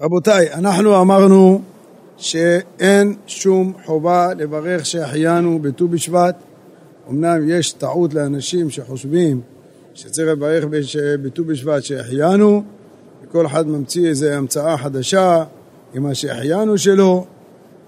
רבותיי, 0.00 0.52
אנחנו 0.54 1.00
אמרנו 1.00 1.62
שאין 2.16 3.14
שום 3.26 3.72
חובה 3.84 4.34
לברך 4.34 4.86
שהחיינו 4.86 5.58
בט"ו 5.58 5.88
בשבט. 5.88 6.36
אמנם 7.10 7.48
יש 7.48 7.72
טעות 7.72 8.14
לאנשים 8.14 8.70
שחושבים 8.70 9.40
שצריך 9.94 10.28
לברך 10.28 10.64
בט"ו 11.22 11.44
בשבט 11.44 11.82
שהחיינו, 11.82 12.62
וכל 13.22 13.46
אחד 13.46 13.68
ממציא 13.68 14.08
איזו 14.08 14.26
המצאה 14.26 14.78
חדשה 14.78 15.44
עם 15.94 16.06
השהחיינו 16.06 16.78
שלו. 16.78 17.26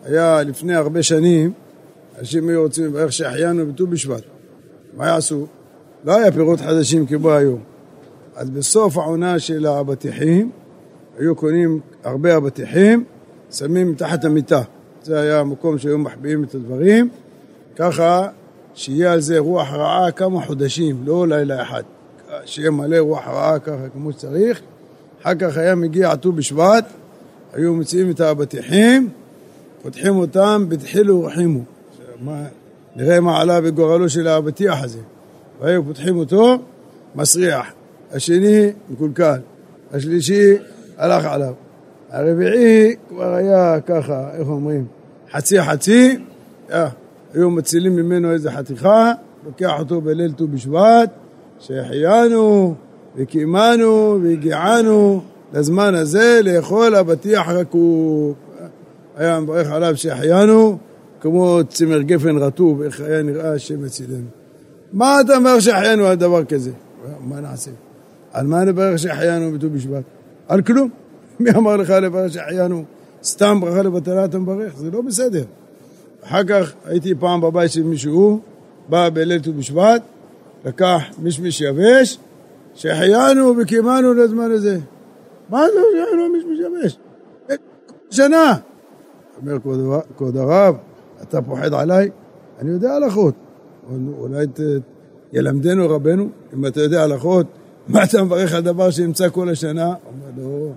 היה 0.05 0.43
לפני 0.43 0.75
הרבה 0.75 1.03
שנים, 1.03 1.53
אנשים 2.19 2.49
היו 2.49 2.63
רוצים 2.63 2.85
לברך 2.85 3.13
שהחיינו 3.13 3.67
בט"ו 3.67 3.87
בשבט. 3.87 4.23
מה 4.97 5.07
יעשו? 5.07 5.47
לא 6.05 6.17
היה 6.17 6.33
פירות 6.33 6.61
חדשים 6.61 7.07
כמו 7.07 7.31
היום. 7.31 7.61
אז 8.37 8.51
בסוף 8.51 8.97
העונה 8.97 9.39
של 9.39 9.67
האבטיחים, 9.67 10.51
היו 11.19 11.35
קונים 11.35 11.81
הרבה 12.09 12.37
אבטיחים, 12.37 13.05
שמים 13.51 13.91
מתחת 13.91 14.25
המיטה. 14.25 14.63
זה 15.03 15.21
היה 15.21 15.41
המקום 15.41 15.79
שהיו 15.79 15.99
מחביאים 15.99 16.45
את 16.45 16.55
הדברים. 16.55 17.09
ככה 17.77 18.29
שיהיה 18.75 19.13
על 19.13 19.21
זה 19.21 19.39
רוח 19.39 19.73
רעה 19.73 20.11
כמה 20.11 20.47
חודשים, 20.47 21.03
לא 21.05 21.29
לילה 21.29 21.63
אחד. 21.63 21.83
שיהיה 22.45 22.71
מלא 22.71 22.97
רוח 22.99 23.27
רעה 23.27 23.59
ככה 23.59 23.89
כמו 23.93 24.13
שצריך. 24.13 24.61
אחר 25.23 25.35
כך 25.35 25.57
היה 25.57 25.75
מגיע 25.75 26.17
ט"ו 26.17 26.33
בשבט, 26.33 26.85
היו 27.53 27.75
מציעים 27.75 28.11
את 28.11 28.21
האבטיחים, 28.21 29.09
פותחים 29.83 30.17
אותם, 30.17 30.67
בתחילו 30.69 31.17
ורחימו. 31.17 31.61
נראה 32.97 33.21
מה 33.21 33.41
עלה 33.41 33.61
בגורלו 33.61 34.09
של 34.09 34.27
האבטיח 34.27 34.85
הזה. 34.85 35.01
והיו 35.61 35.85
פותחים 35.85 36.17
אותו, 36.17 36.57
מסריח. 37.15 37.67
השני 38.13 38.71
מקולקל. 38.91 39.39
השלישי 39.93 40.57
הלך 40.97 41.25
עליו. 41.25 41.55
הרביעי 42.11 42.97
כבר 43.09 43.35
היה 43.35 43.81
ככה, 43.81 44.31
איך 44.39 44.49
אומרים? 44.49 44.85
חצי 45.33 45.63
חצי, 45.63 46.19
אה, 46.73 46.89
היו 47.35 47.51
מצילים 47.51 47.97
ממנו 47.97 48.33
איזה 48.33 48.53
חתיכה, 48.53 49.13
לוקח 49.47 49.73
אותו 49.79 50.01
בליל 50.01 50.33
ט"ו 50.33 50.49
בשבט, 50.49 51.11
שהחיינו 51.59 52.75
וקיימנו 53.17 54.19
והגיענו 54.23 55.23
לזמן 55.53 55.95
הזה 55.95 56.41
לאכול 56.45 56.97
אבטיח 56.97 57.49
רקוב. 57.49 58.35
היה 59.17 59.41
מברך 59.41 59.71
עליו 59.71 59.97
שהחיינו 59.97 60.79
כמו 61.21 61.61
צמר 61.69 62.03
גפן 62.03 62.37
רטוב, 62.37 62.83
איך 62.83 63.01
היה 63.01 63.23
נראה 63.23 63.53
השם 63.53 63.83
מצילנו. 63.85 64.27
מה 64.93 65.21
אתה 65.21 65.37
אומר 65.37 65.61
שהחיינו 65.61 66.07
על 66.07 66.15
דבר 66.15 66.45
כזה? 66.45 66.71
מה 67.21 67.41
נעשה? 67.41 67.71
על 68.33 68.47
מה 68.47 68.65
נברך 68.65 68.99
שהחיינו 68.99 69.53
בט"ו 69.53 69.71
בשבט? 69.71 70.03
על 70.49 70.63
כלום. 70.63 70.91
מי 71.41 71.51
אמר 71.51 71.77
לך 71.77 71.91
לברך 71.91 72.33
שהחיינו? 72.33 72.85
סתם 73.23 73.61
ברכה 73.61 73.83
לבטלה 73.83 74.25
אתה 74.25 74.39
מברך, 74.39 74.77
זה 74.77 74.91
לא 74.91 75.03
בסדר. 75.03 75.45
אחר 76.23 76.45
כך 76.45 76.73
הייתי 76.85 77.15
פעם 77.15 77.41
בבית 77.41 77.71
של 77.71 77.83
מישהו, 77.83 78.41
בא 78.89 79.09
בליל 79.09 79.43
ט"ו 79.43 79.53
בשבט, 79.53 80.03
לקח 80.65 81.03
מישמיש 81.19 81.61
יבש, 81.61 82.19
שהחיינו 82.75 83.55
וקיימנו 83.59 84.15
לזמן 84.15 84.51
הזה. 84.51 84.79
מה 85.49 85.63
זה 85.67 85.81
שהחיינו 85.97 86.33
מישמיש 86.33 86.61
יבש? 86.61 86.99
שנה. 88.11 88.55
אומר 89.41 89.59
כבוד 90.17 90.37
הרב, 90.37 90.77
אתה 91.23 91.43
פוחד 91.43 91.75
עליי? 91.75 92.11
אני 92.59 92.71
יודע 92.71 92.93
הלכות. 92.93 93.35
אולי 94.19 94.47
ת... 94.47 94.61
ילמדנו 95.33 95.89
רבנו, 95.89 96.29
אם 96.55 96.67
אתה 96.67 96.81
יודע 96.81 97.03
הלכות, 97.03 97.47
מה 97.89 98.05
אתה 98.05 98.25
מברך 98.25 98.55
על 98.55 98.63
דבר 98.63 98.91
שנמצא 98.91 99.29
כל 99.29 99.49
השנה? 99.49 99.87
אומר 99.87 100.31
לו, 100.37 100.73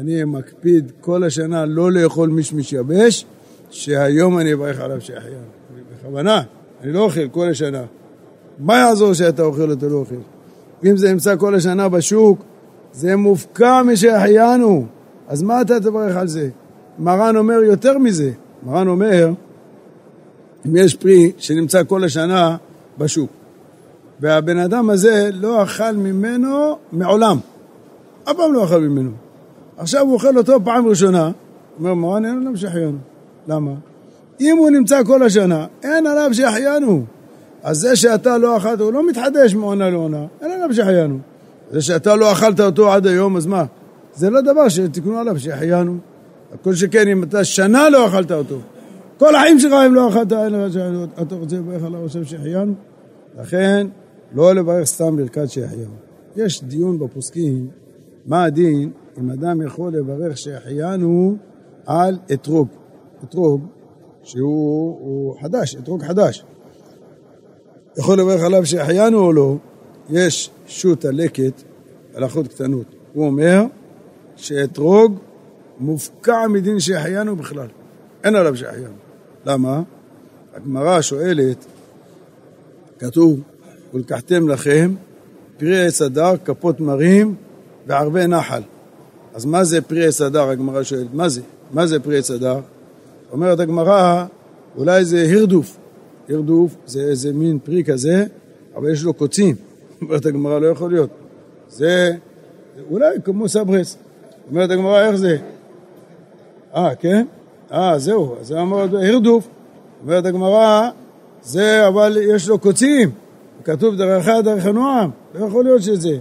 אני 0.00 0.24
מקפיד 0.24 0.92
כל 1.00 1.24
השנה 1.24 1.66
לא 1.66 1.92
לאכול 1.92 2.28
מישמיש 2.28 2.72
יבש, 2.72 3.26
שהיום 3.70 4.38
אני 4.38 4.54
אברך 4.54 4.80
עליו 4.80 5.00
שיחיה. 5.00 5.38
בכוונה, 5.92 6.42
אני 6.82 6.92
לא 6.92 7.00
אוכל 7.00 7.28
כל 7.28 7.48
השנה. 7.48 7.82
מה 8.58 8.76
יעזור 8.76 9.12
שאתה 9.12 9.42
אוכל 9.42 9.70
או 9.70 9.88
לא 9.88 9.96
אוכל? 9.96 10.14
אם 10.84 10.96
זה 10.96 11.12
נמצא 11.12 11.36
כל 11.36 11.54
השנה 11.54 11.88
בשוק, 11.88 12.42
זה 12.92 13.16
מופקע 13.16 13.82
משהחיינו. 13.82 14.86
אז 15.28 15.42
מה 15.42 15.60
אתה 15.60 15.80
תברך 15.80 16.16
על 16.16 16.28
זה? 16.28 16.48
מרן 16.98 17.36
אומר 17.36 17.62
יותר 17.62 17.98
מזה. 17.98 18.32
מרן 18.62 18.88
אומר, 18.88 19.32
אם 20.66 20.76
יש 20.76 20.94
פרי 20.94 21.32
שנמצא 21.38 21.84
כל 21.84 22.04
השנה 22.04 22.56
בשוק, 22.98 23.30
והבן 24.20 24.58
אדם 24.58 24.90
הזה 24.90 25.30
לא 25.32 25.62
אכל 25.62 25.92
ממנו 25.92 26.76
מעולם, 26.92 27.38
אף 28.24 28.36
פעם 28.36 28.54
לא 28.54 28.64
אכל 28.64 28.80
ממנו. 28.80 29.29
עכשיו 29.80 30.00
הוא 30.00 30.14
אוכל 30.14 30.38
אותו 30.38 30.58
פעם 30.64 30.86
ראשונה, 30.86 31.30
אומר 31.78 31.94
מרן 31.94 32.24
אין 32.24 32.38
עליו 32.40 32.56
שהחיינו. 32.56 32.98
למה? 33.48 33.70
אם 34.40 34.56
הוא 34.58 34.70
נמצא 34.70 35.04
כל 35.04 35.22
השנה, 35.22 35.66
אין 35.82 36.06
עליו 36.06 36.30
שהחיינו. 36.32 37.04
אז 37.62 37.78
זה 37.78 37.96
שאתה 37.96 38.38
לא 38.38 38.56
אכלת, 38.56 38.80
הוא 38.80 38.92
לא 38.92 39.08
מתחדש 39.08 39.54
מעונה 39.54 39.90
לעונה, 39.90 40.26
אין 40.40 40.50
עליו 40.50 40.74
שהחיינו. 40.74 41.18
זה 41.70 41.82
שאתה 41.82 42.16
לא 42.16 42.32
אכלת 42.32 42.60
אותו 42.60 42.92
עד 42.92 43.06
היום, 43.06 43.36
אז 43.36 43.46
מה? 43.46 43.64
זה 44.14 44.30
לא 44.30 44.40
דבר 44.40 44.68
שתקנו 44.68 45.18
עליו 45.18 45.38
שהחיינו. 45.38 45.96
כל 46.62 46.74
שכן 46.74 47.08
אם 47.08 47.22
אתה 47.22 47.44
שנה 47.44 47.90
לא 47.90 48.06
אכלת 48.06 48.32
אותו. 48.32 48.58
כל 49.18 49.34
החיים 49.34 49.58
שלך 49.58 49.72
אם 49.86 49.94
לא 49.94 50.08
אכלת, 50.08 50.32
אתה 51.22 51.34
רוצה 51.34 51.56
לברך 51.56 51.84
על 51.84 51.94
הראשם 51.94 52.24
שהחיינו? 52.24 52.74
לכן, 53.40 53.86
לא 54.34 54.54
לברך 54.54 54.84
סתם 54.84 55.16
ברכת 55.16 55.50
שהחיינו. 55.50 55.94
יש 56.36 56.64
דיון 56.64 56.98
בפוסקים, 56.98 57.66
מה 58.26 58.44
הדין 58.44 58.90
אם 59.20 59.30
אדם 59.30 59.62
יכול 59.62 59.92
לברך 59.92 60.38
שהחיינו 60.38 61.36
על 61.86 62.18
אתרוג. 62.32 62.68
אתרוג 63.24 63.66
שהוא 64.22 65.36
חדש, 65.42 65.76
אתרוג 65.76 66.04
חדש. 66.04 66.44
יכול 67.98 68.20
לברך 68.20 68.42
עליו 68.42 68.66
שהחיינו 68.66 69.18
או 69.18 69.32
לא, 69.32 69.56
יש 70.10 70.50
שו"ת 70.66 71.04
הלקט, 71.04 71.62
הלכות 72.14 72.48
קטנות. 72.48 72.86
הוא 73.12 73.26
אומר 73.26 73.64
שאתרוג 74.36 75.18
מופקע 75.78 76.46
מדין 76.48 76.80
שהחיינו 76.80 77.36
בכלל. 77.36 77.68
אין 78.24 78.34
עליו 78.36 78.56
שהחיינו. 78.56 78.94
למה? 79.46 79.82
הגמרא 80.54 81.00
שואלת, 81.00 81.66
כתוב, 82.98 83.40
ולקחתם 83.94 84.48
לכם 84.48 84.94
פרי 85.56 85.86
עץ 85.86 86.02
הדר, 86.02 86.36
כפות 86.44 86.80
מרים 86.80 87.34
וערבי 87.86 88.26
נחל. 88.26 88.62
אז 89.34 89.44
מה 89.44 89.64
זה 89.64 89.80
פרי 89.80 90.06
עץ 90.06 90.20
הדר? 90.20 90.48
הגמרא 90.48 90.82
שואלת, 90.82 91.06
מה 91.12 91.28
זה? 91.28 91.40
מה 91.72 91.86
זה 91.86 92.00
פרי 92.00 92.18
עץ 92.18 92.30
הדר? 92.30 92.60
אומרת 93.32 93.60
הגמרא, 93.60 94.24
אולי 94.76 95.04
זה 95.04 95.22
הירדוף. 95.22 95.76
הירדוף 96.28 96.76
זה 96.86 97.00
איזה 97.00 97.32
מין 97.32 97.58
פרי 97.58 97.84
כזה, 97.84 98.24
אבל 98.76 98.92
יש 98.92 99.04
לו 99.04 99.14
קוצים. 99.14 99.56
אומרת 100.02 100.26
הגמרא, 100.26 100.58
לא 100.58 100.66
יכול 100.66 100.90
להיות. 100.90 101.10
זה 101.68 102.12
אולי 102.90 103.16
כמו 103.24 103.48
סברס. 103.48 103.96
אומרת 104.50 104.70
הגמרא, 104.70 105.06
איך 105.06 105.16
זה? 105.16 105.36
אה, 106.74 106.94
כן? 106.94 107.26
אה, 107.72 107.98
זהו, 107.98 108.36
זה 108.42 108.60
אמר 108.60 108.96
הירדוף. 108.98 109.48
אומרת 110.02 110.26
הגמרא, 110.26 110.90
זה 111.42 111.88
אבל 111.88 112.18
יש 112.34 112.48
לו 112.48 112.58
קוצים. 112.58 113.10
כתוב 113.64 113.96
דרכיה 113.96 114.42
דרך 114.42 114.66
הנועם, 114.66 115.10
לא 115.34 115.46
יכול 115.46 115.64
להיות 115.64 115.82
שזה. 115.82 116.18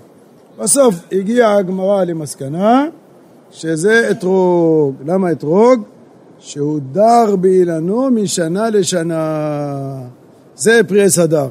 בסוף 0.60 0.96
הגיעה 1.12 1.58
הגמרא 1.58 2.04
למסקנה 2.04 2.86
שזה 3.52 4.12
אתרוג. 4.12 4.96
למה 5.06 5.32
אתרוג? 5.32 5.84
שהוא 6.40 6.80
דר 6.92 7.36
באילנו 7.36 8.10
משנה 8.12 8.70
לשנה. 8.70 10.02
זה 10.56 10.82
פרי 10.88 11.04
עץ 11.04 11.20
הדר. 11.20 11.48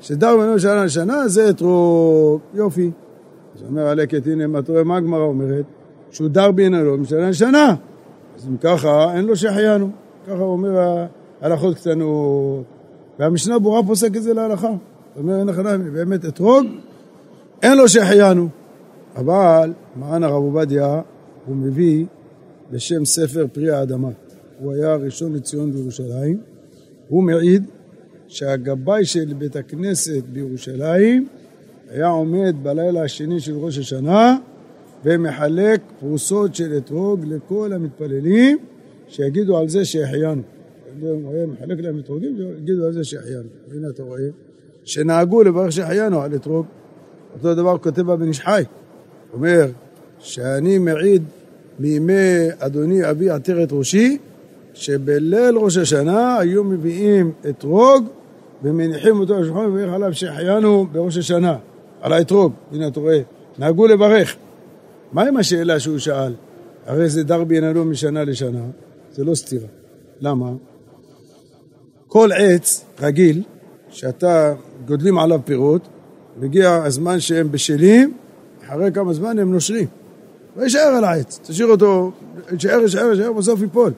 שדר 0.00 0.36
באילנו 0.36 0.54
משנה 0.54 0.84
לשנה 0.84 1.28
זה 1.28 1.50
אתרוג. 1.50 2.40
יופי. 2.54 2.90
אז 3.56 3.62
אומר 3.68 3.86
הלקט, 3.86 4.26
הנה, 4.26 4.58
אתה 4.58 4.72
רואה 4.72 4.84
מה 4.84 4.96
הגמרא 4.96 5.22
אומרת? 5.22 5.64
שהוא 6.10 6.28
דר 6.28 6.50
באילנו 6.50 6.96
משנה 6.96 7.30
לשנה. 7.30 7.74
אז 8.36 8.48
אם 8.48 8.56
ככה, 8.56 9.14
אין 9.14 9.24
לו 9.24 9.36
שהחיינו. 9.36 9.90
ככה 10.26 10.42
אומר 10.42 11.04
הלכות 11.40 11.76
קטנות. 11.76 12.64
והמשנה 13.18 13.58
ברורה 13.58 13.82
פוסק 13.82 14.16
את 14.16 14.22
זה 14.22 14.34
להלכה. 14.34 14.70
זאת 15.14 15.22
אומרת, 15.22 15.80
באמת 15.92 16.24
אתרוג, 16.24 16.66
אין 17.62 17.76
לו 17.76 17.88
שהחיינו. 17.88 18.48
אבל 19.16 19.72
מרן 19.96 20.22
הרב 20.22 20.42
עובדיה, 20.42 21.00
הוא 21.46 21.56
מביא 21.56 22.04
בשם 22.70 23.04
ספר 23.04 23.46
פרי 23.52 23.70
האדמה. 23.70 24.10
הוא 24.60 24.72
היה 24.72 24.92
הראשון 24.92 25.32
לציון 25.32 25.72
בירושלים. 25.72 26.40
הוא 27.08 27.22
מעיד 27.22 27.64
שהגבאי 28.28 29.04
של 29.04 29.34
בית 29.38 29.56
הכנסת 29.56 30.22
בירושלים 30.32 31.26
היה 31.90 32.06
עומד 32.06 32.54
בלילה 32.62 33.02
השני 33.02 33.40
של 33.40 33.56
ראש 33.56 33.78
השנה 33.78 34.38
ומחלק 35.04 35.80
פרוסות 36.00 36.54
של 36.54 36.76
אתרוג 36.76 37.24
לכל 37.24 37.72
המתפללים 37.72 38.58
שיגידו 39.08 39.58
על 39.58 39.68
זה 39.68 39.84
שהחיינו. 39.84 40.42
הוא 41.00 41.34
היה 41.34 41.46
מחלק 41.46 41.80
להם 41.80 41.98
אתרוגים 41.98 42.36
ויגידו 42.38 42.86
על 42.86 42.92
זה 42.92 43.04
שהחיינו. 43.04 43.48
הנה 43.72 43.88
אתה 43.88 44.02
רואה 44.02 44.28
שנהגו 44.84 45.42
לברך 45.42 45.72
שהחיינו 45.72 46.20
על 46.20 46.34
אתרוג. 46.34 46.66
אותו 47.36 47.54
דבר 47.54 47.78
כותב 47.78 48.10
הבן 48.10 48.28
איש 48.28 48.40
חי. 48.40 48.62
אומר 49.32 49.66
שאני 50.18 50.78
מעיד 50.78 51.22
מימי 51.78 52.48
אדוני 52.58 53.10
אבי 53.10 53.30
עטרת 53.30 53.68
ראשי, 53.72 54.18
שבליל 54.74 55.58
ראש 55.58 55.76
השנה 55.76 56.38
היו 56.38 56.64
מביאים 56.64 57.32
אתרוג 57.48 58.06
ומניחים 58.62 59.20
אותו 59.20 59.34
על 59.34 59.42
השולחן 59.42 59.60
ומברך 59.60 59.94
עליו 59.94 60.14
שהחיינו 60.14 60.86
בראש 60.92 61.16
השנה, 61.16 61.56
על 62.00 62.12
האתרוג, 62.12 62.52
הנה 62.72 62.88
אתה 62.88 63.00
רואה, 63.00 63.20
נהגו 63.58 63.86
לברך. 63.86 64.36
מה 65.12 65.22
עם 65.22 65.36
השאלה 65.36 65.80
שהוא 65.80 65.98
שאל? 65.98 66.34
הרי 66.86 67.08
זה 67.08 67.24
דר 67.24 67.44
בעניינו 67.44 67.84
משנה 67.84 68.24
לשנה, 68.24 68.62
זה 69.12 69.24
לא 69.24 69.34
סתירה. 69.34 69.68
למה? 70.20 70.50
כל 72.06 72.30
עץ 72.32 72.84
רגיל, 73.00 73.42
שאתה 73.88 74.54
גודלים 74.86 75.18
עליו 75.18 75.40
פירות, 75.44 75.88
מגיע 76.40 76.82
הזמן 76.84 77.20
שהם 77.20 77.52
בשלים, 77.52 78.12
אחרי 78.66 78.92
כמה 78.92 79.12
זמן 79.12 79.38
הם 79.38 79.52
נושרים. 79.52 79.86
ויישאר 80.56 80.80
על 80.80 81.04
העץ, 81.04 81.40
תשאיר 81.42 81.66
אותו, 81.66 82.10
יישאר, 82.52 82.80
יישאר, 82.80 83.10
יישאר, 83.10 83.32
בסוף 83.32 83.60
ייפול. 83.60 83.92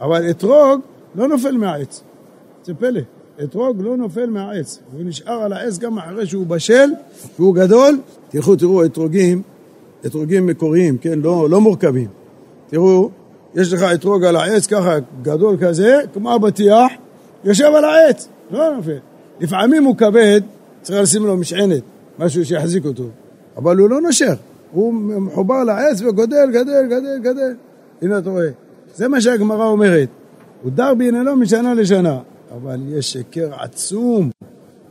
אבל 0.00 0.30
אתרוג 0.30 0.80
לא 1.14 1.28
נופל 1.28 1.56
מהעץ, 1.56 2.02
זה 2.64 2.74
פלא. 2.74 3.00
אתרוג 3.44 3.80
לא 3.80 3.96
נופל 3.96 4.26
מהעץ, 4.26 4.78
הוא 4.92 5.04
נשאר 5.04 5.42
על 5.42 5.52
העץ 5.52 5.78
גם 5.78 5.98
אחרי 5.98 6.26
שהוא 6.26 6.46
בשל 6.46 6.90
והוא 7.38 7.54
גדול. 7.54 7.98
תלכו 8.28 8.56
תראו 8.56 8.84
אתרוגים, 8.84 9.42
אתרוגים 10.06 10.46
מקוריים, 10.46 10.98
כן, 10.98 11.18
לא, 11.18 11.50
לא 11.50 11.60
מורכבים. 11.60 12.08
תראו, 12.68 13.10
יש 13.54 13.72
לך 13.72 13.82
אתרוג 13.82 14.24
על 14.24 14.36
העץ 14.36 14.66
ככה 14.66 14.94
גדול 15.22 15.56
כזה, 15.60 16.00
כמו 16.14 16.34
אבטיח, 16.34 16.92
יושב 17.44 17.70
על 17.76 17.84
העץ, 17.84 18.28
לא 18.50 18.76
נופל. 18.76 18.98
לפעמים 19.40 19.84
הוא 19.84 19.96
כבד, 19.96 20.40
צריך 20.82 21.02
לשים 21.02 21.26
לו 21.26 21.36
משענת, 21.36 21.82
משהו 22.18 22.44
שיחזיק 22.44 22.84
אותו, 22.84 23.04
אבל 23.56 23.78
הוא 23.78 23.90
לא 23.90 24.00
נושר, 24.00 24.34
הוא 24.72 24.94
מחובר 24.94 25.64
לעץ 25.64 26.00
וגודל, 26.00 26.50
גדל, 26.52 26.86
גדל, 26.86 27.18
גדל. 27.22 27.54
הנה 28.02 28.18
אתה 28.18 28.30
רואה, 28.30 28.48
זה 28.94 29.08
מה 29.08 29.20
שהגמרא 29.20 29.66
אומרת. 29.66 30.08
הוא 30.62 30.72
דר 30.72 30.94
בעניינו 30.94 31.36
משנה 31.36 31.74
לשנה, 31.74 32.18
אבל 32.54 32.80
יש 32.88 33.12
שקר 33.12 33.54
עצום 33.54 34.30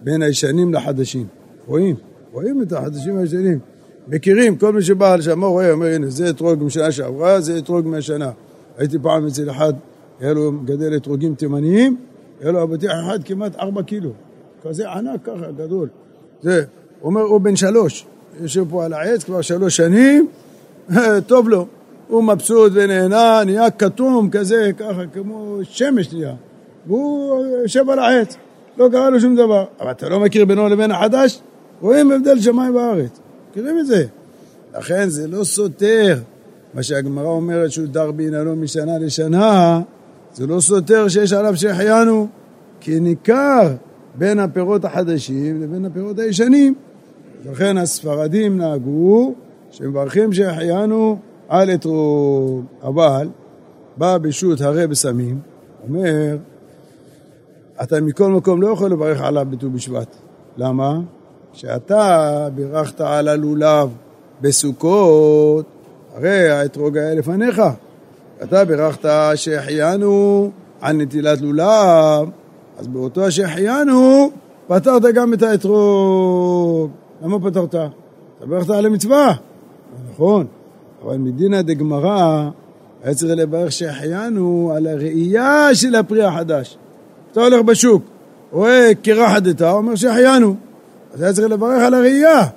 בין 0.01 0.21
הישנים 0.21 0.73
לחדשים. 0.73 1.25
רואים? 1.67 1.95
רואים 2.33 2.61
את 2.61 2.73
החדשים 2.73 3.17
הישנים. 3.17 3.59
מכירים, 4.07 4.57
כל 4.57 4.73
מי 4.73 4.81
שבא 4.81 5.15
לשם 5.15 5.44
רואה, 5.44 5.71
אומר, 5.71 5.85
הנה, 5.85 6.09
זה 6.09 6.29
אתרוג 6.29 6.63
משנה 6.63 6.91
שעברה, 6.91 7.41
זה 7.41 7.57
אתרוג 7.57 7.87
מהשנה. 7.87 8.31
הייתי 8.77 8.99
פעם 8.99 9.27
אצל 9.27 9.49
אחד, 9.49 9.73
היה 10.19 10.33
לו 10.33 10.51
מגדל 10.51 10.95
אתרוגים 10.95 11.35
תימניים, 11.35 11.97
היה 12.41 12.51
לו 12.51 12.63
אבטיח 12.63 12.91
אחד 13.05 13.23
כמעט 13.23 13.55
ארבע 13.55 13.83
קילו. 13.83 14.11
כזה 14.63 14.91
ענק 14.91 15.19
ככה, 15.23 15.51
גדול. 15.57 15.89
זה, 16.41 16.63
הוא 16.99 17.09
אומר, 17.09 17.21
הוא 17.21 17.41
בן 17.41 17.55
שלוש, 17.55 18.05
יושב 18.41 18.65
פה 18.69 18.85
על 18.85 18.93
העץ 18.93 19.23
כבר 19.23 19.41
שלוש 19.41 19.77
שנים, 19.77 20.27
טוב 21.27 21.49
לו. 21.49 21.67
הוא 22.07 22.23
מבסוט 22.23 22.71
ונהנה, 22.75 23.43
נהיה 23.45 23.71
כתום 23.71 24.29
כזה, 24.29 24.71
ככה, 24.77 25.01
כמו 25.13 25.59
שמש 25.63 26.13
נהיה. 26.13 26.33
והוא 26.87 27.45
יושב 27.45 27.89
על 27.89 27.99
העץ, 27.99 28.37
לא 28.77 28.89
קרה 28.91 29.09
לו 29.09 29.19
שום 29.19 29.35
דבר. 29.35 29.65
אבל 29.79 29.91
אתה 29.91 30.09
לא 30.09 30.19
מכיר 30.19 30.45
בינו 30.45 30.69
לבין 30.69 30.91
החדש? 30.91 31.41
רואים 31.81 32.11
הבדל 32.11 32.39
שמיים 32.39 32.75
וארץ. 32.75 33.19
מכירים 33.51 33.79
את 33.79 33.87
זה. 33.87 34.05
לכן 34.77 35.09
זה 35.09 35.27
לא 35.27 35.43
סותר. 35.43 36.17
מה 36.73 36.83
שהגמרא 36.83 37.27
אומרת 37.27 37.71
שהוא 37.71 37.87
דר 37.87 38.11
בעניינו 38.11 38.55
משנה 38.55 38.99
לשנה, 38.99 39.81
זה 40.33 40.47
לא 40.47 40.59
סותר 40.59 41.07
שיש 41.07 41.33
עליו 41.33 41.55
שהחיינו, 41.55 42.27
כי 42.79 42.99
ניכר 42.99 43.71
בין 44.15 44.39
הפירות 44.39 44.85
החדשים 44.85 45.61
לבין 45.61 45.85
הפירות 45.85 46.19
הישנים. 46.19 46.75
לכן 47.45 47.77
הספרדים 47.77 48.57
נהגו 48.57 49.33
שמברכים 49.71 50.33
שהחיינו 50.33 51.19
על 51.49 51.73
אתרוג, 51.73 52.65
אבל 52.83 53.29
בא 53.97 54.17
בשו"ת 54.17 54.61
הרי 54.61 54.87
בסמים, 54.87 55.39
אומר, 55.87 56.37
אתה 57.83 58.01
מכל 58.01 58.31
מקום 58.31 58.61
לא 58.61 58.67
יכול 58.67 58.91
לברך 58.91 59.21
עליו 59.21 59.47
בט"ו 59.49 59.69
בשבט. 59.69 60.15
למה? 60.57 60.99
כשאתה 61.53 62.47
בירכת 62.55 63.01
על 63.01 63.27
הלולב 63.27 63.89
בסוכות, 64.41 65.65
הרי 66.15 66.49
האתרוג 66.49 66.97
היה 66.97 67.15
לפניך. 67.15 67.61
אתה 68.43 68.65
בירכת 68.65 69.09
שהחיינו 69.35 70.51
על 70.81 70.97
נטילת 70.97 71.41
לולב, 71.41 72.29
אז 72.81 72.88
באותו 72.88 73.31
שהחיינו 73.31 74.30
פתרת 74.68 75.01
גם 75.13 75.33
את 75.33 75.42
האתרוג. 75.42 76.92
למה 77.24 77.39
פתרת? 77.39 77.75
אתה 77.75 78.45
בירכת 78.45 78.69
על 78.69 78.86
המצווה. 78.86 79.33
נכון, 80.12 80.45
אבל 81.04 81.18
מדינא 81.18 81.62
דגמרא 81.62 82.50
היה 83.04 83.16
צריך 83.16 83.33
לברך 83.38 83.72
שהחיינו 83.72 84.72
על 84.75 84.88
הראייה 84.88 85.75
של 85.75 85.95
הפרי 85.95 86.24
החדש. 86.24 86.78
אתה 87.31 87.42
הולך 87.42 87.62
בשוק, 87.62 88.04
רואה 88.51 88.92
קרחת 89.01 89.44
דתא, 89.44 89.72
אומר 89.72 89.95
שהחיינו. 89.95 90.56
אז 91.13 91.22
היה 91.22 91.33
צריך 91.33 91.50
לברך 91.50 91.83
על 91.83 91.94
הראייה. 91.94 92.48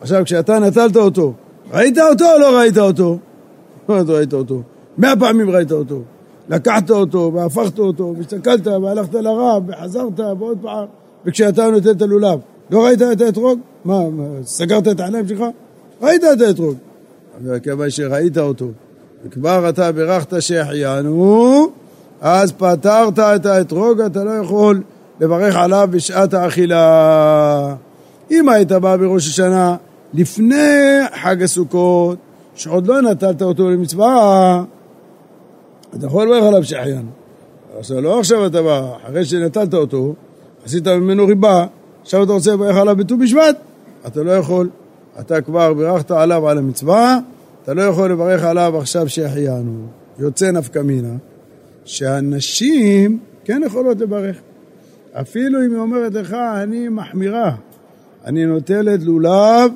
עכשיו, 0.00 0.24
כשאתה 0.24 0.58
נטלת 0.58 0.96
אותו, 0.96 1.32
ראית 1.72 1.98
אותו 1.98 2.24
או 2.34 2.40
לא 2.40 2.58
ראית 2.58 2.78
אותו? 2.78 3.18
לא 3.88 4.02
ראית 4.08 4.32
אותו. 4.32 4.62
מאה 4.98 5.16
פעמים 5.16 5.50
ראית 5.50 5.72
אותו. 5.72 6.02
לקחת 6.48 6.90
אותו, 6.90 7.30
והפכת 7.34 7.78
אותו, 7.78 8.14
והסתכלת, 8.16 8.66
והלכת 8.66 9.14
לרב, 9.14 9.62
וחזרת, 9.66 10.20
ועוד 10.20 10.58
פעם, 10.62 10.86
וכשאתה 11.26 11.70
נותן 11.70 11.90
את 11.90 12.02
הלולב, 12.02 12.38
לא 12.70 12.84
ראית 12.84 13.02
את 13.02 13.20
האתרוג? 13.20 13.58
מה, 13.84 14.00
סגרת 14.42 14.88
את 14.88 15.00
העיניים 15.00 15.28
שלך? 15.28 15.44
ראית 16.02 16.24
את 16.24 16.40
האתרוג. 16.40 16.76
אבל 17.44 17.58
כיוון 17.58 17.90
שראית 17.90 18.38
אותו, 18.38 18.66
וכבר 19.24 19.68
אתה 19.68 19.92
בירכת 19.92 20.42
שהחיינו, 20.42 21.66
אז 22.20 22.52
פתרת 22.52 23.18
את 23.18 23.46
האתרוג, 23.46 24.00
אתה 24.00 24.24
לא 24.24 24.30
יכול 24.30 24.82
לברך 25.20 25.56
עליו 25.56 25.88
בשעת 25.90 26.34
האכילה. 26.34 27.74
אם 28.30 28.48
היית 28.48 28.72
בא 28.72 28.96
בראש 28.96 29.28
השנה 29.28 29.76
לפני 30.14 31.00
חג 31.22 31.42
הסוכות, 31.42 32.18
שעוד 32.54 32.86
לא 32.86 33.02
נטלת 33.02 33.42
אותו 33.42 33.70
למצווה, 33.70 34.64
אתה 35.98 36.06
יכול 36.06 36.26
לברך 36.26 36.44
עליו 36.44 36.64
שהחיינו. 36.64 37.10
עכשיו, 37.78 38.00
לא 38.00 38.20
עכשיו 38.20 38.46
אתה 38.46 38.62
בא, 38.62 38.92
אחרי 39.06 39.24
שנטלת 39.24 39.74
אותו, 39.74 40.14
עשית 40.64 40.88
ממנו 40.88 41.26
ריבה, 41.26 41.66
עכשיו 42.02 42.22
אתה 42.22 42.32
רוצה 42.32 42.52
לברך 42.52 42.76
עליו 42.76 42.96
בט"ו 42.96 43.16
בשבט, 43.18 43.56
אתה 44.06 44.22
לא 44.22 44.30
יכול. 44.30 44.68
אתה 45.20 45.40
כבר 45.40 45.74
בירכת 45.74 46.10
עליו 46.10 46.48
על 46.48 46.58
המצווה, 46.58 47.18
אתה 47.62 47.74
לא 47.74 47.82
יכול 47.82 48.12
לברך 48.12 48.44
עליו 48.44 48.78
עכשיו 48.78 49.08
שהחיינו. 49.08 49.86
יוצא 50.18 50.50
נפקא 50.50 50.78
מינה, 50.78 51.14
שהנשים 51.84 53.18
כן 53.44 53.62
יכולות 53.66 54.00
לברך. 54.00 54.36
אפילו 55.20 55.64
אם 55.64 55.70
היא 55.70 55.80
אומרת 55.80 56.14
לך, 56.14 56.36
אני 56.62 56.88
מחמירה, 56.88 57.54
אני 58.24 58.46
נוטלת 58.46 59.02
לולב 59.02 59.72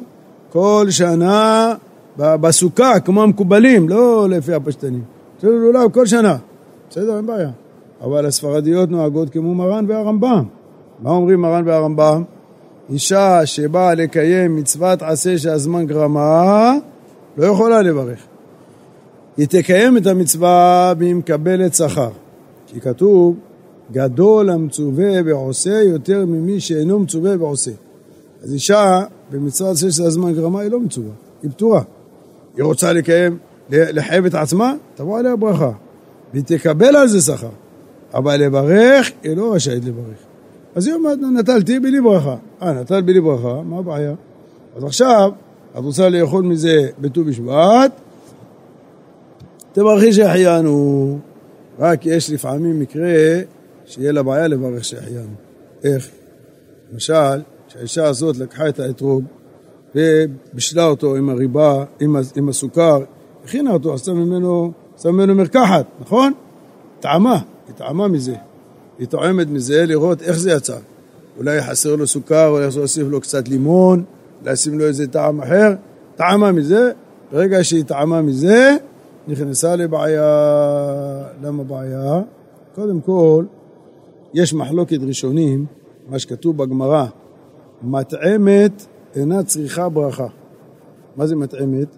כל 0.50 0.86
שנה 0.90 1.74
בסוכה, 2.16 3.00
כמו 3.00 3.22
המקובלים, 3.22 3.88
לא 3.88 4.28
לפי 4.30 4.54
הפשטנים. 4.54 5.02
נוטלת 5.44 5.60
לולב 5.62 5.90
כל 5.90 6.06
שנה. 6.06 6.36
בסדר, 6.90 7.16
אין 7.16 7.26
בעיה. 7.26 7.50
אבל 8.00 8.26
הספרדיות 8.26 8.90
נוהגות 8.90 9.30
כמו 9.30 9.54
מרן 9.54 9.84
והרמב"ם. 9.88 10.44
מה 11.02 11.10
אומרים 11.10 11.40
מרן 11.40 11.68
והרמב"ם? 11.68 12.22
אישה 12.90 13.46
שבאה 13.46 13.94
לקיים 13.94 14.56
מצוות 14.56 15.02
עשה 15.02 15.38
שהזמן 15.38 15.86
גרמה, 15.86 16.74
לא 17.36 17.46
יכולה 17.46 17.82
לברך. 17.82 18.18
היא 19.36 19.46
תקיים 19.46 19.96
את 19.96 20.06
המצווה 20.06 20.92
והיא 20.98 21.14
מקבלת 21.14 21.74
שכר. 21.74 22.10
כי 22.66 22.80
כתוב, 22.80 23.36
גדול 23.92 24.50
המצווה 24.50 25.12
ועושה 25.24 25.82
יותר 25.82 26.26
ממי 26.26 26.60
שאינו 26.60 26.98
מצווה 26.98 27.34
ועושה. 27.38 27.70
אז 28.42 28.52
אישה 28.52 29.02
במצוות 29.30 29.72
עשה 29.72 29.90
שהזמן 29.90 30.32
גרמה 30.32 30.60
היא 30.60 30.70
לא 30.70 30.80
מצווה, 30.80 31.12
היא 31.42 31.50
פטורה. 31.50 31.82
היא 32.56 32.64
רוצה 32.64 32.92
לקיים, 32.92 33.38
לחייב 33.70 34.26
את 34.26 34.34
עצמה, 34.34 34.74
תבוא 34.94 35.18
עליה 35.18 35.36
ברכה. 35.36 35.70
והיא 36.32 36.44
תקבל 36.44 36.96
על 36.96 37.08
זה 37.08 37.20
שכר. 37.20 37.48
אבל 38.14 38.36
לברך, 38.36 39.10
היא 39.22 39.36
לא 39.36 39.54
רשאית 39.54 39.84
לברך. 39.84 40.18
אז 40.74 40.86
היא 40.86 40.94
אומרת, 40.94 41.18
נטלתי 41.18 41.80
בלי 41.80 42.00
ברכה. 42.00 42.36
אה, 42.62 42.72
נטל 42.72 43.00
בלי 43.00 43.20
ברכה, 43.20 43.62
מה 43.62 43.78
הבעיה? 43.78 44.14
אז 44.76 44.84
עכשיו, 44.84 45.30
את 45.72 45.84
רוצה 45.84 46.08
לאכול 46.08 46.44
מזה 46.44 46.88
בט"ו 46.98 47.24
בשבט, 47.24 47.92
תברכי 49.72 50.12
שהחיינו. 50.12 51.18
רק 51.78 52.06
יש 52.06 52.30
לפעמים 52.30 52.80
מקרה 52.80 53.10
שיהיה 53.86 54.12
לה 54.12 54.22
בעיה 54.22 54.48
לברך 54.48 54.84
שהחיינו. 54.84 55.34
איך? 55.84 56.08
למשל, 56.92 57.40
כשהאישה 57.68 58.04
הזאת 58.04 58.36
לקחה 58.36 58.68
את 58.68 58.80
האתרוג 58.80 59.24
ובישלה 59.94 60.86
אותו 60.86 61.16
עם 61.16 61.28
הריבה, 61.28 61.84
עם, 62.00 62.16
עם 62.36 62.48
הסוכר, 62.48 62.98
הכינה 63.50 63.72
אותו, 63.72 63.94
עשתה 63.94 64.12
ממנו, 64.12 64.72
עשתה 64.96 65.10
ממנו 65.10 65.34
מרקחת, 65.34 65.86
נכון? 66.00 66.32
טעמה, 67.00 67.38
היא 67.66 67.74
טעמה 67.74 68.08
מזה. 68.08 68.34
היא 68.98 69.06
טועמת 69.08 69.46
מזה 69.50 69.86
לראות 69.86 70.22
איך 70.22 70.38
זה 70.38 70.50
יצא. 70.50 70.76
אולי 71.38 71.62
חסר 71.62 71.96
לו 71.96 72.06
סוכר, 72.06 72.48
אולי 72.48 72.66
להוסיף 72.76 73.06
לו 73.08 73.20
קצת 73.20 73.48
לימון, 73.48 74.04
לשים 74.44 74.78
לו 74.78 74.84
איזה 74.84 75.06
טעם 75.06 75.40
אחר. 75.40 75.74
טעמה 76.16 76.52
מזה, 76.52 76.90
ברגע 77.32 77.64
שהיא 77.64 77.84
טעמה 77.84 78.22
מזה, 78.22 78.76
נכנסה 79.28 79.76
לבעיה. 79.76 80.24
למה 81.42 81.64
בעיה? 81.64 82.20
קודם 82.74 83.00
כל, 83.00 83.44
יש 84.34 84.54
מחלוקת 84.54 84.98
ראשונים, 85.06 85.66
מה 86.08 86.18
שכתוב 86.18 86.56
בגמרא, 86.56 87.06
מטעמת 87.82 88.86
אינה 89.16 89.42
צריכה 89.42 89.88
ברכה. 89.88 90.26
מה 91.16 91.26
זה 91.26 91.36
מטעמת? 91.36 91.96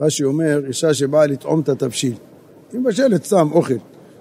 רש"י 0.00 0.24
אומר, 0.24 0.60
אישה 0.66 0.94
שבאה 0.94 1.26
לטעום 1.26 1.60
את 1.60 1.68
התבשיל. 1.68 2.14
היא 2.72 2.80
מבשלת 2.80 3.24
סתם 3.24 3.48
אוכל. 3.52 3.74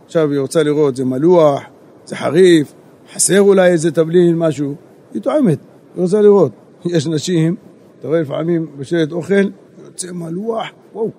עכשיו 0.06 0.32
היא 0.32 0.40
רוצה 0.40 0.64
לראות, 0.64 0.96
זה 0.96 1.06
מלוח, 1.06 1.62
זה 2.06 2.16
חריף, 2.16 2.74
חסר 3.14 3.42
אולי 3.42 3.70
איזה 3.70 3.92
תבלין, 3.92 4.38
משהו. 4.38 4.76
היא 5.14 5.22
טועמת, 5.22 5.58
היא 5.96 6.02
רוצה 6.04 6.22
לראות. 6.22 6.52
יש 6.86 7.08
נשים, 7.08 7.56
אתה 8.00 8.08
רואה 8.08 8.22
לפעמים 8.22 8.68
בשלט 8.78 9.12
אוכל, 9.12 9.50
יוצא 9.86 10.12
מלוח, 10.12 10.68
וואו, 10.94 11.12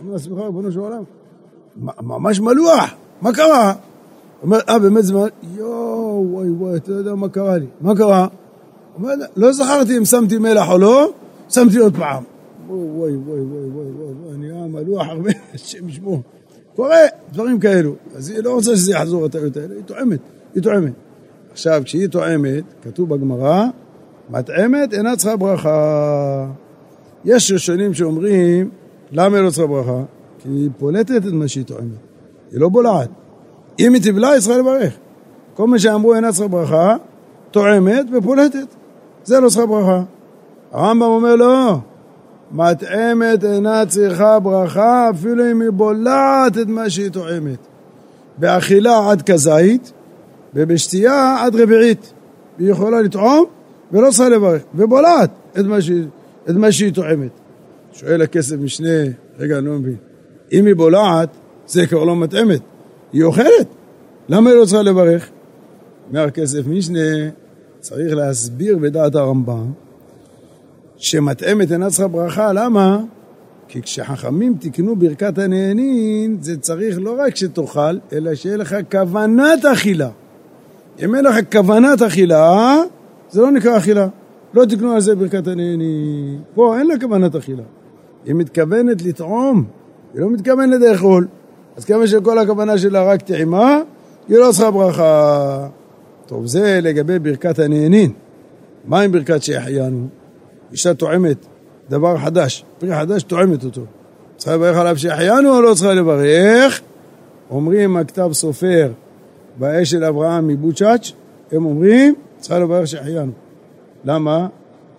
אומר 0.00 0.12
לעצמך, 0.12 0.38
ריבונו 0.38 0.72
של 0.72 0.78
עולם, 0.78 1.02
ממש 2.02 2.40
מלוח, 2.40 2.94
מה 3.20 3.32
קרה? 3.32 3.72
אומר, 4.42 4.58
אה, 4.68 4.78
באמת 4.78 5.04
זה 5.04 5.14
מלוח? 5.14 5.28
יואו, 5.56 6.26
וואי 6.30 6.50
וואי, 6.50 6.76
אתה 6.76 6.92
יודע 6.92 7.14
מה 7.14 7.28
קרה 7.28 7.58
לי. 7.58 7.66
מה 7.80 7.96
קרה? 7.96 8.26
אומר, 8.94 9.10
לא 9.36 9.52
זכרתי 9.52 9.98
אם 9.98 10.04
שמתי 10.04 10.38
מלח 10.38 10.70
או 10.70 10.78
לא, 10.78 11.12
שמתי 11.48 11.78
עוד 11.78 11.96
פעם. 11.96 12.22
וואי 12.68 13.16
וואי 13.16 13.40
וואי 13.40 13.66
וואי 13.66 14.14
וואי, 14.22 14.36
נהיה 14.36 14.66
מלוח 14.66 15.06
הרבה, 15.08 15.30
השם 15.54 15.88
ישמור. 15.88 16.22
קורה 16.76 16.98
דברים 17.32 17.60
כאלו. 17.60 17.94
אז 18.14 18.30
היא 18.30 18.38
לא 18.44 18.54
רוצה 18.54 18.76
שזה 18.76 18.92
יחזור 18.92 19.24
הטעויות 19.24 19.56
האלה, 19.56 19.74
היא 19.74 19.82
טועמת, 19.82 20.20
היא 20.54 20.62
טועמת. 20.62 20.92
עכשיו, 21.52 21.82
כשהיא 21.84 22.08
טועמת, 22.08 22.64
כתוב 22.82 23.14
בגמרא, 23.14 23.64
מטעמת 24.30 24.94
אינה 24.94 25.16
צריכה 25.16 25.36
ברכה. 25.36 26.46
יש 27.24 27.52
ראשונים 27.52 27.94
שאומרים, 27.94 28.70
למה 29.12 29.36
היא 29.36 29.44
לא 29.44 29.50
צריכה 29.50 29.66
ברכה? 29.66 30.02
כי 30.38 30.48
היא 30.48 30.70
פולטת 30.78 31.26
את 31.26 31.32
מה 31.32 31.48
שהיא 31.48 31.64
טועמת, 31.64 31.98
היא 32.52 32.60
לא 32.60 32.68
בולעת. 32.68 33.10
אם 33.78 33.94
היא 33.94 34.02
תבלע, 34.02 34.28
היא 34.28 34.40
צריכה 34.40 34.58
לברך. 34.58 34.96
כל 35.54 35.66
מה 35.66 35.78
שאמרו 35.78 36.14
אינה 36.14 36.32
צריכה 36.32 36.48
ברכה, 36.48 36.96
טועמת 37.50 38.06
ופולטת. 38.12 38.74
זה 39.24 39.40
לא 39.40 39.48
צריכה 39.48 39.66
ברכה. 39.66 40.02
הרמב"ם 40.72 41.06
אומר 41.06 41.36
לא, 41.36 41.78
מטעמת 42.52 43.44
אינה 43.44 43.86
צריכה 43.86 44.38
ברכה 44.40 45.10
אפילו 45.10 45.50
אם 45.50 45.60
היא 45.60 45.70
בולעת 45.70 46.58
את 46.58 46.66
מה 46.66 46.90
שהיא 46.90 47.10
טועמת. 47.10 47.58
באכילה 48.38 49.10
עד 49.10 49.22
כזית 49.22 49.92
ובשתייה 50.54 51.36
עד 51.40 51.56
רביעית. 51.56 52.12
היא 52.58 52.70
יכולה 52.70 53.02
לטעום 53.02 53.44
ולא 53.92 54.10
צריכה 54.10 54.28
לברך, 54.28 54.62
ובולעת 54.74 55.30
את 55.58 55.64
מה 55.64 55.80
שהיא, 55.80 56.04
את 56.50 56.54
מה 56.54 56.72
שהיא 56.72 56.92
טועמת. 56.92 57.30
שואל 57.92 58.22
הכסף 58.22 58.56
משנה, 58.56 58.98
רגע, 59.38 59.58
אני 59.58 59.66
לא 59.66 59.72
מבין, 59.72 59.96
אם 60.52 60.66
היא 60.66 60.74
בולעת, 60.74 61.28
זה 61.66 61.86
כבר 61.86 62.04
לא 62.04 62.16
מטעמת, 62.16 62.60
היא 63.12 63.24
אוכלת, 63.24 63.66
למה 64.28 64.50
היא 64.50 64.58
לא 64.58 64.64
צריכה 64.64 64.82
לברך? 64.82 65.30
אומר 66.08 66.24
הכסף 66.24 66.66
משנה, 66.66 67.30
צריך 67.80 68.14
להסביר 68.14 68.78
בדעת 68.78 69.14
הרמב"ם 69.14 69.72
שמטעמת 70.98 71.72
אינה 71.72 71.90
צריכה 71.90 72.08
ברכה, 72.08 72.52
למה? 72.52 73.00
כי 73.68 73.82
כשחכמים 73.82 74.54
תיקנו 74.54 74.96
ברכת 74.96 75.38
הנהנין, 75.38 76.36
זה 76.40 76.56
צריך 76.56 76.98
לא 77.00 77.16
רק 77.18 77.36
שתאכל, 77.36 77.98
אלא 78.12 78.34
שיהיה 78.34 78.56
לך 78.56 78.76
כוונת 78.90 79.64
אכילה. 79.64 80.08
אם 81.04 81.14
אין 81.14 81.24
לך 81.24 81.36
כוונת 81.52 82.02
אכילה, 82.02 82.76
זה 83.30 83.40
לא 83.40 83.50
נקרא 83.50 83.76
אכילה. 83.76 84.08
לא 84.54 84.64
תקנו 84.64 84.92
על 84.92 85.00
זה 85.00 85.14
ברכת 85.14 85.46
הנהנין. 85.46 86.40
פה 86.54 86.78
אין 86.78 86.86
לה 86.86 86.94
כוונת 87.00 87.34
אכילה. 87.34 87.62
היא 88.24 88.34
מתכוונת 88.34 89.02
לטעום, 89.02 89.64
היא 90.14 90.20
לא 90.20 90.30
מתכוונת 90.30 90.80
לאכול. 90.80 91.26
אז 91.76 91.84
כמה 91.84 92.06
שכל 92.06 92.38
הכוונה 92.38 92.78
שלה 92.78 93.02
רק 93.02 93.22
טעימה, 93.22 93.80
היא 94.28 94.38
לא 94.38 94.52
צריכה 94.52 94.70
ברכה. 94.70 95.68
טוב, 96.26 96.46
זה 96.46 96.80
לגבי 96.82 97.18
ברכת 97.18 97.58
הנהנין. 97.58 98.12
מה 98.84 99.00
עם 99.00 99.12
ברכת 99.12 99.42
שהחיינו? 99.42 100.06
אישה 100.72 100.94
טועמת 100.94 101.46
דבר 101.88 102.18
חדש, 102.18 102.64
פרי 102.78 102.96
חדש 102.96 103.22
טועמת 103.22 103.64
אותו. 103.64 103.82
צריכה 104.36 104.54
לברך 104.56 104.76
עליו 104.76 104.98
שהחיינו 104.98 105.56
או 105.56 105.62
לא 105.62 105.74
צריכה 105.74 105.94
לברך? 105.94 106.80
אומרים 107.50 107.96
הכתב 107.96 108.28
סופר 108.32 108.92
באש 109.58 109.90
של 109.90 110.04
אברהם 110.04 110.48
מבוצ'אץ', 110.48 111.12
הם 111.52 111.66
אומרים, 111.66 112.14
צריכה 112.38 112.58
לברך 112.58 112.86
שהחיינו. 112.86 113.32
למה? 114.04 114.48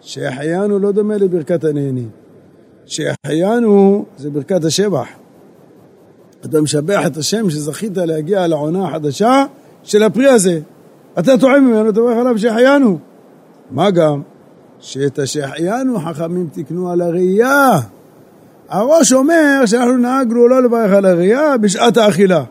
שהחיינו 0.01 0.79
לא 0.79 0.91
דומה 0.91 1.17
לברכת 1.17 1.63
הנהנים. 1.63 2.09
שהחיינו 2.85 4.05
זה 4.17 4.29
ברכת 4.29 4.65
השבח. 4.65 5.07
אתה 6.45 6.61
משבח 6.61 7.05
את 7.05 7.17
השם 7.17 7.49
שזכית 7.49 7.97
להגיע 7.97 8.47
לעונה 8.47 8.87
החדשה 8.87 9.45
של 9.83 10.03
הפרי 10.03 10.27
הזה. 10.27 10.59
אתה 11.19 11.37
טועם 11.37 11.65
ממנו, 11.65 11.89
אתה 11.89 11.99
מברך 12.01 12.17
עליו 12.17 12.39
שהחיינו. 12.39 12.97
מה 13.71 13.91
גם? 13.91 14.21
שאת 14.79 15.19
השהחיינו 15.19 15.99
חכמים 15.99 16.47
תקנו 16.53 16.91
על 16.91 17.01
הראייה. 17.01 17.69
הראש 18.69 19.13
אומר 19.13 19.65
שאנחנו 19.65 19.97
נהגנו 19.97 20.47
לא 20.47 20.63
לברך 20.63 20.91
על 20.91 21.05
הראייה 21.05 21.57
בשעת 21.57 21.97
האכילה. 21.97 22.43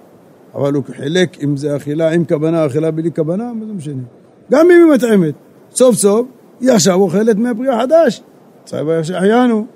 אבל 0.55 0.75
הוא 0.75 0.85
חילק 0.97 1.45
אם 1.45 1.57
זה 1.57 1.77
אכילה 1.77 2.11
עם 2.11 2.25
כוונה 2.25 2.67
אכילה 2.67 2.91
בלי 2.91 3.11
כוונה, 3.17 3.53
מה 3.53 3.67
זה 3.67 3.73
משנה? 3.73 4.03
גם 4.51 4.71
אם 4.71 4.71
היא 4.71 4.95
מטעמת, 4.95 5.35
סוף 5.75 5.97
סוף 5.97 6.27
היא 6.61 6.73
עכשיו 6.73 6.95
אוכלת 6.95 7.37
מהפרי 7.37 7.69
החדש. 7.69 8.23
צריך 8.65 8.83
לברך 8.83 9.05
שהחיינו. 9.05 9.67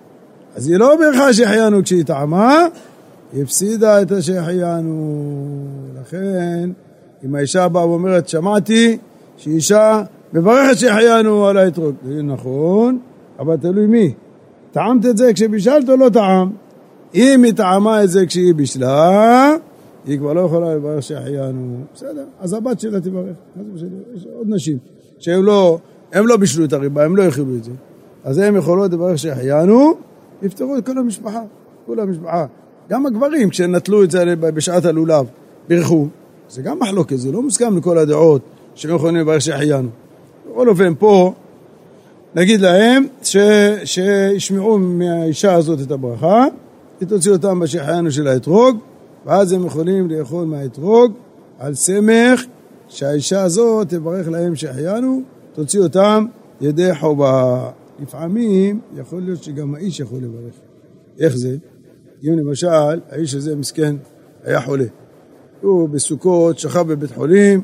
אז 0.57 0.69
היא 0.69 0.77
לא 0.77 0.97
ברכה 0.97 1.33
שהחיינו 1.33 1.85
כשהיא 1.85 2.05
טעמה, 2.05 2.67
היא 3.33 3.43
הפסידה 3.43 4.03
את 4.03 4.13
השהחיינו. 4.13 5.25
לכן, 6.01 6.71
אם 7.25 7.35
האישה 7.35 7.69
באה 7.69 7.89
ואומרת, 7.89 8.29
שמעתי 8.29 8.99
שאישה 9.37 10.03
מברכת 10.33 10.79
שהחיינו 10.79 11.47
על 11.47 11.57
האתרוג. 11.57 11.95
נכון, 12.25 12.99
אבל 13.39 13.57
תלוי 13.57 13.87
מי. 13.87 14.15
טעמת 14.73 15.07
את 15.07 15.17
זה 15.17 15.33
כשבישלת 15.35 15.89
או 15.89 15.97
לא 15.97 16.09
טעם? 16.09 16.51
אם 17.15 17.43
היא 17.45 17.53
טעמה 17.53 18.05
את 18.05 18.11
זה 18.11 18.27
כשהיא 18.27 18.55
בישלה, 18.55 19.55
היא 20.07 20.19
כבר 20.19 20.33
לא 20.33 20.41
יכולה 20.41 20.75
לברך 20.75 21.03
שהחיינו. 21.03 21.77
בסדר, 21.95 22.25
אז 22.41 22.53
הבת 22.53 22.81
שלה 22.81 23.01
תברך. 23.01 23.37
יש 24.15 24.27
עוד 24.39 24.47
נשים 24.51 24.79
שהם 25.19 25.45
לא, 25.45 25.79
הם 26.13 26.27
לא 26.27 26.37
בישלו 26.37 26.65
את 26.65 26.73
הריבה, 26.73 27.05
הם 27.05 27.17
לא 27.17 27.23
הכילו 27.23 27.57
את 27.57 27.65
זה. 27.65 27.73
אז 28.25 28.39
הן 28.39 28.57
יכולות 28.57 28.93
לברך 28.93 29.19
שהחיינו, 29.19 29.93
יפתרו 30.43 30.77
את 30.77 30.87
כל 30.87 30.99
המשפחה, 30.99 31.41
כל 31.87 32.01
המשפחה. 32.01 32.47
גם 32.91 33.07
הגברים, 33.07 33.51
כשנטלו 33.51 34.05
את 34.05 34.11
זה 34.11 34.37
בשעת 34.37 34.85
הלולב, 34.85 35.27
בירכו. 35.69 36.09
זה 36.49 36.63
גם 36.63 36.79
מחלוקת, 36.79 37.19
זה 37.19 37.33
לא 37.33 37.43
מוסכם 37.43 37.77
לכל 37.77 37.99
הדעות 37.99 38.43
שהם 38.75 38.95
יכולים 38.95 39.17
לברך 39.17 39.41
שהחיינו. 39.41 39.89
בכל 40.61 40.69
אופן, 40.69 40.95
פה 40.99 41.33
נגיד 42.35 42.61
להם 42.61 43.07
ש, 43.23 43.37
שישמעו 43.85 44.79
מהאישה 44.79 45.55
הזאת 45.55 45.81
את 45.81 45.91
הברכה, 45.91 46.45
היא 47.01 47.09
תוציא 47.09 47.33
אותם 47.33 47.61
בשחיינו 47.61 48.11
של 48.11 48.29
האתרוג, 48.29 48.79
ואז 49.27 49.53
הם 49.53 49.67
יכולים 49.67 50.11
לאכול 50.11 50.45
מהאתרוג 50.45 51.13
על 51.59 51.75
סמך 51.75 52.45
שהאישה 52.89 53.43
הזאת 53.43 53.89
תברך 53.89 54.29
להם 54.29 54.57
שהחיינו, 54.57 55.23
תוציא 55.53 55.81
אותם 55.81 56.27
ידי 56.61 56.95
חובה. 56.95 57.71
לפעמים 58.03 58.81
יכול 58.97 59.23
להיות 59.23 59.43
שגם 59.43 59.75
האיש 59.75 60.01
יכול 60.01 60.19
לברך. 60.19 60.55
איך 61.19 61.37
זה? 61.37 61.57
אם 62.25 62.39
למשל 62.39 63.01
האיש 63.11 63.35
הזה 63.35 63.57
מסכן 63.57 63.97
היה 64.45 64.61
חולה. 64.61 64.87
הוא 65.61 65.89
בסוכות 65.89 66.59
שכב 66.59 66.93
בבית 66.93 67.11
חולים, 67.11 67.63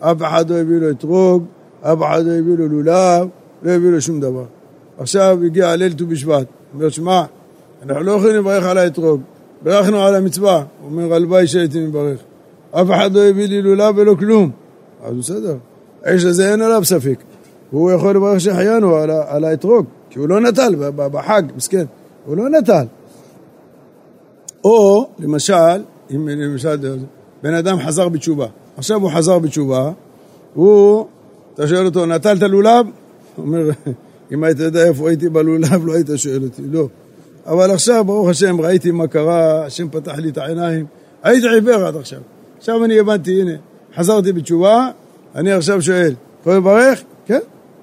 אף 0.00 0.22
אחד 0.22 0.50
לא 0.50 0.56
הביא 0.56 0.76
לו 0.76 0.90
אתרוג, 0.90 1.44
אחד 1.94 2.26
לא 2.26 2.32
הביא 2.32 2.54
לו 2.58 2.68
לולב, 2.68 3.28
לא 3.62 3.70
הביא 3.70 3.90
לו 3.90 4.00
שום 4.00 4.20
דבר. 4.20 4.44
עכשיו 4.98 5.38
הגיע 5.44 5.76
ליל 5.76 5.92
ט"ו 5.92 6.06
בשבט, 6.06 6.46
אומר, 6.74 6.88
שמע, 6.88 7.24
אנחנו 7.82 8.02
לא 8.02 8.12
יכולים 8.12 8.36
לברך 8.36 8.64
על 8.64 8.78
האתרוג, 8.78 9.20
ברכנו 9.62 10.02
על 10.02 10.14
המצווה. 10.14 10.64
הוא 10.80 10.90
אומר, 10.90 11.14
הלוואי 11.14 11.46
שהייתי 11.46 11.86
מברך. 11.86 12.20
אף 12.70 12.90
אחד 12.90 13.12
לא 13.12 13.24
הביא 13.24 13.46
לי 13.46 13.62
לולב 13.62 13.94
ולא 13.98 14.14
כלום. 14.14 14.50
אז 15.04 15.16
בסדר, 15.16 15.56
האיש 16.04 16.24
הזה 16.24 16.52
אין 16.52 16.62
עליו 16.62 16.84
ספק. 16.84 17.22
הוא 17.70 17.90
יכול 17.90 18.16
לברך 18.16 18.40
שהחיינו 18.40 18.96
על, 18.96 19.10
על 19.10 19.44
האתרוג, 19.44 19.86
כי 20.10 20.18
הוא 20.18 20.28
לא 20.28 20.40
נטל 20.40 20.74
בחג, 20.96 21.42
מסכן, 21.56 21.84
הוא 22.26 22.36
לא 22.36 22.48
נטל. 22.48 22.84
או, 24.64 25.08
למשל, 25.18 25.82
אם 26.14 26.28
למשל 26.28 26.76
בן 27.42 27.54
אדם 27.54 27.78
חזר 27.86 28.08
בתשובה, 28.08 28.46
עכשיו 28.76 29.00
הוא 29.00 29.10
חזר 29.10 29.38
בתשובה, 29.38 29.90
הוא 30.54 31.06
אתה 31.56 31.68
שואל 31.68 31.86
אותו, 31.86 32.06
נטלת 32.06 32.42
לולב? 32.42 32.86
הוא 33.36 33.46
אומר, 33.46 33.70
אם 34.32 34.44
היית 34.44 34.60
יודע 34.60 34.84
איפה 34.84 35.08
הייתי 35.08 35.28
בלולב, 35.28 35.86
לא 35.86 35.94
היית 35.94 36.06
שואל 36.16 36.42
אותי, 36.42 36.62
לא. 36.70 36.88
אבל 37.46 37.70
עכשיו, 37.70 38.04
ברוך 38.04 38.28
השם, 38.28 38.60
ראיתי 38.60 38.90
מה 38.90 39.06
קרה, 39.06 39.64
השם 39.64 39.88
פתח 39.88 40.18
לי 40.18 40.28
את 40.28 40.38
העיניים. 40.38 40.86
הייתי 41.22 41.48
עיוור 41.48 41.86
עד 41.86 41.96
עכשיו. 41.96 42.20
עכשיו 42.58 42.84
אני 42.84 42.98
הבנתי, 42.98 43.40
הנה, 43.40 43.52
חזרתי 43.96 44.32
בתשובה, 44.32 44.90
אני 45.34 45.52
עכשיו 45.52 45.82
שואל, 45.82 46.14
יכול 46.40 46.54
לברך? 46.54 47.02
כן. 47.26 47.38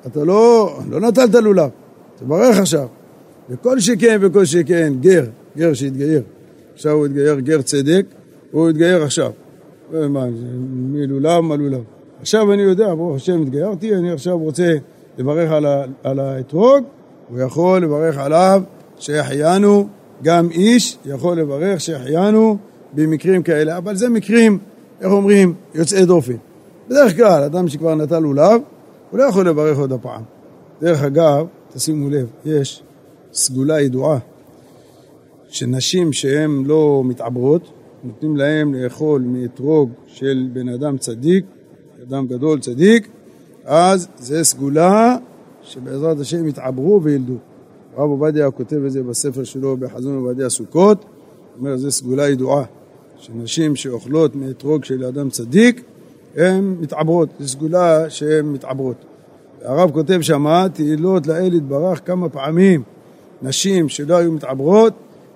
אתה 0.08 0.24
לא, 0.24 0.74
לא 0.90 1.00
נטלת 1.00 1.36
לולב, 1.36 1.70
תברך 2.16 2.58
עכשיו. 2.58 2.88
וכל 3.50 3.80
שכן 3.80 4.18
וכל 4.22 4.46
שכן, 4.46 4.94
גר, 5.00 5.26
גר 5.58 5.74
שהתגייר. 5.74 6.22
עכשיו 6.74 6.92
הוא 6.92 7.06
התגייר 7.06 7.40
גר 7.40 7.62
צדק, 7.62 8.06
הוא 8.52 8.70
התגייר 8.70 9.04
עכשיו. 9.04 9.32
מה, 9.92 10.26
מלולב, 10.92 11.40
מה 11.40 11.56
לולב. 11.56 11.84
עכשיו 12.24 12.54
אני 12.54 12.62
יודע, 12.62 12.96
ברוך 12.96 13.16
השם 13.16 13.42
התגיירתי, 13.42 13.96
אני 13.96 14.12
עכשיו 14.12 14.38
רוצה 14.38 14.76
לברך 15.18 15.52
על, 15.52 15.66
ה, 15.66 15.84
על 16.04 16.20
האתרוג, 16.20 16.84
הוא 17.30 17.40
יכול 17.40 17.84
לברך 17.84 18.18
עליו 18.18 18.62
שהחיינו, 19.00 19.88
גם 20.24 20.50
איש 20.52 20.98
יכול 21.06 21.40
לברך 21.40 21.82
שהחיינו 21.82 22.58
במקרים 22.94 23.44
כאלה, 23.44 23.78
אבל 23.78 23.96
זה 23.96 24.10
מקרים, 24.10 24.60
איך 25.02 25.12
אומרים, 25.12 25.54
יוצאי 25.76 26.06
דופן. 26.06 26.36
בדרך 26.90 27.16
כלל, 27.16 27.44
אדם 27.44 27.68
שכבר 27.68 27.96
נטל 27.96 28.20
לולב, 28.20 28.62
הוא 29.12 29.20
לא 29.20 29.24
יכול 29.24 29.48
לברך 29.50 29.78
עוד 29.78 29.92
הפעם. 29.92 30.22
דרך 30.82 31.04
אגב, 31.04 31.46
תשימו 31.74 32.10
לב, 32.10 32.28
יש 32.46 32.84
סגולה 33.34 33.82
ידועה 33.82 34.20
שנשים 35.48 36.14
שהן 36.14 36.64
לא 36.66 37.02
מתעברות, 37.06 37.72
נותנים 38.04 38.38
להם 38.38 38.74
לאכול 38.74 39.22
מאתרוג 39.22 39.90
של 40.08 40.48
בן 40.54 40.70
אדם 40.70 40.98
צדיק, 40.98 41.46
אדם 42.08 42.28
גדול 42.28 42.60
צדיק, 42.60 43.08
אז 43.66 44.08
זה 44.18 44.44
סגולה 44.44 45.18
שבעזרת 45.62 46.20
השם 46.20 46.48
יתעברו 46.48 47.04
וילדו. 47.04 47.36
הרב 47.96 48.10
עובדיה 48.10 48.52
כותב 48.52 48.86
את 48.86 48.92
זה 48.92 49.04
בספר 49.04 49.44
שלו 49.44 49.78
בחזון 49.78 50.16
עובדיה 50.16 50.50
סוכות, 50.50 51.06
אומר 51.60 51.78
זו 51.78 51.92
סגולה 51.92 52.30
ידועה, 52.30 52.64
שנשים 53.18 53.76
שאוכלות 53.76 54.36
מאתרוג 54.36 54.84
של 54.84 55.06
אדם 55.06 55.30
צדיק, 55.30 55.84
הן 56.36 56.76
מתעברות, 56.80 57.30
זו 57.40 57.48
סגולה 57.48 58.10
שהן 58.10 58.46
מתעברות. 58.46 59.06
הרב 59.62 59.92
כותב 59.92 60.22
שמה, 60.22 60.68
תהילות 60.74 61.28
לאל 61.28 61.54
יתברך 61.54 62.02
כמה 62.06 62.30
פעמים 62.30 62.84
נשים 63.42 63.90
שלא 63.90 64.16
היו 64.16 64.32
מתעברות 64.32 64.94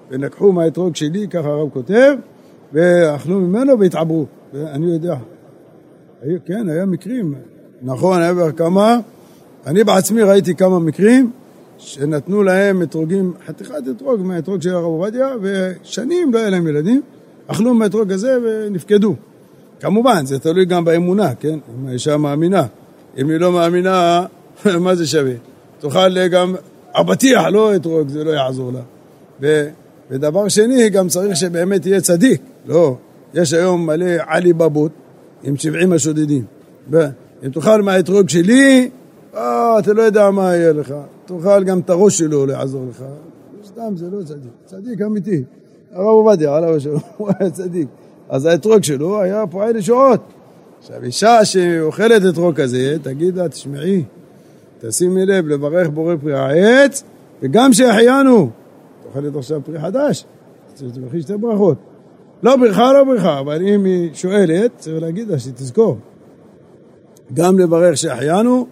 ולקחו 0.10 0.52
מהאתרוג 0.52 0.96
שלי, 0.96 1.28
ככה 1.28 1.48
הרב 1.48 1.70
כותב, 1.70 2.14
ואכלו 2.74 3.40
ממנו 3.40 3.80
והתעברו. 3.80 4.26
ואני 4.54 4.86
יודע, 4.86 5.16
כן, 6.46 6.70
היה 6.70 6.86
מקרים, 6.86 7.36
נכון, 7.82 8.22
היה 8.22 8.52
כמה, 8.52 9.00
אני 9.68 9.84
בעצמי 9.84 10.22
ראיתי 10.22 10.56
כמה 10.56 10.80
מקרים 10.80 11.32
שנתנו 11.78 12.44
להם 12.44 12.82
אתרוגים, 12.82 13.34
חתיכת 13.48 13.76
אתרוג 13.92 14.22
מהאתרוג 14.22 14.62
של 14.62 14.74
הרב 14.74 14.84
עובדיה, 14.84 15.28
ושנים 15.42 16.34
לא 16.34 16.40
היה 16.40 16.50
להם 16.50 16.68
ילדים, 16.68 17.02
אכלו 17.48 17.74
מהאתרוג 17.74 18.12
הזה 18.12 18.38
ונפקדו. 18.44 19.16
כמובן, 19.80 20.26
זה 20.26 20.40
תלוי 20.40 20.66
גם 20.66 20.86
באמונה, 20.86 21.36
כן? 21.36 21.60
אם 21.76 21.88
האישה 21.88 22.18
מאמינה. 22.18 22.64
אם 23.18 23.30
היא 23.30 23.38
לא 23.38 23.52
מאמינה, 23.52 24.26
מה 24.86 24.96
זה 24.96 25.08
שווה? 25.08 25.34
תאכל 25.80 26.28
גם 26.28 26.56
אבטיח, 26.94 27.46
לא 27.46 27.76
אתרוג, 27.76 28.10
זה 28.10 28.24
לא 28.24 28.32
יעזור 28.32 28.72
לה. 28.72 28.82
ו, 29.42 29.68
ודבר 30.12 30.48
שני, 30.48 30.90
גם 30.90 31.08
צריך 31.08 31.36
שבאמת 31.36 31.86
יהיה 31.86 32.02
צדיק. 32.02 32.42
לא, 32.66 32.96
יש 33.34 33.54
היום 33.54 33.86
מלא 33.86 34.06
עלי 34.28 34.54
בבות 34.54 34.92
עם 35.44 35.56
70 35.56 35.94
השודדים. 35.94 36.44
אם 36.94 37.50
תאכל 37.54 37.82
מהאתרוג 37.82 38.30
שלי, 38.30 38.90
אה, 39.36 39.80
אתה 39.80 39.94
לא 39.94 40.02
יודע 40.02 40.32
מה 40.32 40.56
יהיה 40.56 40.74
לך. 40.74 40.94
תאכל 41.26 41.64
גם 41.64 41.80
את 41.80 41.90
הראש 41.90 42.18
שלו, 42.18 42.46
לא 42.46 42.54
יעזור 42.54 42.86
לך. 42.90 43.04
סתם, 43.66 43.98
זה 43.98 44.10
לא 44.12 44.24
צדיק. 44.24 44.52
צדיק 44.66 45.02
אמיתי. 45.02 45.44
הרב 45.92 46.06
עובדיה, 46.06 46.56
עליו 46.56 46.76
השלום, 46.76 47.00
הוא 47.18 47.30
היה 47.40 47.50
צדיק. 47.50 47.88
אז 48.30 48.46
האתרוג 48.46 48.84
שלו 48.84 49.22
היה 49.22 49.48
פועל 49.48 49.78
לשעות. 49.78 50.22
עכשיו, 50.80 51.04
אישה 51.04 51.46
שאוכלת 51.46 52.22
אתרוג 52.30 52.56
כזה, 52.56 52.98
תגיד 53.02 53.38
לה, 53.38 53.50
תשמעי, 53.50 54.04
תשימי 54.82 55.26
לב 55.26 55.48
לברך 55.48 55.90
בורא 55.90 56.16
פרי 56.22 56.34
העץ, 56.34 57.04
וגם 57.42 57.74
שהחיינו. 57.74 58.50
אוכלת 59.06 59.36
עכשיו 59.36 59.62
פרי 59.66 59.80
חדש, 59.80 60.26
תברכי 60.94 61.22
שתי 61.22 61.38
ברכות. 61.38 61.78
לא 62.44 62.56
ברכה, 62.56 62.94
לא 62.94 63.04
ברכה, 63.04 63.40
אבל 63.40 63.68
אם 63.68 63.86
היא 63.86 64.10
שואלת, 64.14 64.72
צריך 64.78 65.02
להגיד 65.02 65.28
לה 65.28 65.40
שתזכור. 65.40 65.98
גם 67.34 67.60
לברך 67.60 67.98
שהחיינו, 67.98 68.68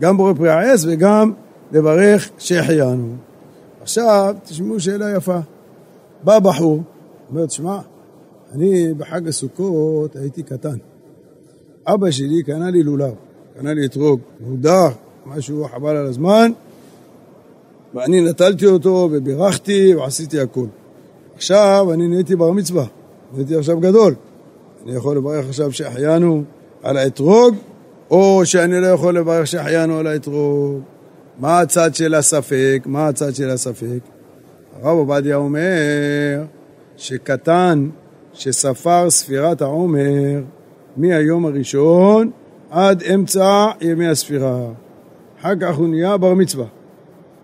גם 0.00 0.16
בורא 0.16 0.32
פרי 0.32 0.50
העץ 0.50 0.84
וגם 0.88 1.32
לברך 1.72 2.30
שהחיינו. 2.38 3.14
עכשיו, 3.82 4.34
תשמעו 4.44 4.80
שאלה 4.80 5.16
יפה. 5.16 5.38
בא 6.24 6.38
בחור, 6.38 6.82
אומר, 7.30 7.46
תשמע, 7.46 7.78
אני 8.52 8.94
בחג 8.94 9.28
הסוכות 9.28 10.16
הייתי 10.16 10.42
קטן. 10.42 10.76
אבא 11.86 12.10
שלי 12.10 12.42
קנה 12.42 12.70
לי 12.70 12.82
לולב, 12.82 13.14
קנה 13.58 13.74
לי 13.74 13.86
אתרוג, 13.86 14.20
מודר, 14.40 14.88
משהו 15.26 15.66
חבל 15.72 15.96
על 15.96 16.06
הזמן, 16.06 16.52
ואני 17.94 18.20
נטלתי 18.20 18.66
אותו 18.66 19.08
ובירכתי 19.12 19.94
ועשיתי 19.94 20.40
הכול. 20.40 20.68
עכשיו 21.34 21.88
אני 21.92 22.08
נהייתי 22.08 22.36
בר 22.36 22.50
מצווה, 22.50 22.86
נהייתי 23.32 23.56
עכשיו 23.56 23.80
גדול. 23.80 24.14
אני 24.86 24.96
יכול 24.96 25.16
לברך 25.16 25.46
עכשיו 25.48 25.72
שהחיינו 25.72 26.42
על 26.82 26.96
האתרוג, 26.96 27.54
או 28.10 28.40
שאני 28.44 28.80
לא 28.80 28.86
יכול 28.86 29.18
לברך 29.18 29.46
שהחיינו 29.46 29.98
על 29.98 30.06
האתרוג. 30.06 30.80
מה 31.38 31.60
הצד 31.60 31.94
של 31.94 32.14
הספק? 32.14 32.82
מה 32.86 33.08
הצד 33.08 33.34
של 33.34 33.50
הספק? 33.50 34.00
הרב 34.82 34.98
עובדיה 34.98 35.36
אומר 35.36 36.44
שקטן 36.96 37.88
שספר 38.32 39.10
ספירת 39.10 39.62
העומר 39.62 40.40
מהיום 40.96 41.46
הראשון 41.46 42.30
עד 42.70 43.02
אמצע 43.02 43.66
ימי 43.80 44.08
הספירה. 44.08 44.60
אחר 45.40 45.52
כך 45.60 45.76
הוא 45.76 45.88
נהיה 45.88 46.16
בר 46.16 46.34
מצווה. 46.34 46.66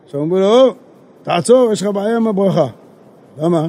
עכשיו 0.04 0.20
אומרים 0.20 0.42
לו, 0.42 0.74
תעצור, 1.22 1.72
יש 1.72 1.82
לך 1.82 1.88
בעיה 1.88 2.16
עם 2.16 2.26
הברכה. 2.26 2.66
למה? 3.38 3.68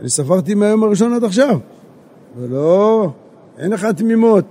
אני 0.00 0.08
ספרתי 0.08 0.54
מהיום 0.54 0.84
הראשון 0.84 1.12
עד 1.12 1.24
עכשיו. 1.24 1.58
ולא, 2.38 3.10
אין 3.58 3.70
לך 3.70 3.84
תמימות. 3.84 4.44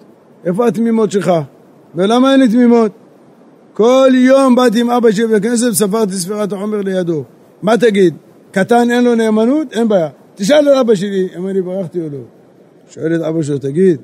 איפה 0.46 0.68
התמימות 0.68 1.12
שלך? 1.12 1.32
ולמה 1.96 2.32
אין 2.32 2.40
לי 2.40 2.48
תמימות? 2.48 2.92
כל 3.74 4.10
יום 4.14 4.56
באתי 4.56 4.82
עם 4.82 4.90
אבא 4.90 5.12
שלי 5.12 5.28
בכנסת 5.28 5.68
וספרתי 5.72 6.14
ספירת 6.14 6.52
העומר 6.52 6.82
לידו. 6.82 7.24
מה 7.62 7.78
תגיד? 7.78 8.16
קטן 8.52 8.92
אין 8.92 9.04
לו 9.04 9.16
נאמנות? 9.16 9.74
אין 9.74 9.88
בעיה. 9.88 10.10
תשאל 10.36 10.70
את 10.70 10.78
אבא 10.78 10.96
שלי 10.96 11.28
אם 11.38 11.48
אני 11.48 11.62
ברכתי 11.62 12.02
או 12.02 12.06
לא. 12.12 12.20
שואל 12.90 13.16
את 13.16 13.22
אבא 13.22 13.44
שלו, 13.44 13.58
תגיד, 13.58 14.02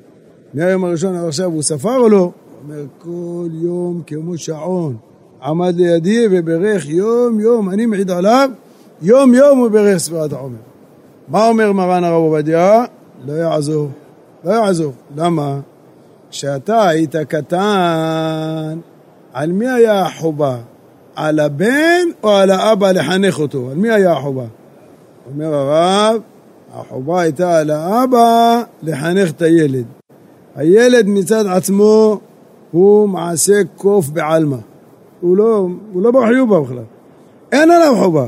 מהיום 0.54 0.84
הראשון 0.84 1.14
עד 1.14 1.24
עכשיו 1.24 1.52
הוא 1.52 1.62
ספר 1.62 1.96
או 1.96 2.08
לא? 2.08 2.18
הוא 2.18 2.32
אומר, 2.62 2.84
כל 2.98 3.48
יום 3.52 4.02
כמו 4.06 4.38
שעון. 4.38 4.96
עמד 5.42 5.76
לידי 5.76 6.26
וברך 6.30 6.88
יום 6.88 7.40
יום, 7.40 7.70
אני 7.70 7.86
מעיד 7.86 8.10
עליו, 8.10 8.50
יום 9.02 9.34
יום 9.34 9.58
הוא 9.58 9.68
ברך 9.68 9.98
ספירת 9.98 10.32
העומר. 10.32 10.73
מה 11.28 11.48
אומר 11.48 11.72
מרן 11.72 12.04
הרב 12.04 12.22
עובדיה? 12.22 12.84
לא 13.26 13.32
יעזור. 13.32 13.88
לא 14.44 14.52
יעזור. 14.52 14.92
למה? 15.16 15.60
כשאתה 16.30 16.88
היית 16.88 17.16
קטן, 17.16 18.78
על 19.32 19.52
מי 19.52 19.68
היה 19.68 20.02
החובה? 20.02 20.56
על 21.16 21.40
הבן 21.40 22.06
או 22.22 22.30
על 22.30 22.50
האבא 22.50 22.92
לחנך 22.92 23.38
אותו? 23.38 23.68
על 23.70 23.76
מי 23.76 23.90
היה 23.90 24.12
החובה? 24.12 24.44
אומר 25.32 25.54
הרב, 25.54 26.20
החובה 26.74 27.20
הייתה 27.20 27.58
על 27.58 27.70
האבא 27.70 28.62
לחנך 28.82 29.30
את 29.30 29.42
הילד. 29.42 29.84
הילד 30.56 31.06
מצד 31.06 31.46
עצמו 31.46 32.20
הוא 32.70 33.08
מעשה 33.08 33.60
קוף 33.76 34.08
בעלמא. 34.08 34.56
הוא 35.20 35.36
לא, 35.36 35.68
הוא 35.92 36.02
לא 36.02 36.10
בחיובה 36.10 36.60
בכלל. 36.60 36.84
אין 37.52 37.70
עליו 37.70 37.94
חובה. 38.02 38.26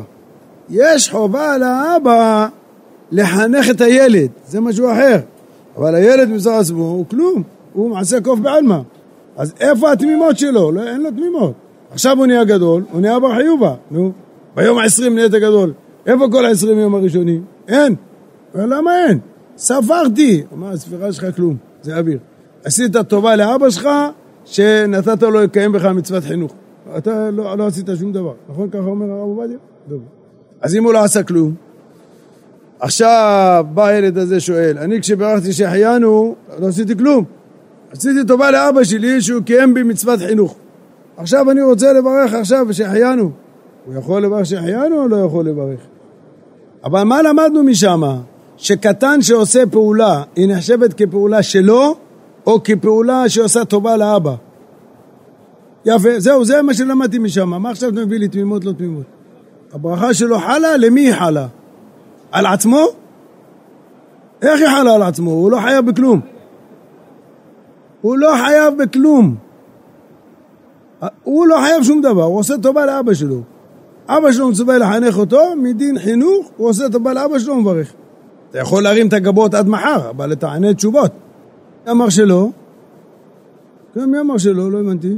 יש 0.71 1.11
חובה 1.11 1.55
על 1.55 1.63
האבא 1.63 2.49
לחנך 3.13 3.71
את 3.71 3.81
הילד, 3.81 4.29
זה 4.47 4.61
משהו 4.61 4.93
אחר. 4.93 5.19
אבל 5.77 5.95
הילד 5.95 6.29
מצד 6.29 6.51
עצמו 6.61 6.83
הוא 6.83 7.07
כלום, 7.11 7.43
הוא 7.73 7.91
מעשה 7.91 8.21
קוף 8.21 8.41
בעלמא. 8.41 8.79
אז 9.37 9.55
איפה 9.61 9.93
התמימות 9.93 10.39
שלו? 10.39 10.73
לא, 10.73 10.83
אין 10.83 11.03
לו 11.03 11.11
תמימות. 11.11 11.53
עכשיו 11.91 12.19
הוא 12.19 12.27
נהיה 12.27 12.45
גדול, 12.45 12.83
הוא 12.93 13.01
נהיה 13.01 13.21
בר 13.21 13.35
חיובה. 13.35 13.75
נו, 13.91 14.13
ביום 14.55 14.79
העשרים 14.79 15.15
נהיית 15.15 15.33
גדול. 15.33 15.73
איפה 16.07 16.25
כל 16.33 16.45
העשרים 16.45 16.79
יום 16.79 16.95
הראשונים? 16.95 17.45
אין. 17.69 17.95
למה 18.55 19.07
אין? 19.07 19.19
ספרתי. 19.57 20.43
אמר, 20.53 20.73
הספירה 20.73 21.13
שלך 21.13 21.37
כלום. 21.37 21.57
זה 21.83 21.99
אוויר. 21.99 22.19
עשית 22.65 22.97
טובה 22.97 23.37
לאבא 23.37 23.71
שלך, 23.71 23.89
שנתת 24.45 25.23
לו 25.23 25.31
לקיים 25.31 25.73
בך 25.73 25.85
מצוות 25.85 26.25
חינוך. 26.25 26.53
אתה 26.99 27.31
לא, 27.31 27.59
לא 27.59 27.67
עשית 27.67 27.89
שום 27.99 28.13
דבר, 28.13 28.33
נכון? 28.49 28.71
ככה 28.71 28.81
אומר 28.81 29.11
הרב 29.11 29.21
עובדיה? 29.21 29.57
אז 30.61 30.75
אם 30.75 30.85
הוא 30.85 30.93
לא 30.93 31.05
עשה 31.05 31.23
כלום, 31.23 31.55
עכשיו 32.81 33.65
בא 33.75 33.85
הילד 33.87 34.19
הזה 34.19 34.41
שואל, 34.41 34.79
אני 34.79 35.01
כשברכתי 35.01 35.53
שהחיינו, 35.53 36.35
לא 36.59 36.67
עשיתי 36.67 36.97
כלום. 36.97 37.25
עשיתי 37.93 38.25
טובה 38.29 38.51
לאבא 38.51 38.85
שלי 38.85 39.21
שהוא 39.21 39.43
קיים 39.43 39.75
בי 39.75 39.83
מצוות 39.83 40.21
חינוך. 40.21 40.57
עכשיו 41.17 41.51
אני 41.51 41.63
רוצה 41.63 41.93
לברך 41.93 42.35
עכשיו 42.35 42.67
שהחיינו. 42.73 43.31
הוא 43.87 43.95
יכול 43.95 44.23
לברך 44.23 44.47
שהחיינו 44.47 45.03
או 45.03 45.09
לא 45.09 45.17
יכול 45.17 45.45
לברך? 45.45 45.81
אבל 46.85 47.03
מה 47.03 47.23
למדנו 47.23 47.63
משם? 47.63 48.03
שקטן 48.57 49.23
שעושה 49.23 49.63
פעולה, 49.71 50.23
היא 50.37 50.49
נחשבת 50.49 50.93
כפעולה 50.93 51.43
שלו, 51.43 51.95
או 52.47 52.63
כפעולה 52.65 53.29
שעושה 53.29 53.65
טובה 53.65 53.97
לאבא. 53.97 54.35
יפה, 55.85 56.09
זהו, 56.19 56.45
זה 56.45 56.63
מה 56.63 56.75
שלמדתי 56.75 57.19
משם. 57.19 57.49
מה 57.49 57.71
עכשיו 57.71 57.89
אתה 57.89 58.01
מביא 58.01 58.19
לי 58.19 58.29
תמימות, 58.29 58.65
לא 58.65 58.73
תמימות? 58.73 59.05
הברכה 59.73 60.15
שלו 60.15 60.39
חלה, 60.39 60.77
למי 60.77 61.01
היא 61.01 61.15
חלה? 61.15 61.47
על 62.33 62.47
עצמו? 62.47 62.87
איך 64.43 64.61
היא 64.61 64.69
חלה 64.69 64.95
על 64.95 65.03
עצמו? 65.03 65.31
הוא 65.31 65.51
לא 65.51 65.57
חייב 65.61 65.87
בכלום. 65.87 66.21
הוא 68.01 68.17
לא 68.17 68.33
חייב 68.45 68.75
בכלום. 68.83 69.37
הוא 71.23 71.47
לא 71.47 71.57
חייב 71.61 71.83
שום 71.83 72.01
דבר, 72.01 72.23
הוא 72.23 72.39
עושה 72.39 72.55
טובה 72.63 72.87
לאבא 72.87 73.15
שלו. 73.15 73.41
אבא 74.09 74.33
שלו 74.33 74.49
מצווה 74.49 74.79
לחנך 74.79 75.19
אותו, 75.19 75.41
מדין 75.57 75.99
חינוך, 75.99 76.51
הוא 76.57 76.69
עושה 76.69 76.89
טובה 76.89 77.13
לאבא 77.13 77.39
שלו, 77.39 77.57
מברך. 77.57 77.93
אתה 78.51 78.59
יכול 78.59 78.83
להרים 78.83 79.09
את 79.09 79.13
הגבות 79.13 79.55
עד 79.55 79.69
מחר, 79.69 80.11
אבל 80.11 80.35
תענה 80.35 80.75
תשובות. 80.75 81.13
מי 81.87 81.93
אמר 81.93 82.09
שלא? 82.09 82.49
כן, 83.95 84.05
מי 84.05 84.21
אמר 84.21 84.39
שלא? 84.39 84.73
לא 84.73 84.79
הבנתי. 84.81 85.17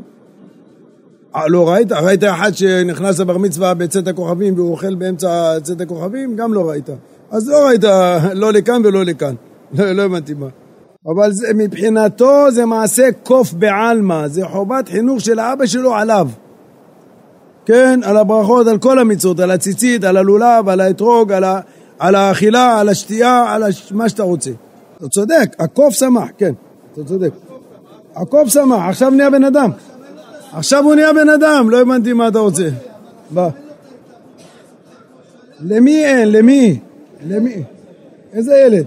אה, 1.37 1.49
לא 1.49 1.69
ראית? 1.69 1.93
ראית 1.93 2.25
אחד 2.25 2.55
שנכנס 2.55 3.19
לבר 3.19 3.39
מצווה 3.39 3.75
בצאת 3.75 4.09
הכוכבים 4.09 4.55
והוא 4.55 4.71
אוכל 4.71 4.95
באמצע 4.95 5.61
צאת 5.63 5.81
הכוכבים? 5.81 6.37
גם 6.37 6.55
לא 6.55 6.69
ראית. 6.69 6.91
אז 7.31 7.49
לא 7.49 7.67
ראית 7.67 7.85
לא 8.43 8.53
לכאן 8.53 8.83
ולא 8.85 9.05
לכאן. 9.05 9.35
לא, 9.79 9.93
לא 9.93 10.03
הבנתי 10.03 10.35
מה. 10.35 10.47
אבל 11.07 11.33
זה, 11.33 11.47
מבחינתו 11.55 12.51
זה 12.51 12.67
מעשה 12.67 13.09
קוף 13.23 13.53
בעלמא, 13.53 14.29
זה 14.29 14.47
חובת 14.47 14.89
חינוך 14.89 15.21
של 15.21 15.39
האבא 15.39 15.67
שלו 15.67 15.95
עליו. 15.95 16.29
כן, 17.67 18.01
על 18.05 18.17
הברכות, 18.17 18.67
על 18.67 18.79
כל 18.79 18.99
המצוות, 18.99 19.41
על 19.41 19.51
הציצית, 19.51 20.05
על 20.05 20.17
הלולב, 20.17 20.69
על 20.69 20.81
האתרוג, 20.81 21.33
על, 21.33 21.45
ה, 21.45 21.61
על 21.99 22.15
האכילה, 22.15 22.81
על 22.81 22.89
השתייה, 22.89 23.45
על 23.49 23.63
הש, 23.63 23.93
מה 23.93 24.09
שאתה 24.09 24.23
רוצה. 24.23 24.51
אתה 24.97 25.09
צודק, 25.09 25.57
הקוף 25.59 25.95
שמח, 25.95 26.29
כן, 26.39 26.53
אתה 26.93 27.05
צודק. 27.05 27.31
הקוף 28.17 28.49
שמח, 28.49 28.81
עכשיו 28.89 29.11
נהיה 29.11 29.31
בן 29.31 29.45
אדם. 29.45 29.71
עכשיו 30.53 30.85
הוא 30.85 30.95
נהיה 30.95 31.13
בן 31.13 31.29
אדם, 31.29 31.71
לא 31.71 31.81
הבנתי 31.81 32.13
מה 32.13 32.29
אתה 32.29 32.39
רוצה. 32.39 32.69
בא. 33.31 33.49
למי 35.61 36.05
אין? 36.05 36.33
למי? 36.33 36.81
למי? 37.27 37.63
איזה 38.33 38.57
ילד? 38.57 38.87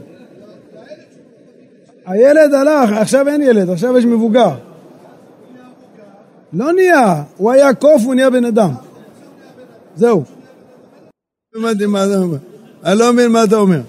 הילד 2.05 2.53
הלך, 2.53 2.91
עכשיו 2.91 3.27
אין 3.27 3.41
ילד, 3.41 3.69
עכשיו 3.69 3.97
יש 3.97 4.05
מבוגר. 4.05 4.51
לא 6.53 6.73
נהיה, 6.73 7.23
הוא 7.37 7.51
היה 7.51 7.73
קוף, 7.73 8.03
הוא 8.05 8.15
נהיה 8.15 8.29
בן 8.29 8.45
אדם. 8.45 8.69
זהו. 9.95 10.23
לא 11.53 11.59
הבנתי 11.69 11.85
מה 11.85 12.05
אתה 12.05 12.17
אומר. 12.17 12.37
אני 12.83 12.99
לא 12.99 13.13
מבין 13.13 13.31
מה 13.31 13.43
אתה 13.43 13.55
אומר. 13.55 13.81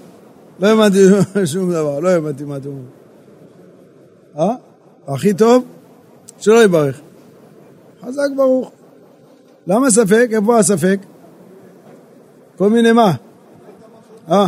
לא 0.59 0.67
הבנתי 0.67 0.99
שום 1.53 1.71
דבר, 1.71 1.99
לא 1.99 2.09
הבנתי 2.09 2.43
מה 2.43 2.57
אתה 2.57 2.67
אומר. 2.67 2.81
אה? 4.37 4.55
הכי 5.07 5.33
טוב? 5.33 5.63
שלא 6.39 6.63
יברך. 6.63 7.01
חזק 8.07 8.29
ברוך. 8.35 8.71
למה 9.67 9.91
ספק? 9.91 10.29
איפה 10.31 10.59
הספק? 10.59 10.99
כל 12.57 12.69
מיני 12.69 12.91
מה? 12.91 13.11
אה? 14.31 14.47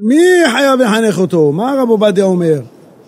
מי 0.00 0.20
חייב 0.52 0.80
לחנך 0.80 1.18
אותו? 1.18 1.52
מה 1.52 1.72
הרב 1.72 1.90
עובדיה 1.90 2.24
אומר? 2.24 2.60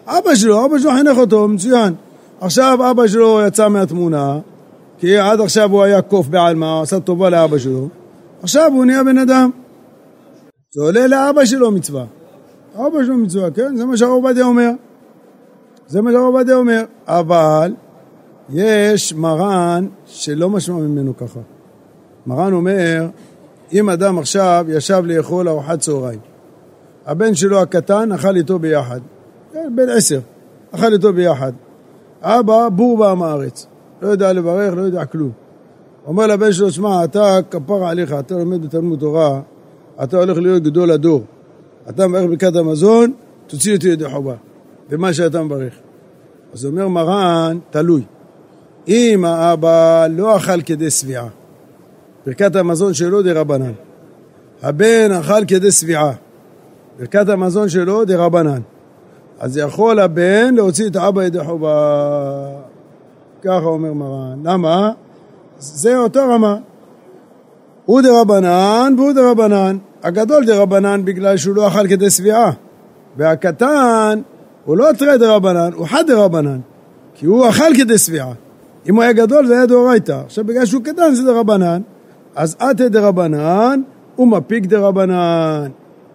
אבא 0.07 0.35
שלו, 0.35 0.67
אבא 0.67 0.79
שלו 0.79 0.91
חינך 0.91 1.19
אותו, 1.19 1.49
מצוין. 1.49 1.95
עכשיו 2.41 2.91
אבא 2.91 3.07
שלו 3.07 3.41
יצא 3.47 3.69
מהתמונה, 3.69 4.39
כי 4.99 5.19
עד 5.19 5.41
עכשיו 5.41 5.71
הוא 5.71 5.83
היה 5.83 6.03
קוף 6.03 6.27
בעלמא, 6.27 6.83
עשה 6.83 7.01
טובה 7.01 7.31
לאבא 7.31 7.59
שלו. 7.59 7.89
עכשיו 8.43 8.71
הוא 8.73 8.85
נהיה 8.85 9.05
בן 9.05 9.19
אדם. 9.19 9.51
זה 10.75 10.83
עולה 10.83 11.07
לאבא 11.07 11.45
שלו 11.45 11.71
מצווה. 11.71 12.05
אבא 12.75 13.05
שלו 13.05 13.17
מצווה, 13.17 13.51
כן? 13.51 13.77
זה 13.77 13.87
מה 13.87 13.97
שהרב 13.97 14.13
עובדיה 14.13 14.45
אומר. 14.45 14.71
זה 15.87 16.03
מה 16.03 16.13
שהרב 16.13 16.25
עובדיה 16.25 16.57
אומר. 16.57 16.85
אבל 17.07 17.75
יש 18.53 19.15
מרן 19.15 19.87
שלא 20.07 20.51
משמע 20.51 20.77
ממנו 20.77 21.17
ככה. 21.17 21.41
מרן 22.27 22.53
אומר, 22.53 23.07
אם 23.73 23.91
אדם 23.91 24.19
עכשיו 24.19 24.67
ישב 24.69 25.03
לאכול 25.07 25.49
ארוחת 25.49 25.81
צהריים, 25.81 26.19
הבן 27.07 27.35
שלו 27.35 27.61
הקטן 27.61 28.13
אכל 28.13 28.37
איתו 28.37 28.59
ביחד, 28.59 29.01
כן, 29.53 29.73
בן 29.77 29.89
עשר, 29.89 30.21
אכל 30.73 30.93
איתו 30.93 31.13
ביחד. 31.13 31.53
אבא 32.23 32.69
בור 32.69 32.99
בעם 32.99 33.23
הארץ, 33.23 33.67
לא 34.03 34.09
יודע 34.09 34.33
לברך, 34.33 34.75
לא 34.75 34.83
יודע 34.83 35.05
כלום. 35.05 35.31
אומר 36.07 36.27
לבן 36.27 36.53
שלו, 36.53 36.71
שמע, 36.71 37.05
אתה 37.05 37.39
כפרה 37.51 37.91
עליך, 37.91 38.13
אתה 38.13 38.35
לומד 38.35 38.67
בתלמוד 38.67 38.99
תורה, 38.99 39.41
אתה 40.03 40.17
הולך 40.17 40.39
להיות 40.39 40.63
גדול 40.63 40.91
הדור. 40.91 41.23
אתה 41.89 42.09
מברך 42.09 42.25
ברכת 42.31 42.57
המזון, 42.57 43.13
תוציא 43.47 43.75
אותי 43.75 43.89
ידי 43.89 44.11
חובה, 44.11 44.35
במה 44.91 45.13
שאתה 45.13 45.43
מברך. 45.43 45.75
אז 46.53 46.67
אומר 46.67 46.89
מרן, 46.89 47.59
תלוי. 47.71 48.03
אם 48.89 49.25
האבא 49.25 50.07
לא 50.11 50.37
אכל 50.37 50.63
כדי 50.63 50.91
שביעה, 50.91 51.27
ברכת 52.27 52.57
המזון 52.57 52.95
שלו 52.95 53.23
דרבנן. 53.23 53.73
הבן 54.63 55.13
אכל 55.13 55.45
כדי 55.49 55.71
שביעה, 55.73 56.13
ברכת 56.99 57.29
המזון 57.29 57.69
שלו 57.69 58.05
דרבנן. 58.05 58.61
אז 59.41 59.57
יכול 59.57 59.99
הבן 60.01 60.55
להוציא 60.55 60.87
את 60.87 60.97
האבא 60.97 61.25
ידי 61.25 61.45
חובה. 61.45 62.49
ככה 63.43 63.65
אומר 63.65 63.93
מרן. 63.93 64.39
למה? 64.45 64.91
זה 65.59 65.97
אותה 65.97 66.25
רמה. 66.25 66.57
הוא 67.85 68.03
דרבנן 68.03 68.95
והוא 68.99 69.13
דרבנן. 69.13 69.79
הגדול 70.03 70.47
דרבנן 70.47 71.05
בגלל 71.05 71.37
שהוא 71.37 71.57
לא 71.57 71.69
אכל 71.69 71.89
כדי 71.89 72.11
שביעה. 72.11 72.51
והקטן 73.17 74.21
הוא 74.65 74.77
לא 74.77 74.89
תרי 74.99 75.19
דרבנן, 75.19 75.73
הוא 75.73 75.87
חד 75.87 76.05
דרבנן. 76.07 76.61
כי 77.15 77.27
הוא 77.27 77.49
אכל 77.49 77.75
כדי 77.77 77.99
שביעה. 77.99 78.33
אם 78.89 78.95
הוא 78.95 79.03
היה 79.03 79.13
גדול 79.13 79.47
זה 79.47 79.55
היה 79.57 79.67
דאורייתא. 79.67 80.23
עכשיו 80.25 80.45
בגלל 80.45 80.67
שהוא 80.67 80.83
קטן 80.83 81.15
זה 81.15 81.23
דרבנן, 81.23 81.83
אז 82.35 82.57
אתא 82.71 82.89
דרבנן 82.89 83.83
ומפיק 84.19 84.67
דרבנן. 84.67 85.71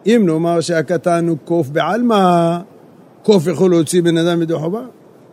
אם 0.06 0.24
נאמר 0.26 0.62
שהקטן 0.62 1.28
הוא 1.28 1.38
קוף 1.46 1.70
בעלמא, 1.70 2.58
קוף 3.24 3.48
יכול 3.48 3.72
להוציא 3.72 4.02
בן 4.02 4.18
אדם 4.18 4.42
ידי 4.42 4.54
חובה? 4.54 4.86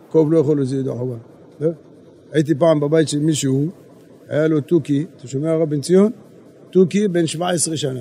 קוף 0.09 0.27
לא 0.31 0.37
יכול 0.37 0.57
להוציא 0.57 0.77
ידי 0.77 0.89
חובה. 0.89 1.15
לא? 1.59 1.69
הייתי 2.31 2.55
פעם 2.55 2.79
בבית 2.79 3.09
של 3.09 3.19
מישהו, 3.19 3.67
היה 4.29 4.47
לו 4.47 4.61
תוכי, 4.61 5.05
אתה 5.17 5.27
שומע 5.27 5.51
הרב 5.51 5.69
בן 5.69 5.81
ציון? 5.81 6.11
תוכי 6.69 7.07
בן 7.07 7.27
17 7.27 7.77
שנה. 7.77 7.99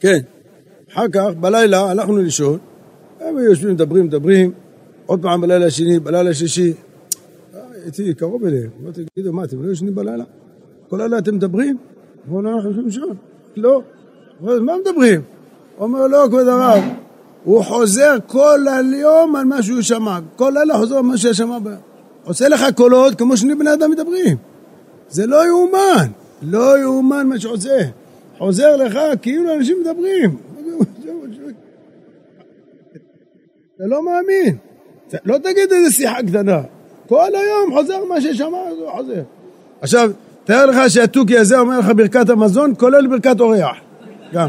כן. 0.00 0.18
אחר 0.92 1.08
כך, 1.12 1.26
בלילה, 1.40 1.90
הלכנו 1.90 2.16
לישון, 2.16 2.58
הם 3.20 3.38
יושבים, 3.38 3.70
מדברים, 3.70 4.04
מדברים, 4.04 4.52
עוד 5.06 5.22
פעם 5.22 5.40
בלילה 5.40 5.66
השני, 5.66 5.98
בלילה 5.98 6.30
השישי, 6.30 6.72
הייתי 7.86 8.14
קרוב 8.14 8.44
אליהם, 8.44 8.70
אמרתי, 8.82 9.04
תגידו, 9.14 9.32
מה, 9.32 9.44
אתם 9.44 9.62
לא 9.62 9.72
ישנים 9.72 9.94
בלילה? 9.94 10.24
כל 10.88 10.96
לילה 10.96 11.18
אתם 11.18 11.34
מדברים? 11.34 11.76
אמרו 12.28 12.42
לו, 12.42 12.50
אנחנו 12.50 12.68
יושבים 12.68 12.84
לישון. 12.86 13.16
לא. 13.56 13.82
אמרו, 14.42 14.62
מה 14.62 14.72
מדברים? 14.80 15.20
אומר, 15.78 16.06
לא, 16.06 16.24
כבוד 16.28 16.48
הרב, 16.48 16.84
הוא 17.44 17.62
חוזר 17.62 18.16
כל 18.26 18.60
היום 18.68 19.36
על 19.36 19.44
מה 19.44 19.62
שהוא 19.62 19.82
שמע. 19.82 20.18
כל 20.36 20.52
לילה 20.54 20.78
חוזר 20.78 20.96
על 20.96 21.02
מה 21.02 21.16
שהוא 21.16 21.32
שמע. 21.32 21.58
עושה 22.24 22.48
לך 22.48 22.64
קולות 22.74 23.14
כמו 23.14 23.36
שני 23.36 23.54
בני 23.54 23.72
אדם 23.72 23.90
מדברים. 23.90 24.36
זה 25.08 25.26
לא 25.26 25.46
יאומן. 25.46 26.06
לא 26.42 26.78
יאומן 26.78 27.26
מה 27.26 27.40
שעושה. 27.40 27.78
חוזר 28.38 28.76
לך 28.76 28.98
כאילו 29.22 29.54
אנשים 29.54 29.76
מדברים. 29.80 30.36
אתה 33.76 33.84
לא 33.86 34.04
מאמין. 34.04 34.56
לא 35.24 35.38
תגיד 35.38 35.72
איזה 35.72 35.90
שיחה 35.90 36.22
קטנה. 36.26 36.62
כל 37.08 37.28
היום 37.34 37.72
חוזר 37.72 38.04
מה 38.08 38.20
ששמע, 38.20 38.58
חוזר. 38.96 39.22
עכשיו, 39.80 40.10
תאר 40.44 40.66
לך 40.66 40.90
שהתוכי 40.90 41.38
הזה 41.38 41.58
אומר 41.58 41.78
לך 41.78 41.90
ברכת 41.96 42.30
המזון, 42.30 42.72
כולל 42.78 43.06
ברכת 43.06 43.40
אורח. 43.40 43.76
גם. 44.32 44.48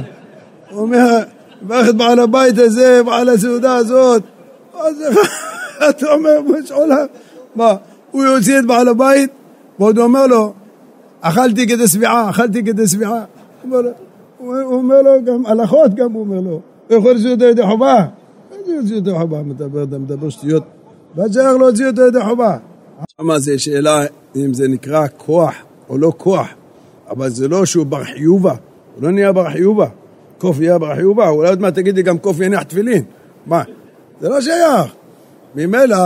הוא 0.71 0.81
אומר, 0.81 1.19
ברך 1.61 1.89
את 1.89 1.95
בעל 1.95 2.19
הבית 2.19 2.57
הזה, 2.57 3.01
בעל 3.05 3.29
הסעודה 3.29 3.75
הזאת. 3.75 4.23
אז 4.73 5.03
אתה 5.89 6.11
אומר, 6.11 6.39
יש 6.59 6.71
עולם. 6.71 7.05
מה, 7.55 7.73
הוא 8.11 8.23
יוציא 8.23 8.59
את 8.59 8.65
בעל 8.65 8.87
הבית, 8.87 9.29
ועוד 9.79 9.97
אומר 9.97 10.27
לו, 10.27 10.53
אכלתי 11.21 11.67
כדי 11.67 11.87
שביעה, 11.87 12.29
אכלתי 12.29 12.63
כדי 12.63 12.87
שביעה. 12.87 13.23
הוא 14.37 14.55
אומר 14.63 15.01
לו 15.01 15.11
גם, 15.25 15.45
הלכות 15.45 15.93
גם 15.93 16.11
הוא 16.11 16.21
אומר 16.21 16.39
לו. 16.39 16.61
הוא 16.89 16.97
יכול 16.97 17.11
לעשות 17.11 17.41
ידי 17.41 17.65
חובה? 17.65 18.05
איזה 18.51 18.73
יוציא 18.73 18.95
ידי 18.95 19.11
חובה? 19.11 19.41
אתה 19.83 19.97
מדבר 19.97 20.29
שטויות. 20.29 20.63
ואז 21.17 21.31
צריך 21.31 21.45
להוציא 21.59 21.87
אותו 21.87 22.01
ידי 22.01 22.19
חובה. 22.23 22.57
שמה 23.21 23.39
זה 23.39 23.59
שאלה 23.59 24.05
אם 24.35 24.53
זה 24.53 24.67
נקרא 24.67 25.07
כוח 25.17 25.53
או 25.89 25.97
לא 25.97 26.13
כוח, 26.17 26.47
אבל 27.09 27.29
זה 27.29 27.47
לא 27.47 27.65
שהוא 27.65 27.85
בר 27.85 28.03
חיובה, 28.03 28.53
הוא 28.95 29.03
לא 29.03 29.11
נהיה 29.11 29.31
בר 29.31 29.49
חיובה. 29.49 29.87
קוף 30.37 30.59
יהיה 30.59 30.77
בר 30.77 30.95
חיובה, 30.95 31.29
אולי 31.29 31.49
עוד 31.49 31.61
מעט 31.61 31.75
תגיד 31.75 31.95
לי 31.95 32.03
גם 32.03 32.17
קוף 32.17 32.39
יניח 32.39 32.63
תפילין. 32.63 33.03
מה? 33.45 33.63
זה 34.21 34.29
לא 34.29 34.41
שייך. 34.41 34.93
ממילא, 35.55 35.97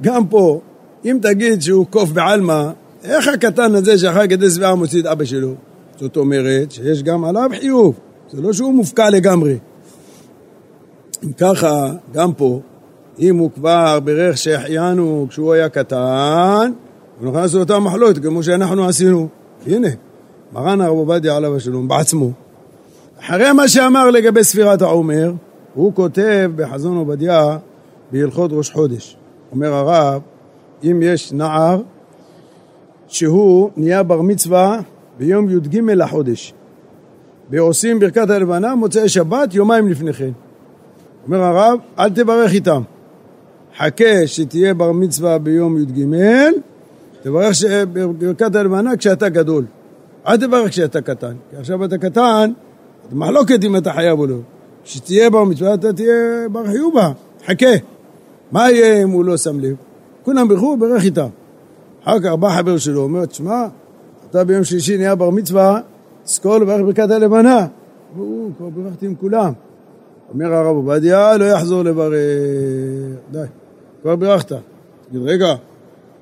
גם 0.00 0.26
פה, 0.26 0.60
אם 1.04 1.18
תגיד 1.22 1.62
שהוא 1.62 1.86
קוף 1.86 2.10
בעלמא, 2.10 2.70
איך 3.04 3.28
הקטן 3.28 3.74
הזה 3.74 3.98
שאחר 3.98 4.26
כדי 4.26 4.50
שבעה 4.50 4.74
מוציא 4.74 5.00
את 5.00 5.06
אבא 5.06 5.24
שלו? 5.24 5.54
זאת 6.00 6.16
אומרת 6.16 6.72
שיש 6.72 7.02
גם 7.02 7.24
עליו 7.24 7.50
חיוב, 7.60 7.94
זה 8.32 8.40
לא 8.40 8.52
שהוא 8.52 8.74
מופקע 8.74 9.10
לגמרי. 9.10 9.58
אם 11.24 11.32
ככה, 11.32 11.92
גם 12.12 12.32
פה, 12.32 12.60
אם 13.20 13.36
הוא 13.36 13.50
כבר 13.54 14.00
ברך 14.00 14.36
שהחיינו 14.36 15.26
כשהוא 15.30 15.52
היה 15.52 15.68
קטן, 15.68 16.72
הוא 17.20 17.30
נכנס 17.30 17.54
לאותה 17.54 17.78
מחלות 17.78 18.18
כמו 18.18 18.42
שאנחנו 18.42 18.88
עשינו. 18.88 19.28
הנה, 19.66 19.88
מרן 20.52 20.80
הרב 20.80 20.96
עובדיה 20.96 21.36
עליו 21.36 21.56
השלום 21.56 21.88
בעצמו, 21.88 22.30
אחרי 23.20 23.52
מה 23.52 23.68
שאמר 23.68 24.10
לגבי 24.10 24.44
ספירת 24.44 24.82
העומר, 24.82 25.32
הוא 25.74 25.94
כותב 25.94 26.50
בחזון 26.56 26.96
עובדיה 26.96 27.58
בהלכות 28.12 28.50
ראש 28.52 28.70
חודש. 28.70 29.16
אומר 29.52 29.72
הרב, 29.72 30.22
אם 30.84 31.00
יש 31.02 31.32
נער 31.32 31.82
שהוא 33.08 33.70
נהיה 33.76 34.02
בר 34.02 34.22
מצווה 34.22 34.80
ביום 35.18 35.50
י"ג 35.50 35.80
לחודש, 35.80 36.54
ועושים 37.50 37.98
ברכת 37.98 38.30
הלבנה 38.30 38.74
מוצאי 38.74 39.08
שבת 39.08 39.54
יומיים 39.54 39.88
לפני 39.88 40.12
כן. 40.12 40.30
אומר 41.26 41.42
הרב, 41.42 41.78
אל 41.98 42.10
תברך 42.10 42.52
איתם. 42.52 42.82
חכה 43.78 44.26
שתהיה 44.26 44.74
בר 44.74 44.92
מצווה 44.92 45.38
ביום 45.38 45.78
י"ג, 45.78 46.04
תברך 47.22 47.56
ברכת 48.18 48.54
הלבנה 48.54 48.96
כשאתה 48.96 49.28
גדול. 49.28 49.64
אל 50.26 50.36
תברך 50.36 50.70
כשאתה 50.70 51.00
קטן, 51.00 51.34
כי 51.50 51.56
עכשיו 51.56 51.84
אתה 51.84 51.98
קטן, 51.98 52.52
מחלוקת 53.12 53.64
אם 53.64 53.76
אתה 53.76 53.92
חייב 53.92 54.18
או 54.18 54.26
לא. 54.26 54.36
כשתהיה 54.84 55.30
בר 55.30 55.44
מצווה 55.44 55.74
אתה 55.74 55.92
תהיה 55.92 56.48
בר 56.52 56.66
חיובה, 56.66 57.12
חכה. 57.46 57.66
מה 58.52 58.70
יהיה 58.70 59.02
אם 59.02 59.10
הוא 59.10 59.24
לא 59.24 59.36
שם 59.36 59.60
לב? 59.60 59.76
כולם 60.22 60.48
בירכו, 60.48 60.76
בירך 60.76 61.04
איתם. 61.04 61.28
אחר 62.04 62.20
כך 62.20 62.32
בא 62.32 62.50
חבר 62.56 62.78
שלו, 62.78 63.02
אומר, 63.02 63.26
תשמע, 63.26 63.66
אתה 64.30 64.44
ביום 64.44 64.64
שלישי 64.64 64.96
נהיה 64.96 65.14
בר 65.14 65.30
מצווה, 65.30 65.80
תזכור 66.24 66.58
לברך 66.58 66.80
ברכת 66.80 67.10
הלבנה. 67.10 67.66
והוא, 68.16 68.50
כבר 68.58 68.68
בירכתי 68.68 69.06
עם 69.06 69.14
כולם. 69.14 69.52
אומר 70.32 70.54
הרב 70.54 70.76
עובדיה, 70.76 71.36
לא 71.36 71.44
יחזור 71.44 71.82
לברך. 71.82 72.14
די, 73.30 73.38
כבר 74.06 74.16
בירכת. 74.16 74.52
תגיד, 75.08 75.22
רגע, 75.24 75.54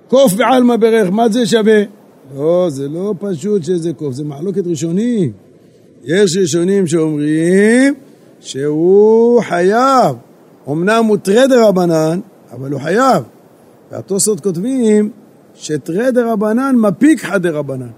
קוף 0.08 0.32
בעלמא 0.32 0.76
ברך, 0.76 1.10
מה 1.10 1.28
זה 1.28 1.46
שווה? 1.46 1.82
לא, 2.36 2.66
זה 2.68 2.88
לא 2.88 3.14
פשוט 3.18 3.64
שזה 3.64 3.92
קוף, 3.92 4.14
זה 4.14 4.24
מחלוקת 4.24 4.66
ראשונים. 4.66 5.32
יש 6.04 6.36
ראשונים 6.36 6.86
שאומרים 6.86 7.94
שהוא 8.40 9.42
חייב. 9.42 10.16
אמנם 10.68 11.04
הוא 11.04 11.16
טרדר 11.16 11.68
רבנן, 11.68 12.20
אבל 12.52 12.72
הוא 12.72 12.80
חייב. 12.80 13.22
והתוספות 13.92 14.40
כותבים 14.40 15.10
שטרדר 15.54 16.28
רבנן 16.28 16.76
מפיק 16.78 17.24
חדר 17.24 17.56
רבנן. 17.56 17.90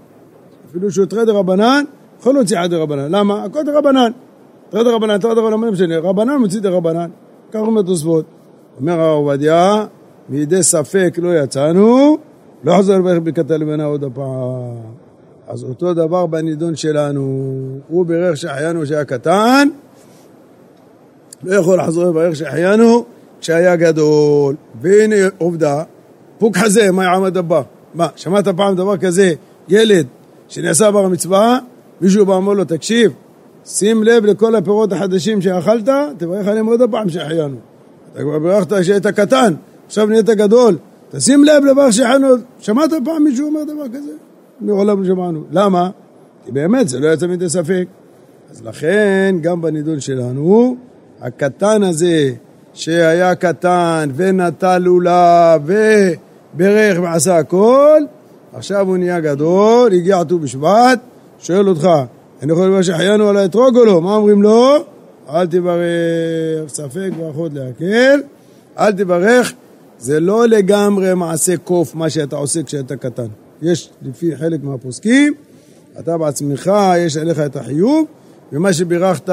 אפילו 0.69 0.91
שהוא 0.91 1.05
טרדר 1.05 1.35
רבנן, 1.35 1.83
יכול 2.19 2.33
להוציא 2.33 2.63
חדר 2.63 2.81
רבנן. 2.81 3.11
למה? 3.11 3.43
הכל. 3.43 3.59
טרדר 3.63 3.77
רבנן, 3.77 5.17
טרדר 5.19 5.41
רבנן, 5.41 5.61
לא 5.61 5.71
משנה. 5.71 5.99
רבנן 5.99 6.35
מוציא 6.35 6.59
דרבנן. 6.59 7.09
כך 7.51 7.59
אומר 7.59 7.81
תוספות. 7.81 8.25
אומר 8.81 8.99
הרב 8.99 9.17
עובדיה, 9.17 9.85
מידי 10.29 10.63
ספק 10.63 11.17
לא 11.17 11.37
יצאנו, 11.43 12.17
לא 12.63 12.77
חזור 12.77 12.95
לברך 12.95 13.19
ברכת 13.23 13.51
הלבנה 13.51 13.85
עוד 13.85 14.03
הפעם. 14.03 14.97
אז 15.47 15.63
אותו 15.63 15.93
דבר 15.93 16.25
בנידון 16.25 16.75
שלנו. 16.75 17.21
הוא 17.87 18.05
בירך 18.05 18.37
שהחיינו 18.37 18.85
שהיה 18.85 19.05
קטן, 19.05 19.67
לא 21.43 21.55
יכול 21.55 21.79
לחזור 21.79 22.03
לברך 22.03 22.35
שהחיינו 22.35 23.05
כשהיה 23.41 23.75
גדול. 23.75 24.55
והנה 24.81 25.15
עובדה, 25.37 25.83
פוק 26.37 26.57
חזה, 26.57 26.91
מה 26.91 27.03
יעמד 27.03 27.37
הבא? 27.37 27.61
מה, 27.93 28.07
שמעת 28.15 28.47
פעם 28.47 28.75
דבר 28.75 28.97
כזה, 28.97 29.33
ילד 29.69 30.05
שנעשה 30.47 30.91
בר 30.91 31.07
מצווה, 31.07 31.59
מישהו 32.01 32.25
בא 32.25 32.31
ואומר 32.31 32.53
לו, 32.53 32.65
תקשיב, 32.65 33.11
שים 33.65 34.03
לב 34.03 34.25
לכל 34.25 34.55
הפירות 34.55 34.91
החדשים 34.91 35.41
שאכלת, 35.41 35.89
תברך 36.17 36.47
עליהם 36.47 36.65
עוד 36.65 36.81
הפעם 36.81 37.09
שהחיינו. 37.09 37.57
אתה 38.13 38.21
כבר 38.21 38.39
בירכת 38.39 38.73
כשהיית 38.73 39.07
קטן, 39.07 39.53
עכשיו 39.85 40.07
נהיית 40.07 40.29
גדול, 40.29 40.77
תשים 41.11 41.43
לב 41.43 41.65
לברך 41.65 41.93
שהחיינו, 41.93 42.27
שמעת 42.59 42.89
פעם 43.05 43.23
מישהו 43.23 43.47
אומר 43.47 43.63
דבר 43.63 43.87
כזה? 43.87 44.11
מעולם 44.61 45.05
שמענו. 45.05 45.43
למה? 45.51 45.89
כי 46.45 46.51
באמת 46.51 46.89
זה 46.89 46.99
לא 46.99 47.07
יצא 47.07 47.27
מידי 47.27 47.49
ספק. 47.49 47.85
אז 48.51 48.63
לכן, 48.63 49.35
גם 49.41 49.61
בנידון 49.61 49.99
שלנו, 49.99 50.75
הקטן 51.21 51.83
הזה, 51.83 52.31
שהיה 52.73 53.35
קטן 53.35 54.09
ונטל 54.15 54.77
לולב 54.77 55.61
וברך 55.65 56.99
ועשה 57.01 57.37
הכל, 57.37 58.01
עכשיו 58.53 58.87
הוא 58.87 58.97
נהיה 58.97 59.19
גדול, 59.19 59.93
הגיע 59.93 60.23
ט"ו 60.23 60.39
בשבט, 60.39 60.99
שואל 61.39 61.69
אותך, 61.69 61.87
אני 62.43 62.51
יכול 62.51 62.65
לומר 62.67 62.81
שהחיינו 62.81 63.29
על 63.29 63.37
האתרוג 63.37 63.77
או 63.77 63.85
לא? 63.85 64.01
מה 64.01 64.15
אומרים 64.15 64.41
לו? 64.41 64.85
אל 65.29 65.47
תברך, 65.47 66.69
ספק 66.69 67.09
ברכות 67.17 67.51
להקל, 67.53 68.21
אל 68.79 68.91
תברך, 68.91 69.53
זה 69.99 70.19
לא 70.19 70.47
לגמרי 70.47 71.13
מעשה 71.13 71.57
קוף 71.57 71.95
מה 71.95 72.09
שאתה 72.09 72.35
עושה 72.35 72.63
כשאתה 72.63 72.95
קטן. 72.95 73.27
יש 73.61 73.89
לפי 74.01 74.35
חלק 74.37 74.63
מהפוסקים, 74.63 75.33
אתה 75.99 76.17
בעצמך, 76.17 76.71
יש 76.97 77.17
עליך 77.17 77.39
את 77.39 77.55
החיוב, 77.55 78.05
ומה 78.53 78.73
שבירכת 78.73 79.29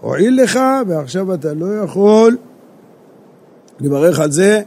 הועיל 0.00 0.42
לך, 0.42 0.58
ועכשיו 0.86 1.34
אתה 1.34 1.54
לא 1.54 1.78
יכול 1.84 2.36
לברך 3.80 4.20
על 4.20 4.30
זה 4.30 4.62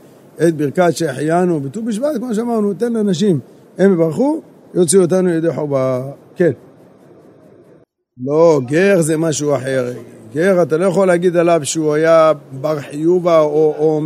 את 0.47 0.55
ברכת 0.55 0.97
שהחיינו 0.97 1.59
בט"ו 1.59 1.83
בשבט, 1.83 2.17
כמו 2.17 2.35
שאמרנו, 2.35 2.73
תן 2.73 2.93
לאנשים, 2.93 3.39
הם 3.77 3.93
יברכו, 3.93 4.41
יוציאו 4.73 5.01
אותנו 5.01 5.29
לידי 5.29 5.53
חובה. 5.53 6.11
כן. 6.35 6.51
לא, 8.25 8.61
גר 8.65 9.01
זה 9.01 9.17
משהו 9.17 9.55
אחר. 9.55 9.93
גר, 10.33 10.61
אתה 10.61 10.77
לא 10.77 10.85
יכול 10.85 11.07
להגיד 11.07 11.37
עליו 11.37 11.61
שהוא 11.63 11.93
היה 11.93 12.31
בר 12.61 12.79
חיובה 12.79 13.39
או, 13.39 13.45
או, 13.47 14.01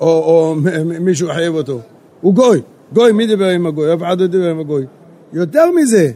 או, 0.00 0.06
או, 0.06 0.50
או 0.50 0.54
מישהו 1.00 1.28
חייב 1.28 1.54
אותו. 1.54 1.80
הוא 2.20 2.34
גוי. 2.34 2.60
גוי, 2.92 3.12
מי 3.12 3.26
דיבר 3.26 3.48
עם 3.48 3.66
הגוי? 3.66 3.94
אף 3.94 4.02
אחד 4.02 4.20
לא 4.20 4.26
דיבר 4.26 4.50
עם 4.50 4.60
הגוי. 4.60 4.86
יותר 5.32 5.70
מזה, 5.70 6.10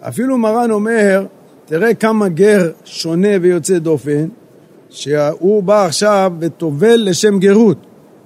אפילו 0.00 0.38
מרן 0.38 0.70
אומר, 0.70 1.26
תראה 1.64 1.94
כמה 1.94 2.28
גר 2.28 2.70
שונה 2.84 3.28
ויוצא 3.42 3.78
דופן, 3.78 4.26
שהוא 4.90 5.62
בא 5.62 5.84
עכשיו 5.84 6.32
וטובל 6.40 7.00
לשם 7.04 7.38
גרות. 7.38 7.76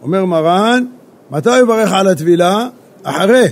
אומר 0.03 0.25
מרן, 0.25 0.85
מתי 1.31 1.51
הוא 1.51 1.59
יברך 1.59 1.93
על 1.93 2.09
הטבילה? 2.09 2.69
אחרי. 3.03 3.47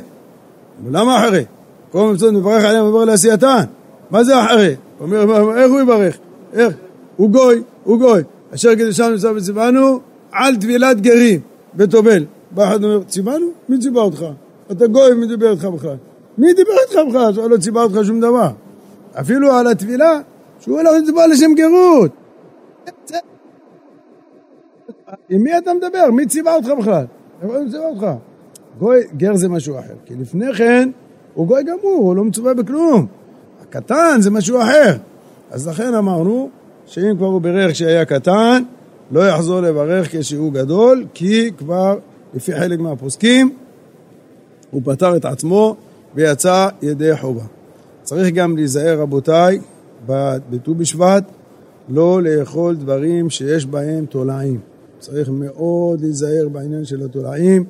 למה 0.91 1.19
אחרי? 1.19 1.45
כל 1.93 2.13
מצוות 2.15 2.33
מברך 2.33 2.65
עליהם 2.65 2.85
ועובר 2.85 3.05
לעשייתן. 3.05 3.65
מה 4.11 4.25
זה 4.25 4.45
אחרי? 4.45 4.75
הוא 4.99 5.07
אומר, 5.07 5.59
איך 5.59 5.71
הוא 5.71 5.81
יברך? 5.81 6.19
איך? 6.53 6.75
הוא 7.19 7.31
גוי, 7.31 7.63
הוא 7.85 7.99
גוי. 7.99 8.23
אשר 8.55 8.75
קדושנו 8.75 9.11
נמצא 9.11 9.33
וציוונו 9.37 10.01
על 10.33 10.57
טבילת 10.57 11.01
גרים 11.01 11.41
וטובל. 11.77 12.25
בא 12.51 12.69
אחד 12.69 12.85
ואומר, 12.85 13.03
ציוונו? 13.03 13.47
מי 13.69 13.79
ציווה 13.79 14.03
אותך? 14.03 14.25
אתה 14.73 14.87
גוי, 14.87 15.15
מי 15.15 15.27
דיבר 15.27 15.51
איתך 15.51 15.65
בכלל? 15.65 15.97
מי 16.39 16.53
דיבר 16.53 16.73
איתך 16.89 16.99
בכלל? 17.09 17.49
לא 17.51 17.57
ציווה 17.57 17.83
אותך 17.83 17.99
שום 18.05 18.21
דבר. 18.21 18.51
אפילו 19.21 19.53
על 19.53 19.67
הטבילה, 19.67 20.21
שהוא 20.61 20.79
הולך 20.79 20.91
לצבוע 21.03 21.27
לשם 21.27 21.55
גרות. 21.55 22.11
עם 25.29 25.43
מי 25.43 25.59
אתה 25.59 25.75
מדבר? 25.75 26.11
מי 26.11 26.27
ציווה 26.27 26.55
אותך 26.55 26.69
בכלל? 26.79 27.05
מי 27.43 27.71
ציווה 27.71 27.89
אותך? 27.89 28.07
גוי, 28.79 29.01
גר 29.17 29.37
זה 29.37 29.49
משהו 29.49 29.79
אחר. 29.79 29.95
כי 30.07 30.15
לפני 30.15 30.55
כן, 30.55 30.91
הוא 31.35 31.47
גוי 31.47 31.63
גמור, 31.63 31.97
הוא 31.97 32.17
לא 32.17 32.25
מצווה 32.25 32.55
בכלום. 32.55 33.07
הקטן 33.63 34.17
זה 34.21 34.31
משהו 34.31 34.61
אחר. 34.63 34.97
אז 35.51 35.69
לכן 35.69 35.95
אמרנו, 35.95 36.51
שאם 36.89 37.17
כבר 37.17 37.27
הוא 37.27 37.41
בירך 37.41 37.73
כשהיה 37.73 38.05
קטן, 38.05 38.63
לא 39.11 39.29
יחזור 39.29 39.61
לברך 39.61 40.09
כשהוא 40.11 40.53
גדול, 40.53 41.07
כי 41.15 41.51
כבר, 41.59 41.99
לפי 42.35 42.57
חלק 42.57 42.79
מהפוסקים, 42.81 43.55
הוא 44.71 44.83
פטר 44.85 45.17
את 45.17 45.25
עצמו 45.25 45.77
ויצא 46.15 46.69
ידי 46.83 47.17
חובה. 47.17 47.43
צריך 48.03 48.35
גם 48.35 48.57
להיזהר, 48.57 49.01
רבותיי, 49.01 49.59
בט"ו 50.07 50.75
בשבט, 50.75 51.25
לא 51.89 52.23
לאכול 52.23 52.77
דברים 52.77 53.31
שיש 53.31 53.67
בהם 53.67 54.07
תולעים. 54.07 54.61
צריך 54.99 55.29
מאוד 55.29 56.01
להיזהר 56.01 56.49
בעניין 56.53 56.85
של 56.85 57.05
התולעים. 57.05 57.65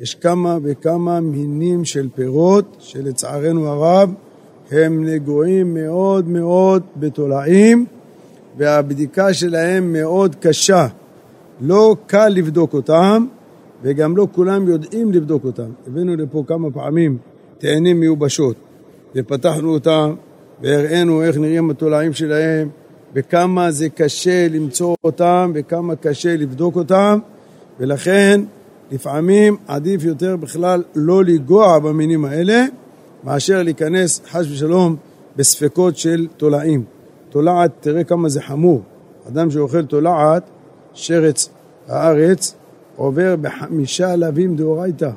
יש 0.00 0.14
כמה 0.14 0.58
וכמה 0.62 1.20
מינים 1.20 1.84
של 1.84 2.08
פירות 2.14 2.76
שלצערנו 2.78 3.68
הרב 3.68 4.10
הם 4.70 5.04
נגועים 5.04 5.74
מאוד 5.74 6.28
מאוד 6.28 6.82
בתולעים 6.96 7.86
והבדיקה 8.56 9.34
שלהם 9.34 9.92
מאוד 9.92 10.36
קשה. 10.40 10.86
לא 11.60 11.96
קל 12.06 12.28
לבדוק 12.28 12.74
אותם 12.74 13.26
וגם 13.82 14.16
לא 14.16 14.28
כולם 14.32 14.68
יודעים 14.68 15.12
לבדוק 15.12 15.44
אותם. 15.44 15.70
הבאנו 15.86 16.16
לפה 16.16 16.44
כמה 16.46 16.70
פעמים 16.70 17.18
תאנים 17.58 18.00
מיובשות 18.00 18.56
ופתחנו 19.16 19.72
אותם 19.74 20.14
והראינו 20.62 21.22
איך 21.22 21.36
נראים 21.36 21.70
התולעים 21.70 22.12
שלהם 22.12 22.68
וכמה 23.14 23.70
זה 23.70 23.88
קשה 23.88 24.48
למצוא 24.48 24.94
אותם 25.04 25.52
וכמה 25.54 25.96
קשה 25.96 26.36
לבדוק 26.36 26.76
אותם 26.76 27.18
ולכן 27.80 28.40
לפעמים 28.90 29.56
עדיף 29.66 30.04
יותר 30.04 30.36
בכלל 30.36 30.82
לא 30.94 31.24
לנגוע 31.24 31.78
במינים 31.78 32.24
האלה 32.24 32.64
מאשר 33.24 33.62
להיכנס 33.62 34.20
חס 34.30 34.46
ושלום 34.50 34.96
בספקות 35.36 35.96
של 35.96 36.26
תולעים. 36.36 36.84
תולעת, 37.32 37.70
תראה 37.80 38.04
כמה 38.04 38.28
זה 38.28 38.42
חמור. 38.42 38.82
אדם 39.28 39.50
שאוכל 39.50 39.84
תולעת, 39.84 40.42
שרץ 40.94 41.50
הארץ, 41.88 42.54
עובר 42.96 43.36
בחמישה 43.40 44.16
לווים 44.16 44.56
דאורייתא. 44.56 45.10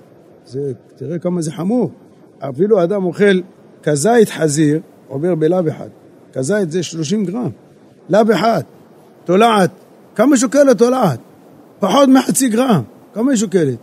תראה 0.96 1.20
כמה 1.20 1.42
זה 1.42 1.52
חמור. 1.52 1.92
אפילו 2.40 2.84
אדם 2.84 3.06
אוכל 3.06 3.42
כזית 3.84 4.30
חזיר, 4.30 4.80
עובר 5.08 5.36
בלאו 5.36 5.70
אחד. 5.70 5.90
כזית 6.34 6.72
זה 6.72 6.84
30 6.84 7.26
גרם. 7.26 7.50
לאו 8.10 8.22
אחד. 8.34 8.62
תולעת, 9.26 9.72
כמה 10.16 10.38
שוקלת 10.38 10.78
תולעת? 10.78 11.20
פחות 11.80 12.10
מחצי 12.10 12.50
גרם, 12.50 12.82
כמה 13.14 13.32
היא 13.32 13.38
שוקלת? 13.38 13.78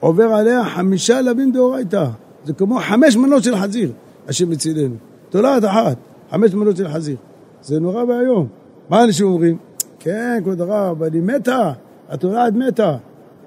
עובר 0.00 0.24
עליה 0.24 0.64
חמישה 0.64 1.20
לבים 1.20 1.52
דאורייתא. 1.52 2.06
זה 2.44 2.52
כמו 2.52 2.80
חמש 2.80 3.16
מנות 3.16 3.44
של 3.44 3.56
חזיר, 3.56 3.92
השם 4.28 4.50
מצילנו. 4.50 4.94
תולעת 5.30 5.64
אחת, 5.64 5.96
חמש 6.30 6.54
מנות 6.54 6.76
של 6.76 6.88
חזיר. 6.88 7.16
זה 7.62 7.80
נורא 7.80 8.04
ואיום. 8.04 8.46
מה 8.88 9.04
אנשים 9.04 9.26
אומרים? 9.26 9.56
כן, 9.98 10.40
כבוד 10.44 10.60
הרב, 10.60 11.02
היא 11.02 11.22
מתה, 11.22 11.72
התולעת 12.08 12.52
מתה. 12.54 12.96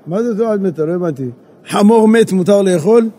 מה 0.08 0.23
זה 0.23 0.38
תולעת 0.38 0.60
מתה? 0.60 0.86
לא 0.86 0.93
הבנתי. 0.93 1.30
חמור 1.67 2.08
מת 2.08 2.32
מותר 2.32 2.62
לאכול? 2.62 3.10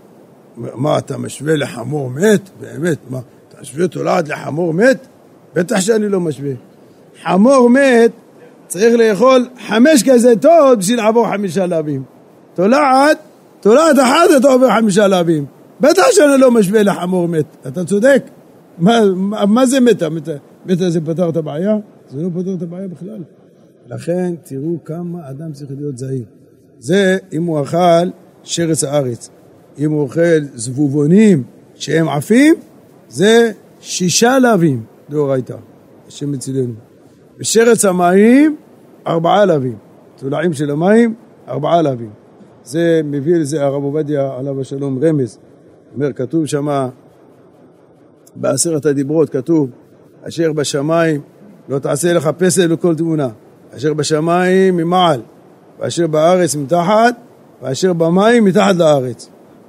מה, 0.57 0.99
אתה 0.99 1.19
משווה 1.19 1.57
לחמור 1.57 2.11
מת? 2.11 2.51
באמת, 2.61 2.99
מה, 3.11 3.19
אתה 3.49 3.57
משווה 3.61 3.89
תולעת 3.89 4.29
לחמור 4.29 4.75
מת? 4.75 5.07
בטח 5.55 5.81
שאני 5.81 6.09
לא 6.09 6.21
משווה. 6.21 6.53
חמור 7.23 7.71
מת 7.71 8.11
צריך 8.67 8.95
לאכול 8.95 9.47
חמש 9.69 10.03
כזה 10.11 10.37
טוב 10.37 10.75
בשביל 10.79 10.97
לעבור 10.97 11.29
חמישה 11.29 11.67
להבים. 11.67 12.03
תולעת, 12.55 13.19
תולעת 13.61 13.99
אחת 13.99 14.31
אתה 14.37 14.49
עובר 14.49 14.71
חמישה 14.71 15.07
להבים. 15.07 15.45
בטח 15.81 16.03
שאני 16.11 16.41
לא 16.41 16.51
משווה 16.51 16.83
לחמור 16.83 17.29
מת, 17.29 17.45
אתה 17.67 17.85
צודק. 17.85 18.23
מה, 18.79 19.01
מה, 19.15 19.47
מה 19.47 19.67
זה 19.67 19.81
מתה? 19.81 20.09
מתה? 20.65 20.75
מתה 20.75 20.91
זה 20.91 21.01
פתר 21.01 21.29
את 21.29 21.37
הבעיה? 21.37 21.77
זה 22.09 22.23
לא 22.23 22.29
פותר 22.35 22.55
את 22.55 22.63
הבעיה 22.63 22.89
בכלל. 22.89 23.23
לכן 23.87 24.35
תראו 24.43 24.79
כמה 24.85 25.31
אדם 25.31 25.53
צריך 25.53 25.71
להיות 25.77 25.99
זהיר. 25.99 26.25
זה 26.79 27.19
אם 27.33 27.45
הוא 27.45 27.63
אכל 27.63 28.09
שרץ 28.43 28.85
הארץ. 28.85 29.31
אם 29.79 29.91
הוא 29.91 30.01
אוכל 30.01 30.41
זבובונים 30.55 31.43
שהם 31.75 32.09
עפים, 32.09 32.55
זה 33.09 33.53
שישה 33.81 34.39
להבים 34.39 34.85
דאורייתא, 35.11 35.57
השם 36.09 36.33
מצילנו. 36.33 36.75
בשרץ 37.39 37.85
המים, 37.85 38.57
ארבעה 39.07 39.45
להבים. 39.45 39.77
תולעים 40.17 40.53
של 40.53 40.71
המים, 40.71 41.15
ארבעה 41.49 41.83
להבים. 41.83 42.11
זה 42.65 43.01
מביא 43.05 43.37
לזה 43.37 43.65
הרב 43.65 43.85
עובדיה 43.85 44.35
עליו 44.39 44.61
השלום 44.61 45.05
רמז. 45.05 45.39
אומר, 45.95 46.13
כתוב 46.13 46.47
שמה, 46.47 46.89
בעשרת 48.37 48.87
הדיברות 48.87 49.31
כתוב, 49.31 49.71
אשר 50.29 50.53
בשמיים 50.53 51.21
לא 51.69 51.79
תעשה 51.79 52.13
לך 52.13 52.31
פסל 52.39 52.67
לכל 52.67 52.95
תמונה, 52.95 53.29
אשר 53.77 53.95
בשמיים 53.95 54.77
ממעל, 54.77 55.21
ואשר 55.81 56.07
בארץ 56.07 56.57
מתחת, 56.57 57.15
ואשר 57.63 57.93
במים 57.93 58.45
מתחת 58.45 58.75
לארץ. 58.77 59.29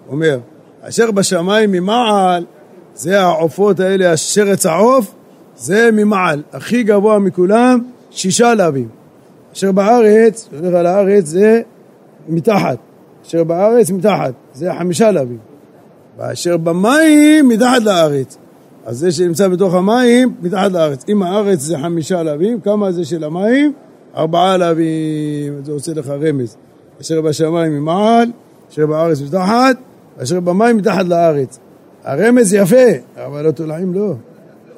אומר, 0.10 0.40
אשר 0.82 1.12
בשמיים 1.12 1.72
ממעל, 1.72 2.46
זה 2.96 3.22
העופות 3.22 3.80
האלה, 3.80 4.12
השרץ 4.12 4.66
העוף, 4.66 5.16
זה 5.58 5.90
ממעל, 5.94 6.42
הכי 6.54 6.84
גבוה 6.84 7.20
מכולם, 7.20 7.80
שישה 8.12 8.54
להבים. 8.54 8.88
אשר 9.54 9.72
בארץ, 9.72 10.50
הולך 10.52 10.76
על 10.76 10.86
הארץ, 10.86 11.26
זה 11.26 11.62
מתחת. 12.28 12.78
אשר 13.28 13.44
בארץ 13.44 13.92
מתחת, 13.92 14.34
זה 14.54 14.72
חמישה 14.80 15.12
להבים. 15.12 15.38
ואשר 16.18 16.58
במים 16.58 17.48
מתחת 17.50 17.82
לארץ. 17.82 18.38
אז 18.86 18.98
זה 18.98 19.12
שנמצא 19.12 19.48
בתוך 19.48 19.74
המים, 19.74 20.36
מתחת 20.42 20.72
לארץ. 20.72 21.04
אם 21.10 21.24
הארץ 21.24 21.60
זה 21.60 21.78
חמישה 21.78 22.24
להבים, 22.24 22.62
כמה 22.62 22.92
זה 22.92 23.06
של 23.06 23.24
המים? 23.24 23.74
ארבעה 24.16 24.58
להבים, 24.58 25.64
זה 25.64 25.72
עושה 25.72 25.94
לך 25.94 26.08
רמז. 26.10 26.56
אשר 27.02 27.22
בשמיים 27.22 27.72
ממעל, 27.72 28.30
אשר 28.72 28.86
בארץ 28.86 29.22
מתחת, 29.22 29.78
אשר 30.24 30.40
במים 30.40 30.78
מתחת 30.78 31.06
לארץ. 31.06 31.60
הרמז 32.04 32.54
יפה, 32.54 32.92
אבל 33.16 33.48
התולעים 33.48 33.94
לא. 33.94 34.14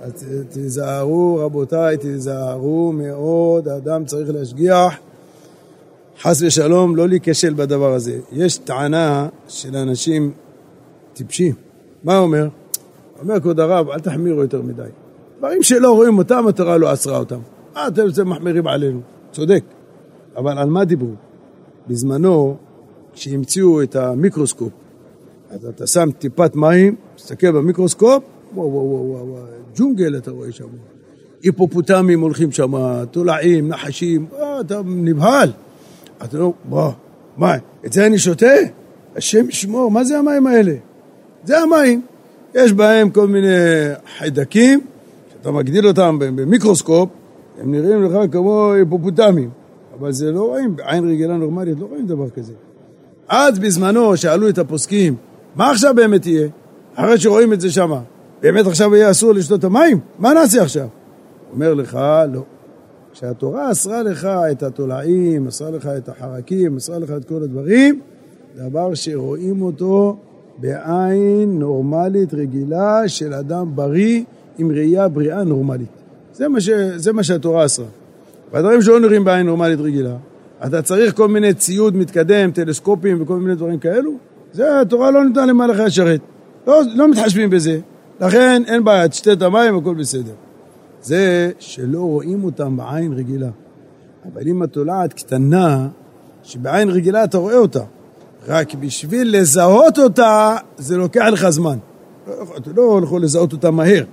אז 0.01 0.11
תיזהרו 0.49 1.39
רבותיי, 1.45 1.97
תיזהרו 1.97 2.91
מאוד, 2.95 3.67
האדם 3.67 4.05
צריך 4.05 4.29
להשגיח, 4.29 4.97
חס 6.21 6.41
ושלום, 6.41 6.95
לא 6.95 7.07
להיכשל 7.07 7.53
בדבר 7.53 7.93
הזה. 7.93 8.19
יש 8.31 8.57
טענה 8.57 9.27
של 9.47 9.75
אנשים 9.75 10.31
טיפשים. 11.13 11.53
מה 12.03 12.17
אומר? 12.17 12.47
אומר 13.21 13.39
כבוד 13.39 13.59
הרב, 13.59 13.89
אל 13.89 13.99
תחמירו 13.99 14.41
יותר 14.41 14.61
מדי. 14.61 14.83
דברים 15.37 15.63
שלא 15.63 15.91
רואים 15.91 16.17
אותם, 16.17 16.47
התורה 16.47 16.77
לא 16.77 16.93
אסרה 16.93 17.17
אותם. 17.17 17.39
אה, 17.77 17.87
אתם 17.87 18.29
מחמירים 18.29 18.67
עלינו. 18.67 18.99
צודק. 19.31 19.63
אבל 20.37 20.57
על 20.57 20.69
מה 20.69 20.85
דיברו? 20.85 21.13
בזמנו, 21.87 22.57
כשהמציאו 23.13 23.83
את 23.83 23.95
המיקרוסקופ, 23.95 24.71
אז 25.49 25.65
אתה 25.65 25.87
שם 25.87 26.09
טיפת 26.19 26.55
מים, 26.55 26.95
תסתכל 27.15 27.51
במיקרוסקופ, 27.51 28.23
וואו 28.53 28.71
וואו 28.73 28.85
וואו 28.85 29.27
וואו, 29.27 29.43
ג'ונגל 29.75 30.17
אתה 30.17 30.31
רואה 30.31 30.51
שם. 30.51 30.67
היפופוטמים 31.43 32.21
הולכים 32.21 32.51
שם, 32.51 32.73
תולעים, 33.11 33.67
נחשים, 33.67 34.25
אה, 34.39 34.61
אתה 34.61 34.81
נבהל. 34.85 35.51
אתה 36.23 36.37
לא, 36.37 36.53
בוא, 36.65 36.91
מה, 37.37 37.55
את 37.85 37.93
זה 37.93 38.05
אני 38.05 38.19
שותה? 38.19 38.55
השם 39.15 39.49
ישמור, 39.49 39.91
מה 39.91 40.03
זה 40.03 40.17
המים 40.17 40.47
האלה? 40.47 40.73
זה 41.43 41.59
המים. 41.59 42.01
יש 42.55 42.73
בהם 42.73 43.09
כל 43.09 43.27
מיני 43.27 43.47
חיידקים, 44.17 44.81
שאתה 45.33 45.51
מגדיל 45.51 45.87
אותם 45.87 46.17
במיקרוסקופ, 46.19 47.09
הם 47.61 47.71
נראים 47.71 48.03
לך 48.03 48.31
כמו 48.31 48.71
היפופוטמים, 48.73 49.49
אבל 49.99 50.11
זה 50.11 50.31
לא 50.31 50.43
רואים, 50.43 50.75
בעין 50.75 51.09
רגילה 51.09 51.37
נורמלית 51.37 51.79
לא 51.79 51.85
רואים 51.85 52.07
דבר 52.07 52.29
כזה. 52.29 52.53
אז 53.27 53.59
בזמנו 53.59 54.17
שאלו 54.17 54.49
את 54.49 54.57
הפוסקים, 54.57 55.15
מה 55.55 55.71
עכשיו 55.71 55.95
באמת 55.95 56.25
יהיה? 56.25 56.47
אחרי 56.95 57.19
שרואים 57.19 57.53
את 57.53 57.61
זה 57.61 57.71
שמה, 57.71 58.01
באמת 58.41 58.67
עכשיו 58.67 58.95
יהיה 58.95 59.11
אסור 59.11 59.33
לשתות 59.33 59.59
את 59.59 59.63
המים? 59.63 59.99
מה 60.19 60.33
נעשה 60.33 60.61
עכשיו? 60.61 60.87
אומר 61.53 61.73
לך, 61.73 61.99
לא. 62.33 62.41
כשהתורה 63.13 63.71
אסרה 63.71 64.03
לך 64.03 64.27
את 64.51 64.63
התולעים, 64.63 65.47
אסרה 65.47 65.69
לך 65.69 65.89
את 65.97 66.09
החרקים, 66.09 66.77
אסרה 66.77 66.99
לך 66.99 67.11
את 67.17 67.25
כל 67.25 67.43
הדברים, 67.43 67.99
דבר 68.55 68.93
שרואים 68.93 69.61
אותו 69.61 70.17
בעין 70.57 71.59
נורמלית 71.59 72.33
רגילה 72.33 73.07
של 73.07 73.33
אדם 73.33 73.75
בריא 73.75 74.23
עם 74.57 74.71
ראייה 74.71 75.07
בריאה 75.07 75.43
נורמלית. 75.43 75.89
זה 76.33 76.47
מה, 76.47 76.61
ש... 76.61 76.69
זה 76.95 77.13
מה 77.13 77.23
שהתורה 77.23 77.65
אסרה. 77.65 77.85
והדברים 78.53 78.81
שלא 78.81 78.99
נראים 78.99 79.23
בעין 79.23 79.45
נורמלית 79.45 79.79
רגילה, 79.79 80.15
אתה 80.65 80.81
צריך 80.81 81.15
כל 81.15 81.27
מיני 81.27 81.53
ציוד 81.53 81.95
מתקדם, 81.95 82.51
טלסקופים 82.51 83.21
וכל 83.21 83.37
מיני 83.37 83.55
דברים 83.55 83.79
כאלו, 83.79 84.11
זה 84.53 84.81
התורה 84.81 85.11
לא 85.11 85.25
ניתנה 85.25 85.45
למה 85.45 85.67
לך 85.67 85.79
לשרת. 85.79 86.21
לא, 86.67 86.81
לא 86.95 87.11
מתחשבים 87.11 87.49
בזה, 87.49 87.79
לכן 88.21 88.61
אין 88.67 88.83
בעיה, 88.83 89.07
תשתה 89.07 89.33
את 89.33 89.41
המים, 89.41 89.77
הכל 89.77 89.95
בסדר. 89.95 90.33
זה 91.01 91.51
שלא 91.59 92.01
רואים 92.01 92.43
אותם 92.43 92.77
בעין 92.77 93.13
רגילה. 93.13 93.49
אבל 94.33 94.47
אם 94.47 94.61
התולעת 94.61 95.13
קטנה, 95.13 95.87
שבעין 96.43 96.89
רגילה 96.89 97.23
אתה 97.23 97.37
רואה 97.37 97.57
אותה, 97.57 97.83
רק 98.47 98.75
בשביל 98.75 99.37
לזהות 99.37 99.99
אותה, 99.99 100.55
זה 100.77 100.97
לוקח 100.97 101.25
לך 101.31 101.49
זמן. 101.49 101.77
לא 102.75 102.99
יכול 103.03 103.21
לזהות 103.21 103.53
אותה 103.53 103.71
מהר, 103.71 104.03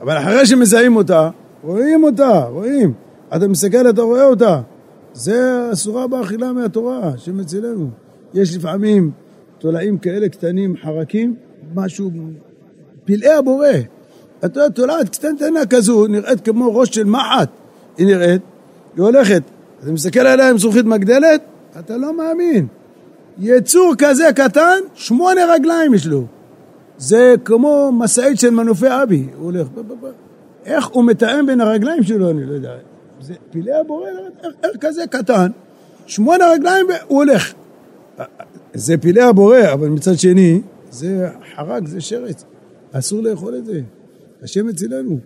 אבל 0.00 0.18
אחרי 0.18 0.46
שמזהים 0.46 0.96
אותה, 0.96 1.30
רואים 1.62 2.04
אותה, 2.04 2.44
רואים. 2.44 2.92
אתה 3.36 3.48
מסתכל, 3.48 3.90
אתה 3.90 4.02
רואה 4.02 4.26
אותה. 4.26 4.60
זה 5.12 5.68
אסורה 5.72 6.06
באכילה 6.06 6.52
מהתורה, 6.52 7.12
שמצילנו. 7.16 7.88
יש 8.34 8.56
לפעמים 8.56 9.10
תולעים 9.58 9.98
כאלה 9.98 10.28
קטנים, 10.28 10.76
חרקים, 10.82 11.34
משהו, 11.74 12.10
פלאי 13.04 13.32
הבורא. 13.32 13.68
אתה 14.44 14.60
יודע, 14.60 14.68
תולעת 14.68 15.08
קטנטנה 15.08 15.66
כזו, 15.66 16.06
נראית 16.06 16.40
כמו 16.40 16.76
ראש 16.76 16.88
של 16.88 17.04
מחט. 17.04 17.48
היא 17.96 18.06
נראית, 18.06 18.42
היא 18.96 19.02
הולכת. 19.04 19.42
אתה 19.82 19.92
מסתכל 19.92 20.20
עליה 20.20 20.50
עם 20.50 20.58
זכוכית 20.58 20.86
מגדלת, 20.86 21.42
אתה 21.78 21.96
לא 21.96 22.16
מאמין. 22.16 22.66
יצור 23.38 23.94
כזה 23.98 24.28
קטן, 24.34 24.78
שמונה 24.94 25.40
רגליים 25.54 25.94
יש 25.94 26.06
לו. 26.06 26.26
זה 26.98 27.34
כמו 27.44 27.90
משאית 27.92 28.40
של 28.40 28.50
מנופי 28.50 28.86
אבי, 29.02 29.28
הוא 29.36 29.44
הולך. 29.44 29.66
איך 30.64 30.86
הוא 30.86 31.04
מתאם 31.04 31.46
בין 31.46 31.60
הרגליים 31.60 32.02
שלו, 32.02 32.30
אני 32.30 32.46
לא 32.46 32.52
יודע. 32.52 32.74
זה 33.20 33.34
פלאי 33.50 33.74
הבורא, 33.74 34.08
איך, 34.44 34.52
איך 34.64 34.76
כזה 34.80 35.04
קטן, 35.10 35.50
שמונה 36.06 36.44
רגליים 36.52 36.86
והוא 36.86 37.18
הולך. 37.18 37.52
זה 38.74 38.98
פלאי 38.98 39.22
הבורא, 39.22 39.58
אבל 39.72 39.88
מצד 39.88 40.18
שני, 40.18 40.60
זה 40.90 41.28
חרק, 41.56 41.86
זה 41.86 42.00
שרץ. 42.00 42.44
אסור 42.92 43.22
לאכול 43.22 43.56
את 43.56 43.64
זה. 43.66 43.80
השם 44.42 44.68
אצלנו. 44.68 45.18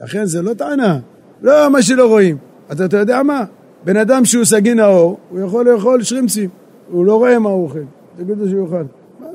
לכן 0.00 0.24
זה 0.24 0.42
לא 0.42 0.54
טענה. 0.54 0.98
לא 1.42 1.70
מה 1.70 1.82
שלא 1.82 2.06
רואים. 2.06 2.36
אתה, 2.72 2.84
אתה 2.84 2.96
יודע 2.96 3.22
מה? 3.22 3.44
בן 3.84 3.96
אדם 3.96 4.24
שהוא 4.24 4.44
סגי 4.44 4.74
נאור, 4.74 5.18
הוא 5.30 5.40
יכול 5.40 5.70
לאכול 5.70 6.02
שרימפסים. 6.02 6.50
הוא 6.90 7.04
לא 7.04 7.16
רואה 7.16 7.38
מה 7.38 7.50
הוא 7.50 7.64
אוכל. 7.64 7.82
תגיד 8.16 8.38
לו 8.38 8.48
שהוא 8.48 8.64
יאכל. 8.64 8.84
מה? 9.20 9.26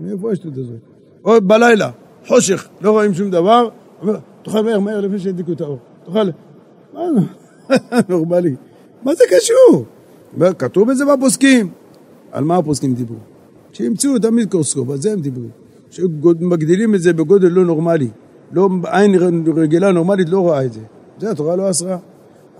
מאיפה 0.00 0.32
השטות 0.32 0.52
הזאת? 0.56 0.76
או 1.24 1.40
בלילה, 1.40 1.90
חושך, 2.26 2.68
לא 2.80 2.90
רואים 2.90 3.14
שום 3.14 3.30
דבר. 3.30 3.68
אומר, 4.02 4.16
תאכל 4.42 4.62
מהר, 4.62 4.80
מהר, 4.80 5.00
לפני 5.00 5.18
שידליקו 5.18 5.52
את 5.52 5.60
האור. 5.60 5.78
תאכל. 6.04 6.30
מה? 6.94 7.02
נורמלי. 8.08 8.54
מה 9.02 9.14
זה 9.14 9.24
קשור? 9.30 9.84
כתוב 10.58 10.90
את 10.90 10.96
זה 10.96 11.04
בפוסקים. 11.04 11.70
על 12.32 12.44
מה 12.44 12.56
הפוסקים 12.56 12.94
דיברו? 12.94 13.16
שהמציאו 13.72 14.16
את 14.16 14.24
המיקרוסקופ, 14.24 14.90
על 14.90 14.96
זה 14.96 15.12
הם 15.12 15.20
דיברו. 15.20 15.48
שמגדילים 15.90 16.94
את 16.94 17.02
זה 17.02 17.12
בגודל 17.12 17.48
לא 17.48 17.64
נורמלי. 17.64 18.08
לא, 18.52 18.68
עין 18.84 19.14
רגילה 19.56 19.92
נורמלית 19.92 20.28
לא 20.28 20.40
רואה 20.40 20.64
את 20.64 20.72
זה. 20.72 20.80
זה 21.18 21.30
התורה 21.30 21.56
לא 21.56 21.70
אסרה. 21.70 21.98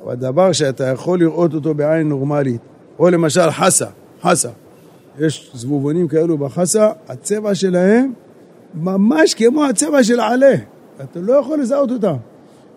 אבל 0.05 0.15
דבר 0.15 0.53
שאתה 0.53 0.85
יכול 0.85 1.19
לראות 1.19 1.55
אותו 1.55 1.75
בעין 1.75 2.09
נורמלית, 2.09 2.61
או 2.99 3.11
למשל 3.11 3.51
חסה, 3.51 3.87
חסה. 4.23 4.49
יש 5.19 5.51
זבובונים 5.55 6.09
כאלו 6.09 6.39
בחסה, 6.39 6.91
הצבע 7.09 7.55
שלהם 7.55 8.13
ממש 8.75 9.35
כמו 9.35 9.65
הצבע 9.65 10.05
של 10.05 10.21
העלה. 10.21 10.55
אתה 11.05 11.21
לא 11.21 11.33
יכול 11.33 11.61
לזהות 11.61 11.91
אותם. 11.91 12.17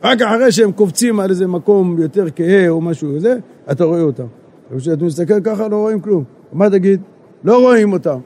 רק 0.04 0.22
אחרי 0.22 0.52
שהם 0.52 0.72
קופצים 0.72 1.20
על 1.20 1.30
איזה 1.30 1.48
מקום 1.48 2.02
יותר 2.02 2.26
כהה 2.36 2.70
או 2.70 2.82
משהו 2.82 3.16
כזה, 3.16 3.38
אתה 3.72 3.84
רואה 3.84 4.02
אותם. 4.02 4.26
וכשאתה 4.72 5.04
מסתכל 5.04 5.42
ככה 5.44 5.68
לא 5.68 5.76
רואים 5.76 6.02
כלום. 6.02 6.24
מה 6.54 6.70
תגיד? 6.70 7.02
לא 7.44 7.62
רואים 7.62 7.94
אותם. 7.94 8.20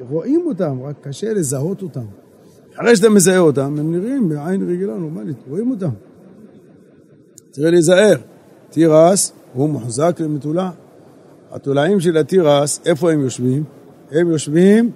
רואים 0.00 0.42
אותם, 0.46 0.76
רק 0.82 0.94
קשה 1.00 1.32
לזהות 1.32 1.82
אותם. 1.82 2.04
אחרי 2.74 2.96
שאתה 2.96 3.08
מזהה 3.08 3.38
אותם, 3.38 3.78
הם 3.78 3.92
נראים 3.92 4.28
בעין 4.28 4.70
רגילה 4.70 4.94
נורמלית, 4.96 5.36
רואים 5.48 5.70
אותם. 5.70 5.90
צריך 7.50 7.70
להיזהר. 7.70 8.16
תירס 8.70 9.32
הוא 9.52 9.68
מוחזק 9.68 10.20
למתולה. 10.20 10.70
התולעים 11.54 12.00
של 12.00 12.16
התירס, 12.16 12.80
איפה 12.86 13.12
הם 13.12 13.20
יושבים? 13.20 13.64
הם 14.10 14.30
יושבים 14.30 14.90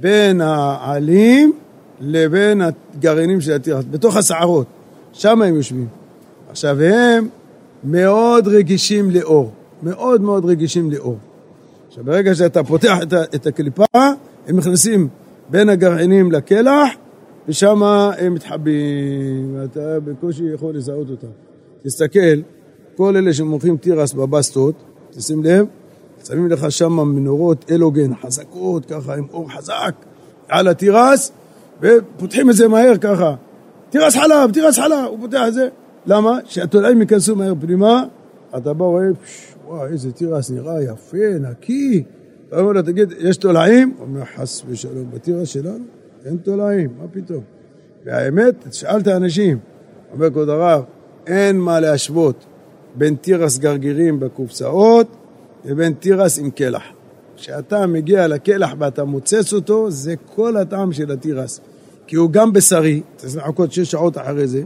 בין 0.00 0.40
העלים 0.40 1.52
לבין 2.00 2.60
הגרעינים 2.60 3.40
של 3.40 3.52
התירס, 3.52 3.84
בתוך 3.90 4.16
הסערות. 4.16 4.66
שם 5.12 5.42
הם 5.42 5.54
יושבים. 5.54 5.86
עכשיו, 6.50 6.80
הם 6.80 7.28
מאוד 7.84 8.48
רגישים 8.48 9.10
לאור. 9.10 9.52
מאוד 9.82 10.20
מאוד 10.20 10.44
רגישים 10.44 10.90
לאור. 10.90 11.18
עכשיו, 11.88 12.04
ברגע 12.04 12.34
שאתה 12.34 12.64
פותח 12.64 12.98
את 13.34 13.46
הקליפה, 13.46 13.84
הם 14.46 14.56
נכנסים 14.56 15.08
בין 15.48 15.68
הגרעינים 15.68 16.32
לקלח, 16.32 16.88
ושם 17.48 17.82
הם 18.18 18.34
מתחבאים, 18.34 19.56
ואתה 19.56 20.00
בקושי 20.00 20.44
יכול 20.54 20.76
לזהות 20.76 21.10
אותם. 21.10 21.26
תסתכל, 21.82 22.40
כל 22.96 23.16
אלה 23.16 23.32
שמוכרים 23.32 23.76
תירס 23.76 24.12
בבסטות, 24.12 24.74
תשים 25.16 25.44
לב, 25.44 25.66
שמים 26.24 26.48
לך 26.48 26.72
שם 26.72 26.92
מנורות 26.92 27.70
אלוגן 27.70 28.14
חזקות, 28.14 28.86
ככה 28.86 29.14
עם 29.14 29.26
אור 29.32 29.52
חזק, 29.52 29.94
על 30.48 30.68
התירס, 30.68 31.32
ופותחים 31.80 32.50
את 32.50 32.56
זה 32.56 32.68
מהר 32.68 32.96
ככה. 33.00 33.34
תירס 33.90 34.16
חלב, 34.16 34.50
תירס 34.52 34.78
חלב, 34.78 35.04
הוא 35.08 35.18
פותח 35.20 35.42
את 35.48 35.54
זה. 35.54 35.68
למה? 36.06 36.38
שהתולעים 36.44 37.00
ייכנסו 37.00 37.36
מהר 37.36 37.54
פנימה, 37.60 38.04
אתה 38.56 38.72
בא 38.72 38.82
ורואה, 38.82 39.06
וואי, 39.66 39.92
איזה 39.92 40.12
תירס 40.12 40.50
נראה 40.50 40.82
יפה, 40.82 41.38
נקי. 41.40 42.04
אתה 42.48 42.60
אומר 42.60 42.72
לו, 42.72 42.82
תגיד, 42.82 43.12
יש 43.18 43.36
תולעים? 43.36 43.94
הוא 43.98 44.06
אומר, 44.06 44.24
חס 44.24 44.62
ושלום, 44.68 45.10
בתירס 45.10 45.48
שלנו 45.48 45.84
אין 46.24 46.36
תולעים, 46.36 46.90
מה 46.98 47.08
פתאום? 47.12 47.40
והאמת, 48.04 48.54
תשאל 48.68 49.00
את 49.00 49.06
האנשים, 49.06 49.58
אומר 50.12 50.30
כבוד 50.30 50.48
הרב, 50.48 50.82
אין 51.26 51.58
מה 51.60 51.80
להשוות 51.80 52.44
בין 52.94 53.14
תירס 53.14 53.58
גרגירים 53.58 54.20
בקופסאות 54.20 55.06
לבין 55.64 55.92
תירס 55.92 56.38
עם 56.38 56.50
קלח. 56.50 56.82
כשאתה 57.36 57.86
מגיע 57.86 58.26
לקלח 58.26 58.70
ואתה 58.78 59.04
מוצץ 59.04 59.52
אותו, 59.52 59.90
זה 59.90 60.14
כל 60.34 60.56
הטעם 60.56 60.92
של 60.92 61.12
התירס. 61.12 61.60
כי 62.06 62.16
הוא 62.16 62.30
גם 62.30 62.52
בשרי, 62.52 63.00
צריך 63.16 63.36
לחכות 63.36 63.72
שש 63.72 63.90
שעות 63.90 64.18
אחרי 64.18 64.46
זה, 64.46 64.62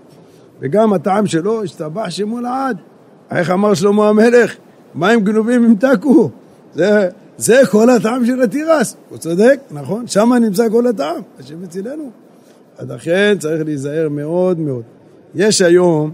וגם 0.61 0.93
הטעם 0.93 1.27
שלו, 1.27 1.63
השתבח 1.63 2.11
שמו 2.11 2.41
לעד. 2.41 2.77
איך 3.31 3.51
אמר 3.51 3.75
שלמה 3.75 4.09
המלך? 4.09 4.55
מים 4.95 5.21
גנובים 5.21 5.65
ימתקו. 5.65 6.31
זה, 6.75 7.09
זה 7.39 7.61
כל 7.71 7.91
הטעם 7.91 8.27
של 8.27 8.43
התירס. 8.43 8.97
הוא 9.09 9.19
צודק, 9.19 9.61
נכון? 9.71 10.07
שם 10.07 10.33
נמצא 10.33 10.69
כל 10.69 10.87
הטעם, 10.87 11.23
השם 11.39 11.65
אצלנו. 11.65 12.11
אז 12.79 12.91
לכן 12.91 13.37
צריך 13.39 13.65
להיזהר 13.65 14.09
מאוד 14.09 14.59
מאוד. 14.59 14.83
יש 15.35 15.63
היום 15.63 16.13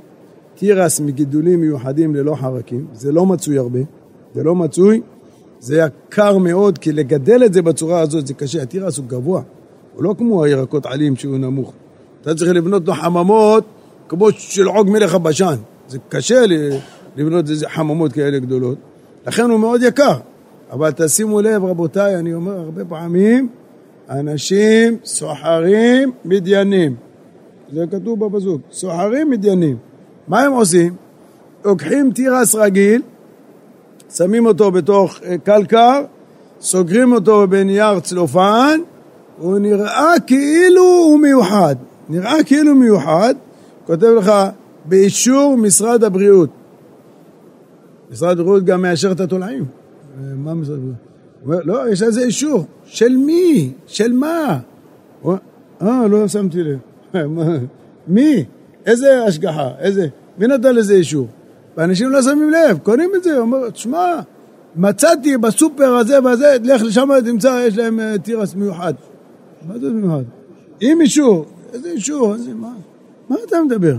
תירס 0.54 1.00
מגידולים 1.00 1.60
מיוחדים 1.60 2.14
ללא 2.14 2.34
חרקים, 2.34 2.86
זה 2.92 3.12
לא 3.12 3.26
מצוי 3.26 3.58
הרבה, 3.58 3.80
זה 4.34 4.42
לא 4.42 4.54
מצוי, 4.54 5.00
זה 5.60 5.76
יקר 5.78 6.38
מאוד, 6.38 6.78
כי 6.78 6.92
לגדל 6.92 7.44
את 7.44 7.54
זה 7.54 7.62
בצורה 7.62 8.00
הזאת 8.00 8.26
זה 8.26 8.34
קשה. 8.34 8.62
התירס 8.62 8.98
הוא 8.98 9.06
גבוה, 9.06 9.42
הוא 9.94 10.04
לא 10.04 10.14
כמו 10.18 10.44
הירקות 10.44 10.86
עלים 10.86 11.16
שהוא 11.16 11.38
נמוך. 11.38 11.72
אתה 12.20 12.34
צריך 12.34 12.50
לבנות 12.50 12.88
לו 12.88 12.94
חממות 12.94 13.64
כמו 14.08 14.32
של 14.32 14.66
עוג 14.66 14.90
מלך 14.90 15.14
הבשן. 15.14 15.54
זה 15.88 15.98
קשה 16.08 16.42
לבנות 17.16 17.50
איזה 17.50 17.68
חממות 17.68 18.12
כאלה 18.12 18.38
גדולות, 18.38 18.78
לכן 19.26 19.50
הוא 19.50 19.60
מאוד 19.60 19.82
יקר. 19.82 20.18
אבל 20.70 20.90
תשימו 20.96 21.40
לב, 21.40 21.64
רבותיי, 21.64 22.16
אני 22.16 22.34
אומר 22.34 22.58
הרבה 22.58 22.84
פעמים, 22.84 23.48
אנשים 24.10 24.96
סוחרים 25.04 26.12
מדיינים. 26.24 26.94
זה 27.72 27.84
כתוב 27.90 28.24
בפסוק, 28.24 28.60
סוחרים 28.72 29.30
מדיינים. 29.30 29.76
מה 30.28 30.40
הם 30.40 30.52
עושים? 30.52 30.94
לוקחים 31.64 32.12
תירס 32.12 32.54
רגיל, 32.54 33.02
שמים 34.14 34.46
אותו 34.46 34.70
בתוך 34.70 35.18
אה, 35.24 35.38
קלקר, 35.38 36.02
סוגרים 36.60 37.12
אותו 37.12 37.46
בנייר 37.48 38.00
צלופן, 38.00 38.80
הוא 39.38 39.58
נראה 39.58 40.14
כאילו 40.26 40.82
הוא 40.82 41.20
מיוחד. 41.20 41.76
נראה 42.08 42.44
כאילו 42.44 42.74
מיוחד, 42.74 43.34
כותב 43.86 44.06
לך, 44.18 44.32
באישור 44.84 45.56
משרד 45.56 46.04
הבריאות. 46.04 46.50
משרד 48.10 48.40
הבריאות 48.40 48.64
גם 48.64 48.82
מאשר 48.82 49.12
את 49.12 49.20
התולעים. 49.20 49.64
מה 50.36 50.54
משרד 50.54 50.76
הבריאות? 50.76 50.96
הוא 51.42 51.54
אומר, 51.54 51.62
לא, 51.64 51.90
יש 51.92 52.02
לזה 52.02 52.20
אישור. 52.20 52.64
של 52.84 53.16
מי? 53.16 53.72
של 53.86 54.12
מה? 54.12 54.58
אה, 55.82 56.06
לא 56.08 56.28
שמתי 56.28 56.58
לב. 56.62 56.78
מי? 58.08 58.44
איזה 58.86 59.24
השגחה? 59.24 59.70
איזה... 59.78 60.06
מי 60.38 60.46
נתן 60.46 60.74
לזה 60.74 60.94
אישור? 60.94 61.26
ואנשים 61.76 62.10
לא 62.10 62.22
שמים 62.22 62.50
לב, 62.50 62.78
קונים 62.78 63.10
את 63.16 63.24
זה, 63.24 63.38
אומר, 63.38 63.70
תשמע, 63.70 64.20
מצאתי 64.76 65.36
בסופר 65.36 65.94
הזה 65.94 66.22
והזה, 66.24 66.56
לך 66.64 66.82
לשם 66.82 67.08
תמצא, 67.24 67.64
יש 67.66 67.78
להם 67.78 68.00
אה, 68.00 68.18
תירס 68.18 68.54
מיוחד. 68.54 68.94
מה 69.68 69.78
זה 69.78 69.90
מיוחד? 69.90 70.22
עם 70.80 71.00
אישור. 71.00 71.44
איזה 71.72 71.88
אישור? 71.88 72.34
איזה 72.34 72.54
מה? 72.54 72.72
מה 73.28 73.36
אתה 73.48 73.56
מדבר? 73.66 73.96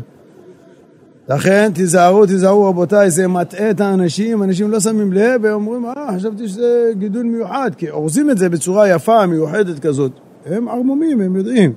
לכן 1.30 1.72
תיזהרו, 1.74 2.26
תיזהרו 2.26 2.66
רבותיי, 2.66 3.12
זה 3.12 3.28
מטעה 3.28 3.70
את 3.70 3.82
האנשים, 3.82 4.44
אנשים 4.44 4.72
לא 4.72 4.80
שמים 4.80 5.14
לב 5.14 5.42
ואומרים, 5.44 5.86
אה, 5.86 6.16
חשבתי 6.16 6.48
שזה 6.48 6.92
גידול 6.98 7.24
מיוחד, 7.24 7.72
כי 7.78 7.90
אורזים 7.90 8.30
את 8.30 8.38
זה 8.38 8.50
בצורה 8.50 8.90
יפה, 8.90 9.26
מיוחדת 9.26 9.80
כזאת. 9.80 10.12
הם 10.46 10.68
ערמומים, 10.68 11.22
הם 11.22 11.36
יודעים 11.36 11.74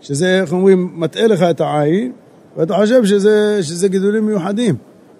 שזה, 0.00 0.40
איך 0.40 0.52
אומרים, 0.52 0.90
מטעה 0.96 1.26
לך 1.26 1.42
את 1.42 1.60
העין, 1.60 2.12
ואתה 2.56 2.74
חושב 2.74 3.04
שזה, 3.04 3.58
שזה 3.62 3.88
גידולים 3.88 4.26
מיוחדים. 4.26 4.74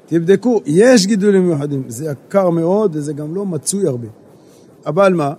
תבדקו, 0.06 0.60
יש 0.66 1.06
גידולים 1.06 1.46
מיוחדים, 1.46 1.82
זה 1.88 2.10
יקר 2.10 2.50
מאוד 2.50 2.96
וזה 2.96 3.12
גם 3.12 3.34
לא 3.34 3.46
מצוי 3.46 3.86
הרבה. 3.86 4.08
אבל 4.86 5.12
מה? 5.12 5.32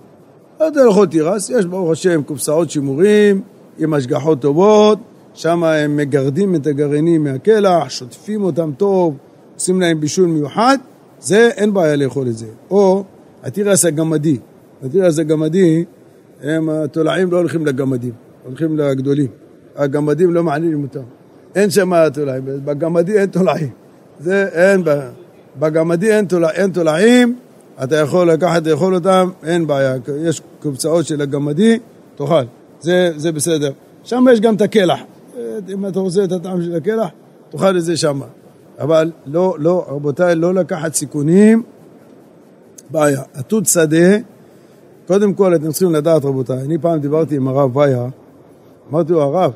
אתה 0.56 0.80
יכול 0.88 1.06
תירס, 1.06 1.50
יש 1.50 1.66
ברוך 1.66 1.90
השם 1.90 2.22
קופסאות 2.22 2.70
שימורים 2.70 3.42
עם 3.78 3.94
השגחות 3.94 4.40
טובות, 4.40 4.98
שם 5.34 5.64
הם 5.64 5.96
מגרדים 5.96 6.54
את 6.54 6.66
הגרעינים 6.66 7.24
מהקלח, 7.24 7.88
שוטפים 7.88 8.42
אותם 8.42 8.70
טוב, 8.76 9.16
עושים 9.54 9.80
להם 9.80 10.00
בישול 10.00 10.26
מיוחד, 10.26 10.78
זה 11.20 11.50
אין 11.56 11.74
בעיה 11.74 11.96
לאכול 11.96 12.28
את 12.28 12.36
זה. 12.36 12.46
או 12.70 13.04
התירס 13.42 13.84
הגמדי, 13.84 14.36
התירס 14.84 15.18
הגמדי, 15.18 15.84
הם 16.42 16.68
התולעים 16.68 17.32
לא 17.32 17.36
הולכים 17.36 17.66
לגמדים, 17.66 18.12
הולכים 18.44 18.78
לגדולים. 18.78 19.28
הגמדים 19.76 20.34
לא 20.34 20.42
מעניינים 20.42 20.82
אותם. 20.82 21.00
אין 21.54 21.70
שם 21.70 22.08
תולעים, 22.08 22.42
בגמדי 22.44 23.18
אין 23.18 23.26
תולעים. 23.26 23.70
זה 24.20 24.48
אין, 24.52 24.84
בגמדי 25.58 26.12
אין, 26.12 26.24
תולע, 26.24 26.50
אין 26.50 26.70
תולעים, 26.70 27.36
אתה 27.84 27.96
יכול 27.96 28.30
לקחת, 28.30 28.66
לאכול 28.66 28.94
אותם, 28.94 29.30
אין 29.42 29.66
בעיה. 29.66 29.94
יש 30.24 30.42
קופצאות 30.62 31.06
של 31.06 31.20
הגמדי, 31.20 31.78
תאכל, 32.16 32.42
זה, 32.80 33.12
זה 33.16 33.32
בסדר. 33.32 33.72
שם 34.04 34.24
יש 34.32 34.40
גם 34.40 34.54
את 34.54 34.60
הקלח. 34.60 35.00
אם 35.68 35.86
אתה 35.86 36.00
רוצה 36.00 36.24
את 36.24 36.32
הטעם 36.32 36.62
של 36.62 36.76
הקלח, 36.76 37.08
תאכל 37.50 37.76
את 37.76 37.84
זה 37.84 37.96
שם. 37.96 38.20
אבל 38.78 39.10
לא, 39.26 39.56
לא, 39.58 39.86
רבותיי, 39.88 40.34
לא 40.34 40.54
לקחת 40.54 40.94
סיכונים, 40.94 41.62
בעיה. 42.90 43.22
התות 43.34 43.66
שדה, 43.66 44.16
קודם 45.06 45.34
כל 45.34 45.54
אתם 45.54 45.70
צריכים 45.70 45.92
לדעת, 45.92 46.24
רבותיי, 46.24 46.58
אני 46.58 46.78
פעם 46.78 47.00
דיברתי 47.00 47.36
עם 47.36 47.48
הרב 47.48 47.76
ויה, 47.76 48.06
אמרתי 48.90 49.12
לו, 49.12 49.22
הרב, 49.22 49.52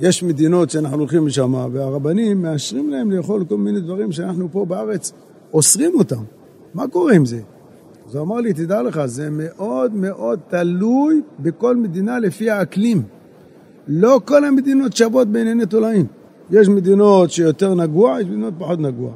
יש 0.00 0.22
מדינות 0.22 0.70
שאנחנו 0.70 0.98
הולכים 0.98 1.26
לשם, 1.26 1.54
והרבנים 1.72 2.42
מאשרים 2.42 2.90
להם 2.90 3.10
לאכול 3.10 3.44
כל 3.48 3.56
מיני 3.56 3.80
דברים 3.80 4.12
שאנחנו 4.12 4.48
פה 4.52 4.64
בארץ 4.64 5.12
אוסרים 5.54 5.94
אותם. 5.94 6.22
מה 6.74 6.88
קורה 6.88 7.14
עם 7.14 7.24
זה? 7.24 7.40
אז 8.08 8.14
הוא 8.14 8.24
אמר 8.24 8.36
לי, 8.36 8.52
תדע 8.52 8.82
לך, 8.82 9.00
זה 9.06 9.28
מאוד 9.30 9.94
מאוד 9.94 10.38
תלוי 10.48 11.20
בכל 11.38 11.76
מדינה 11.76 12.18
לפי 12.18 12.50
האקלים. 12.50 13.02
לא 13.88 14.20
כל 14.24 14.44
המדינות 14.44 14.96
שוות 14.96 15.28
בענייני 15.28 15.66
תולעים. 15.66 16.06
יש 16.50 16.68
מדינות 16.68 17.30
שיותר 17.30 17.74
נגוע, 17.74 18.20
יש 18.20 18.26
מדינות 18.26 18.54
פחות 18.58 18.80
נגוע. 18.80 19.10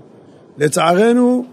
לצערנו, 0.58 1.44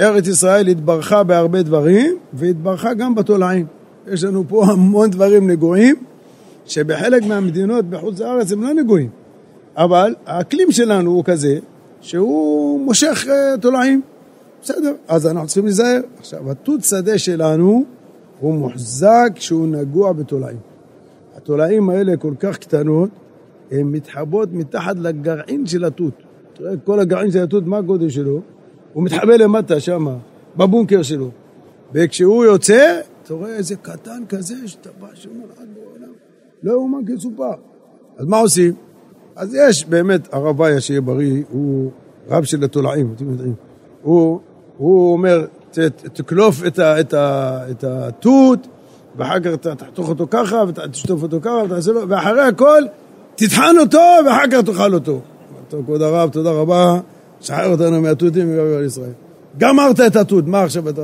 ארץ 0.00 0.28
ישראל 0.28 0.66
התברכה 0.66 1.22
בהרבה 1.22 1.62
דברים, 1.62 2.16
והתברכה 2.32 2.94
גם 2.94 3.14
בתולעים. 3.14 3.66
יש 4.06 4.24
לנו 4.24 4.44
פה 4.48 4.64
המון 4.66 5.10
דברים 5.10 5.50
נגועים, 5.50 5.96
שבחלק 6.66 7.22
מהמדינות 7.22 7.84
בחוץ 7.84 8.20
לארץ 8.20 8.52
הם 8.52 8.62
לא 8.62 8.74
נגועים. 8.74 9.10
אבל 9.76 10.14
האקלים 10.26 10.72
שלנו 10.72 11.10
הוא 11.10 11.24
כזה, 11.24 11.58
שהוא 12.00 12.80
מושך 12.80 13.26
אה, 13.28 13.58
תולעים. 13.60 14.02
בסדר, 14.62 14.92
אז 15.08 15.26
אנחנו 15.26 15.46
צריכים 15.46 15.64
להיזהר. 15.64 16.00
עכשיו, 16.18 16.50
התות 16.50 16.84
שדה 16.84 17.18
שלנו 17.18 17.84
הוא 18.40 18.54
מוחזק 18.54 19.30
כשהוא 19.34 19.68
נגוע 19.68 20.12
בתולעים. 20.12 20.58
התולעים 21.36 21.90
האלה 21.90 22.16
כל 22.16 22.34
כך 22.40 22.58
קטנות, 22.58 23.10
הן 23.70 23.82
מתחבות 23.82 24.48
מתחת 24.52 24.96
לגרעין 24.96 25.66
של 25.66 25.84
התות. 25.84 26.14
תראה, 26.54 26.72
כל 26.84 27.00
הגרעין 27.00 27.30
של 27.30 27.42
התות, 27.42 27.66
מה 27.66 27.78
הגודל 27.78 28.08
שלו? 28.08 28.40
הוא 28.92 29.04
מתחבא 29.04 29.36
למטה 29.36 29.80
שם, 29.80 30.06
בבונקר 30.56 31.02
שלו. 31.02 31.30
וכשהוא 31.92 32.44
יוצא, 32.44 33.00
אתה 33.22 33.34
רואה 33.34 33.56
איזה 33.56 33.76
קטן 33.76 34.22
כזה 34.28 34.54
שם 35.14 35.30
עד 35.58 35.68
בעולם. 35.74 35.95
לא 36.62 36.72
יאומן 36.72 37.00
כסופר. 37.06 37.52
אז 38.18 38.26
מה 38.26 38.38
עושים? 38.38 38.72
אז 39.36 39.54
יש 39.54 39.86
באמת, 39.86 40.34
הרב 40.34 40.60
ויה, 40.60 40.80
שיהיה 40.80 41.00
בריא, 41.00 41.42
הוא 41.50 41.90
רב 42.28 42.44
של 42.44 42.64
התולעים, 42.64 43.12
אתם 43.16 43.30
יודעים. 43.30 43.54
הוא, 44.02 44.40
הוא 44.76 45.12
אומר, 45.12 45.46
ת, 45.70 45.78
תקלוף 46.12 46.62
את, 46.66 47.84
התות, 47.84 48.66
ואחר 49.16 49.40
כך 49.40 49.54
תחתוך 49.54 50.08
אותו 50.08 50.26
ככה, 50.30 50.64
ותשטוף 50.68 51.22
אותו 51.22 51.40
ככה, 51.42 51.62
ותעשה 51.64 51.92
לו, 51.92 52.08
ואחרי 52.08 52.42
הכל, 52.42 52.82
תטחן 53.34 53.74
אותו, 53.80 54.00
ואחר 54.26 54.44
כך 54.52 54.60
תאכל 54.60 54.94
אותו. 54.94 55.20
טוב, 55.68 55.84
כבוד 55.84 56.02
הרב, 56.02 56.30
תודה 56.30 56.50
רבה, 56.50 57.00
שחרר 57.40 57.72
אותנו 57.72 58.00
מהתותים 58.00 58.52
מגבי 58.52 58.84
ישראל. 58.84 59.12
גמרת 59.58 60.00
את 60.00 60.16
התות, 60.16 60.46
מה 60.46 60.62
עכשיו 60.62 60.88
אתה... 60.88 61.02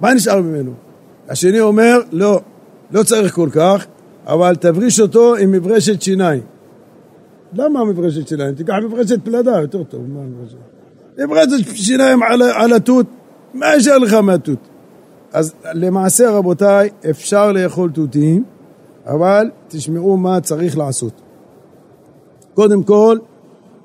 מה 0.00 0.14
נשאר 0.14 0.40
ממנו? 0.40 0.72
השני 1.28 1.60
אומר, 1.60 2.00
לא, 2.12 2.40
לא 2.90 3.02
צריך 3.02 3.34
כל 3.34 3.48
כך, 3.52 3.86
אבל 4.26 4.54
תבריש 4.54 5.00
אותו 5.00 5.36
עם 5.36 5.52
מברשת 5.52 6.02
שיניים. 6.02 6.42
למה 7.52 7.84
מברשת 7.84 8.28
שיניים? 8.28 8.54
תיקח 8.54 8.74
מברשת 8.84 9.24
פלדה, 9.24 9.60
יותר 9.60 9.82
טוב. 9.82 10.00
מה 10.08 10.20
מברשת? 10.20 10.56
מברשת 11.18 11.76
שיניים 11.76 12.22
על, 12.22 12.42
על 12.42 12.72
התות, 12.72 13.06
מה 13.54 13.66
יישאר 13.66 13.98
לך 13.98 14.12
מהתות? 14.14 14.68
אז 15.32 15.54
למעשה, 15.74 16.30
רבותיי, 16.30 16.90
אפשר 17.10 17.52
לאכול 17.52 17.90
תותים, 17.90 18.44
אבל 19.06 19.50
תשמעו 19.68 20.16
מה 20.16 20.40
צריך 20.40 20.78
לעשות. 20.78 21.12
קודם 22.54 22.82
כל, 22.82 23.18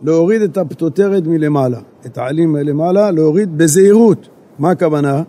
להוריד 0.02 0.42
את 0.42 0.58
הפטוטרת 0.58 1.24
מלמעלה, 1.28 1.80
את 2.06 2.18
העלים 2.18 2.52
מלמעלה, 2.52 3.12
להוריד 3.12 3.58
בזהירות. 3.58 4.28
מה 4.60 4.72
הכוונה? 4.72 5.24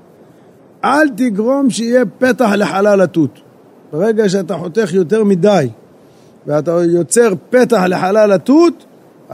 אל 0.85 1.09
תגרום 1.17 1.71
שיהיה 1.71 2.05
פתח 2.19 2.51
לחלל 2.57 3.01
התות. 3.01 3.41
ברגע 3.97 4.29
שאתה 4.29 4.57
חותך 4.57 4.91
יותר 4.93 5.25
מדי 5.25 5.69
ואתה 6.47 6.71
יוצר 6.71 7.33
פתח 7.51 7.83
לחלל 7.89 8.33
התות, 8.33 8.85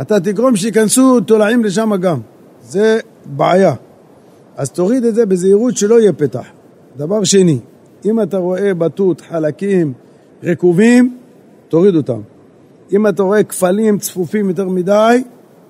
אתה 0.00 0.20
תגרום 0.20 0.56
שייכנסו 0.56 1.20
תולעים 1.20 1.64
לשם 1.64 1.92
גם. 2.00 2.20
זה 2.62 3.00
בעיה. 3.26 3.74
אז 4.56 4.70
תוריד 4.70 5.04
את 5.04 5.14
זה 5.14 5.26
בזהירות 5.26 5.76
שלא 5.76 6.00
יהיה 6.00 6.12
פתח. 6.12 6.46
דבר 6.96 7.24
שני, 7.24 7.58
אם 8.04 8.22
אתה 8.22 8.36
רואה 8.36 8.74
בתות 8.74 9.20
חלקים 9.20 9.92
רקובים, 10.42 11.16
תוריד 11.68 11.96
אותם. 11.96 12.20
אם 12.92 13.06
אתה 13.06 13.22
רואה 13.22 13.44
כפלים 13.44 13.98
צפופים 13.98 14.48
יותר 14.48 14.68
מדי, 14.68 15.22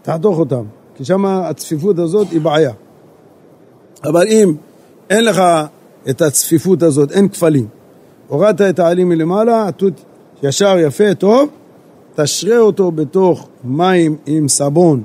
תחתוך 0.02 0.38
אותם, 0.38 0.64
כי 0.94 1.04
שם 1.04 1.26
הצפיפות 1.26 1.98
הזאת 1.98 2.30
היא 2.30 2.40
בעיה. 2.40 2.72
אבל 4.04 4.26
אם 4.26 4.54
אין 5.10 5.24
לך 5.24 5.42
את 6.10 6.22
הצפיפות 6.22 6.82
הזאת, 6.82 7.12
אין 7.12 7.28
כפלים, 7.28 7.66
הורדת 8.32 8.60
את 8.60 8.78
העלים 8.78 9.08
מלמעלה, 9.08 9.68
התות 9.68 10.04
ישר, 10.42 10.76
יפה, 10.78 11.14
טוב, 11.14 11.48
תשרה 12.14 12.58
אותו 12.58 12.90
בתוך 12.90 13.48
מים 13.64 14.16
עם 14.26 14.48
סבון. 14.48 15.02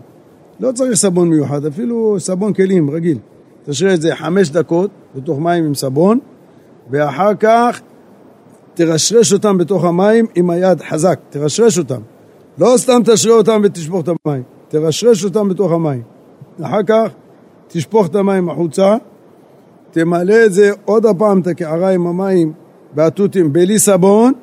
לא 0.59 0.71
צריך 0.71 0.93
סבון 0.93 1.29
מיוחד, 1.29 1.65
אפילו 1.65 2.15
סבון 2.19 2.53
כלים 2.53 2.89
רגיל. 2.89 3.17
תשרה 3.65 3.93
את 3.93 4.01
זה 4.01 4.15
חמש 4.15 4.49
דקות 4.49 4.89
בתוך 5.15 5.39
מים 5.39 5.65
עם 5.65 5.75
סבון, 5.75 6.19
ואחר 6.89 7.33
כך 7.39 7.81
תרשרש 8.73 9.33
אותם 9.33 9.57
בתוך 9.57 9.83
המים 9.83 10.25
עם 10.35 10.49
היד 10.49 10.81
חזק, 10.81 11.19
תרשרש 11.29 11.77
אותם. 11.77 12.01
לא 12.57 12.73
סתם 12.77 13.01
תשרה 13.05 13.33
אותם 13.33 13.61
ותשפוך 13.63 14.03
את 14.03 14.09
המים, 14.25 14.43
תרשרש 14.67 15.23
אותם 15.23 15.49
בתוך 15.49 15.71
המים. 15.71 16.01
אחר 16.61 16.83
כך 16.83 17.09
תשפוך 17.67 18.07
את 18.07 18.15
המים 18.15 18.49
החוצה, 18.49 18.95
תמלא 19.91 20.45
את 20.45 20.53
זה 20.53 20.71
עוד 20.85 21.05
הפעם, 21.05 21.39
את 21.39 21.47
הקערה 21.47 21.89
עם 21.89 22.07
המים 22.07 22.53
והתותים 22.97 23.53
בלי 23.53 23.79
סבון, 23.79 24.33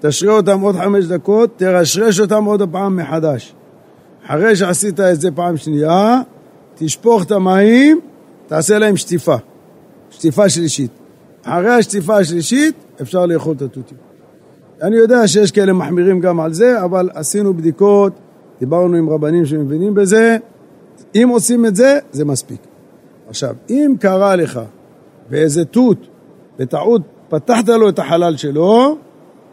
תשרה 0.00 0.36
אותם 0.36 0.60
עוד 0.60 0.76
חמש 0.76 1.04
דקות, 1.04 1.50
תרשרש 1.56 2.20
אותם 2.20 2.44
עוד 2.44 2.62
הפעם 2.62 2.96
מחדש. 2.96 3.54
אחרי 4.26 4.56
שעשית 4.56 5.00
את 5.00 5.20
זה 5.20 5.30
פעם 5.30 5.56
שנייה, 5.56 6.20
תשפוך 6.74 7.24
את 7.24 7.30
המים, 7.30 8.00
תעשה 8.46 8.78
להם 8.78 8.96
שטיפה, 8.96 9.36
שטיפה 10.10 10.48
שלישית. 10.48 10.90
אחרי 11.42 11.70
השטיפה 11.70 12.16
השלישית 12.16 12.74
אפשר 13.02 13.26
לאכול 13.26 13.56
את 13.56 13.62
התותים. 13.62 13.98
אני 14.82 14.96
יודע 14.96 15.28
שיש 15.28 15.52
כאלה 15.52 15.72
מחמירים 15.72 16.20
גם 16.20 16.40
על 16.40 16.52
זה, 16.52 16.84
אבל 16.84 17.10
עשינו 17.14 17.54
בדיקות, 17.54 18.12
דיברנו 18.60 18.96
עם 18.96 19.10
רבנים 19.10 19.46
שמבינים 19.46 19.94
בזה, 19.94 20.36
אם 21.14 21.28
עושים 21.32 21.66
את 21.66 21.76
זה, 21.76 21.98
זה 22.12 22.24
מספיק. 22.24 22.60
עכשיו, 23.28 23.54
אם 23.70 23.94
קרה 24.00 24.36
לך 24.36 24.60
באיזה 25.30 25.64
תות, 25.64 25.98
בטעות 26.58 27.02
פתחת 27.34 27.68
לו 27.68 27.88
את 27.88 27.98
החלל 27.98 28.36
שלו, 28.36 28.96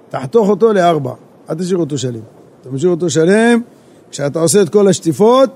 תחתוך 0.09 0.49
אותו 0.49 0.73
לארבע, 0.73 1.13
אל 1.49 1.55
תשאיר 1.55 1.77
אותו 1.77 1.97
שלם. 1.97 2.21
אתה 2.61 2.69
משאיר 2.69 2.91
אותו 2.91 3.09
שלם, 3.09 3.61
כשאתה 4.11 4.39
עושה 4.39 4.61
את 4.61 4.69
כל 4.69 4.87
השטיפות, 4.87 5.49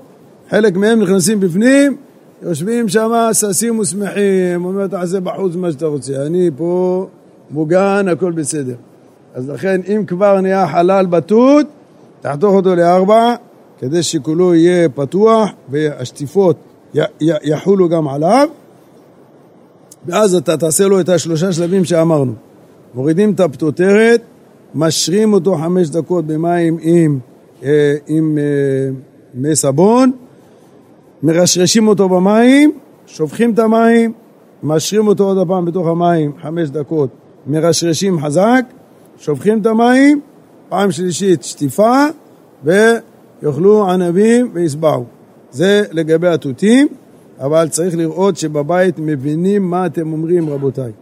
חלק 0.50 0.76
מהם 0.76 1.02
נכנסים 1.02 1.40
בפנים, 1.40 1.96
יושבים 2.42 2.88
שם 2.88 3.10
ששים 3.32 3.78
ושמחים, 3.78 4.64
אומר 4.64 4.86
תעשה 4.86 5.20
בחוץ 5.20 5.54
מה 5.56 5.72
שאתה 5.72 5.86
רוצה, 5.86 6.26
אני 6.26 6.50
פה 6.56 7.06
מוגן, 7.50 8.08
הכל 8.08 8.32
בסדר. 8.32 8.74
אז 9.34 9.50
לכן 9.50 9.80
אם 9.88 10.04
כבר 10.06 10.40
נהיה 10.40 10.68
חלל 10.68 11.06
בתות, 11.06 11.66
תחתוך 12.20 12.54
אותו 12.54 12.74
לארבע, 12.74 13.34
כדי 13.78 14.02
שכולו 14.02 14.54
יהיה 14.54 14.88
פתוח 14.88 15.50
והשטיפות 15.68 16.56
יחולו 17.20 17.88
גם 17.88 18.08
עליו, 18.08 18.48
ואז 20.06 20.34
אתה 20.34 20.56
תעשה 20.56 20.86
לו 20.86 21.00
את 21.00 21.08
השלושה 21.08 21.52
שלבים 21.52 21.84
שאמרנו. 21.84 22.32
מורידים 22.94 23.32
את 23.32 23.40
הפטוטרת, 23.40 24.20
משרים 24.74 25.32
אותו 25.32 25.56
חמש 25.56 25.88
דקות 25.88 26.26
במים 26.26 26.78
עם, 26.80 27.18
אה, 27.62 27.94
עם 28.06 28.38
אה, 28.38 28.94
מי 29.34 29.56
סבון, 29.56 30.12
מרשרשים 31.22 31.88
אותו 31.88 32.08
במים, 32.08 32.72
שופכים 33.06 33.50
את 33.50 33.58
המים, 33.58 34.12
משרים 34.62 35.06
אותו 35.06 35.24
עוד 35.24 35.48
פעם 35.48 35.64
בתוך 35.64 35.86
המים 35.86 36.32
חמש 36.42 36.68
דקות, 36.68 37.10
מרשרשים 37.46 38.20
חזק, 38.20 38.64
שופכים 39.18 39.60
את 39.60 39.66
המים, 39.66 40.20
פעם 40.68 40.90
שלישית 40.90 41.42
שטיפה, 41.42 42.06
ויאכלו 42.64 43.90
ענבים 43.90 44.50
ויסבעו. 44.52 45.04
זה 45.50 45.84
לגבי 45.92 46.28
התותים, 46.28 46.88
אבל 47.40 47.68
צריך 47.68 47.96
לראות 47.96 48.36
שבבית 48.36 48.94
מבינים 48.98 49.70
מה 49.70 49.86
אתם 49.86 50.12
אומרים, 50.12 50.50
רבותיי. 50.50 50.92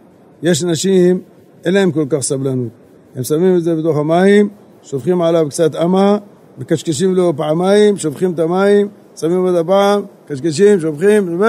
יש 0.43 0.63
אנשים, 0.63 1.21
אין 1.65 1.73
להם 1.73 1.91
כל 1.91 2.05
כך 2.09 2.19
סבלנות. 2.19 2.69
הם 3.15 3.23
שמים 3.23 3.57
את 3.57 3.63
זה 3.63 3.75
בתוך 3.75 3.97
המים, 3.97 4.49
שופכים 4.83 5.21
עליו 5.21 5.45
קצת 5.49 5.75
אמה, 5.75 6.17
מקשקשים 6.57 7.15
לו 7.15 7.33
פעמיים, 7.37 7.97
שופכים 7.97 8.31
את 8.31 8.39
המים, 8.39 8.87
שמים 9.15 9.45
עוד 9.45 9.55
הפעם, 9.55 10.01
קשקשים, 10.27 10.79
שופכים, 10.79 11.41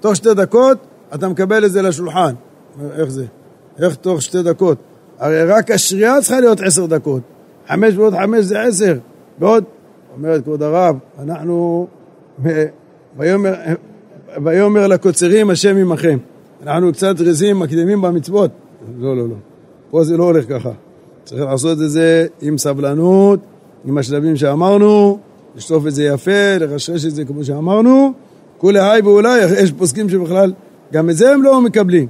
תוך 0.00 0.16
שתי 0.16 0.34
דקות 0.34 0.78
אתה 1.14 1.28
מקבל 1.28 1.64
את 1.64 1.72
זה 1.72 1.82
לשולחן. 1.82 2.34
איך 2.92 3.10
זה? 3.10 3.24
איך 3.78 3.94
תוך 3.94 4.22
שתי 4.22 4.42
דקות? 4.42 4.78
הרי 5.18 5.44
רק 5.44 5.70
השריעה 5.70 6.20
צריכה 6.20 6.40
להיות 6.40 6.60
עשר 6.60 6.86
דקות. 6.86 7.22
חמש 7.68 7.96
ועוד 7.96 8.14
חמש 8.14 8.44
זה 8.44 8.62
עשר. 8.62 8.98
ועוד, 9.38 9.64
אומרת 10.16 10.44
כבוד 10.44 10.62
הרב, 10.62 10.96
אנחנו, 11.18 11.86
ויאמר, 13.16 13.54
ויאמר 14.44 14.86
לקוצרים 14.86 15.50
השם 15.50 15.76
עמכם. 15.76 16.18
אנחנו 16.62 16.92
קצת 16.92 17.20
רזים, 17.20 17.58
מקדימים 17.58 18.02
במצוות. 18.02 18.50
לא, 18.98 19.16
לא, 19.16 19.28
לא. 19.28 19.34
פה 19.90 20.04
זה 20.04 20.16
לא 20.16 20.24
הולך 20.24 20.44
ככה. 20.48 20.70
צריך 21.24 21.42
לעשות 21.42 21.78
את 21.82 21.90
זה 21.90 22.26
עם 22.42 22.58
סבלנות, 22.58 23.40
עם 23.84 23.98
השלבים 23.98 24.36
שאמרנו, 24.36 25.18
לשטוף 25.56 25.86
את 25.86 25.94
זה 25.94 26.04
יפה, 26.04 26.56
לרשרש 26.60 27.04
את 27.04 27.14
זה 27.14 27.24
כמו 27.24 27.44
שאמרנו. 27.44 28.12
כולי 28.58 28.80
היי 28.80 29.00
ואולי, 29.02 29.44
יש 29.62 29.72
פוסקים 29.72 30.08
שבכלל, 30.08 30.52
גם 30.92 31.10
את 31.10 31.16
זה 31.16 31.32
הם 31.32 31.42
לא 31.42 31.60
מקבלים. 31.60 32.06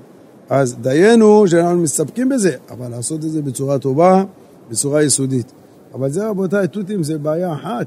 אז 0.49 0.77
דיינו 0.81 1.45
שאנחנו 1.47 1.79
מסתפקים 1.79 2.29
בזה, 2.29 2.57
אבל 2.71 2.89
לעשות 2.89 3.25
את 3.25 3.31
זה 3.31 3.43
בצורה 3.43 3.79
טובה, 3.79 4.25
בצורה 4.71 5.03
יסודית. 5.03 5.53
אבל 5.95 6.11
זה 6.11 6.29
רבותיי, 6.29 6.69
תותים 6.69 7.03
זה 7.03 7.19
בעיה 7.19 7.53
אחת. 7.53 7.87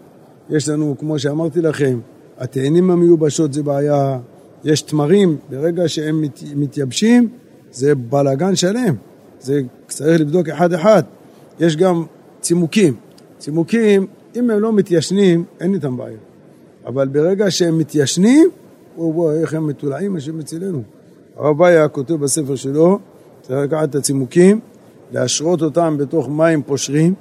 יש 0.49 0.69
לנו, 0.69 0.95
כמו 0.99 1.19
שאמרתי 1.19 1.61
לכם, 1.61 1.99
התאנים 2.37 2.91
המיובשות 2.91 3.53
זה 3.53 3.63
בעיה, 3.63 4.19
יש 4.63 4.81
תמרים, 4.81 5.37
ברגע 5.49 5.87
שהם 5.87 6.21
מת, 6.21 6.43
מתייבשים, 6.55 7.29
זה 7.71 7.95
בלאגן 7.95 8.55
שלם. 8.55 8.95
זה 9.39 9.61
צריך 9.87 10.21
לבדוק 10.21 10.49
אחד-אחד. 10.49 11.03
יש 11.59 11.77
גם 11.77 12.03
צימוקים. 12.41 12.95
צימוקים, 13.37 14.07
אם 14.35 14.49
הם 14.49 14.59
לא 14.59 14.73
מתיישנים, 14.73 15.43
אין 15.59 15.73
איתם 15.73 15.97
בעיה. 15.97 16.17
אבל 16.85 17.07
ברגע 17.07 17.51
שהם 17.51 17.77
מתיישנים, 17.77 18.49
וואו 18.97 19.15
וואו, 19.15 19.31
איך 19.31 19.53
הם 19.53 19.67
מתולעים, 19.67 20.15
השם 20.15 20.37
מצילנו. 20.37 20.81
הרב 21.37 21.61
אביה 21.61 21.87
כותב 21.87 22.13
בספר 22.13 22.55
שלו, 22.55 22.99
צריך 23.41 23.59
לקחת 23.59 23.89
את 23.89 23.95
הצימוקים, 23.95 24.59
להשרות 25.11 25.61
אותם 25.61 25.95
בתוך 25.99 26.29
מים 26.29 26.61
פושרים, 26.63 27.13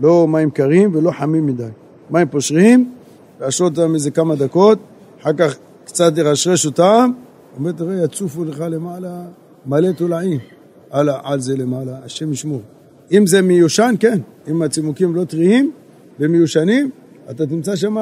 לא 0.00 0.28
מים 0.28 0.50
קרים 0.50 0.94
ולא 0.94 1.10
חמים 1.10 1.46
מדי. 1.46 1.68
מים 2.10 2.28
פושרים, 2.28 2.92
להשרות 3.40 3.78
אותם 3.78 3.94
איזה 3.94 4.10
כמה 4.10 4.36
דקות, 4.36 4.78
אחר 5.20 5.32
כך 5.32 5.56
קצת 5.84 6.18
לרשרש 6.18 6.66
אותם, 6.66 7.10
אומר, 7.58 7.72
תראה, 7.72 8.04
יצופו 8.04 8.44
לך 8.44 8.60
למעלה 8.60 9.22
מלא 9.66 9.92
תולעים 9.92 10.40
על, 10.90 11.08
על 11.22 11.40
זה 11.40 11.56
למעלה, 11.56 11.98
השם 12.04 12.32
ישמור. 12.32 12.60
אם 13.12 13.26
זה 13.26 13.42
מיושן, 13.42 13.94
כן. 14.00 14.20
אם 14.48 14.62
הצימוקים 14.62 15.14
לא 15.14 15.24
טריים 15.24 15.72
ומיושנים, 16.20 16.90
אתה 17.30 17.46
תמצא 17.46 17.76
שם 17.76 17.96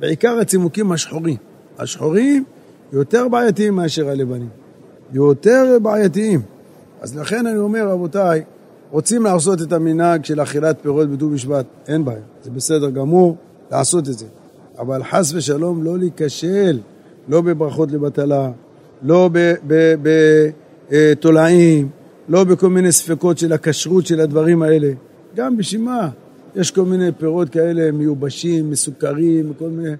בעיקר 0.00 0.38
הצימוקים 0.38 0.92
השחורים. 0.92 1.36
השחורים 1.78 2.44
יותר 2.92 3.28
בעייתיים 3.28 3.74
מאשר 3.74 4.08
הלבנים. 4.08 4.48
יותר 5.12 5.78
בעייתיים. 5.82 6.40
אז 7.00 7.16
לכן 7.16 7.46
אני 7.46 7.58
אומר, 7.58 7.88
רבותיי, 7.88 8.42
רוצים 8.90 9.22
לעשות 9.22 9.62
את 9.62 9.72
המנהג 9.72 10.24
של 10.24 10.42
אכילת 10.42 10.76
פירות 10.82 11.08
בט"ו 11.08 11.30
בשבט, 11.30 11.66
אין 11.88 12.04
בעיה, 12.04 12.22
זה 12.42 12.50
בסדר 12.50 12.90
גמור 12.90 13.36
לעשות 13.70 14.08
את 14.08 14.18
זה. 14.18 14.26
אבל 14.78 15.02
חס 15.04 15.32
ושלום 15.34 15.82
לא 15.82 15.98
להיכשל, 15.98 16.78
לא 17.28 17.40
בברכות 17.40 17.92
לבטלה, 17.92 18.50
לא 19.02 19.30
בתולעים, 20.90 21.88
לא 22.28 22.44
בכל 22.44 22.68
מיני 22.68 22.92
ספקות 22.92 23.38
של 23.38 23.52
הכשרות 23.52 24.06
של 24.06 24.20
הדברים 24.20 24.62
האלה. 24.62 24.88
גם 25.36 25.56
בשביל 25.56 25.80
מה? 25.80 26.08
יש 26.56 26.70
כל 26.70 26.84
מיני 26.84 27.12
פירות 27.12 27.48
כאלה 27.48 27.92
מיובשים, 27.92 28.70
מסוכרים, 28.70 29.52
כל 29.58 29.68
מיני... 29.68 29.94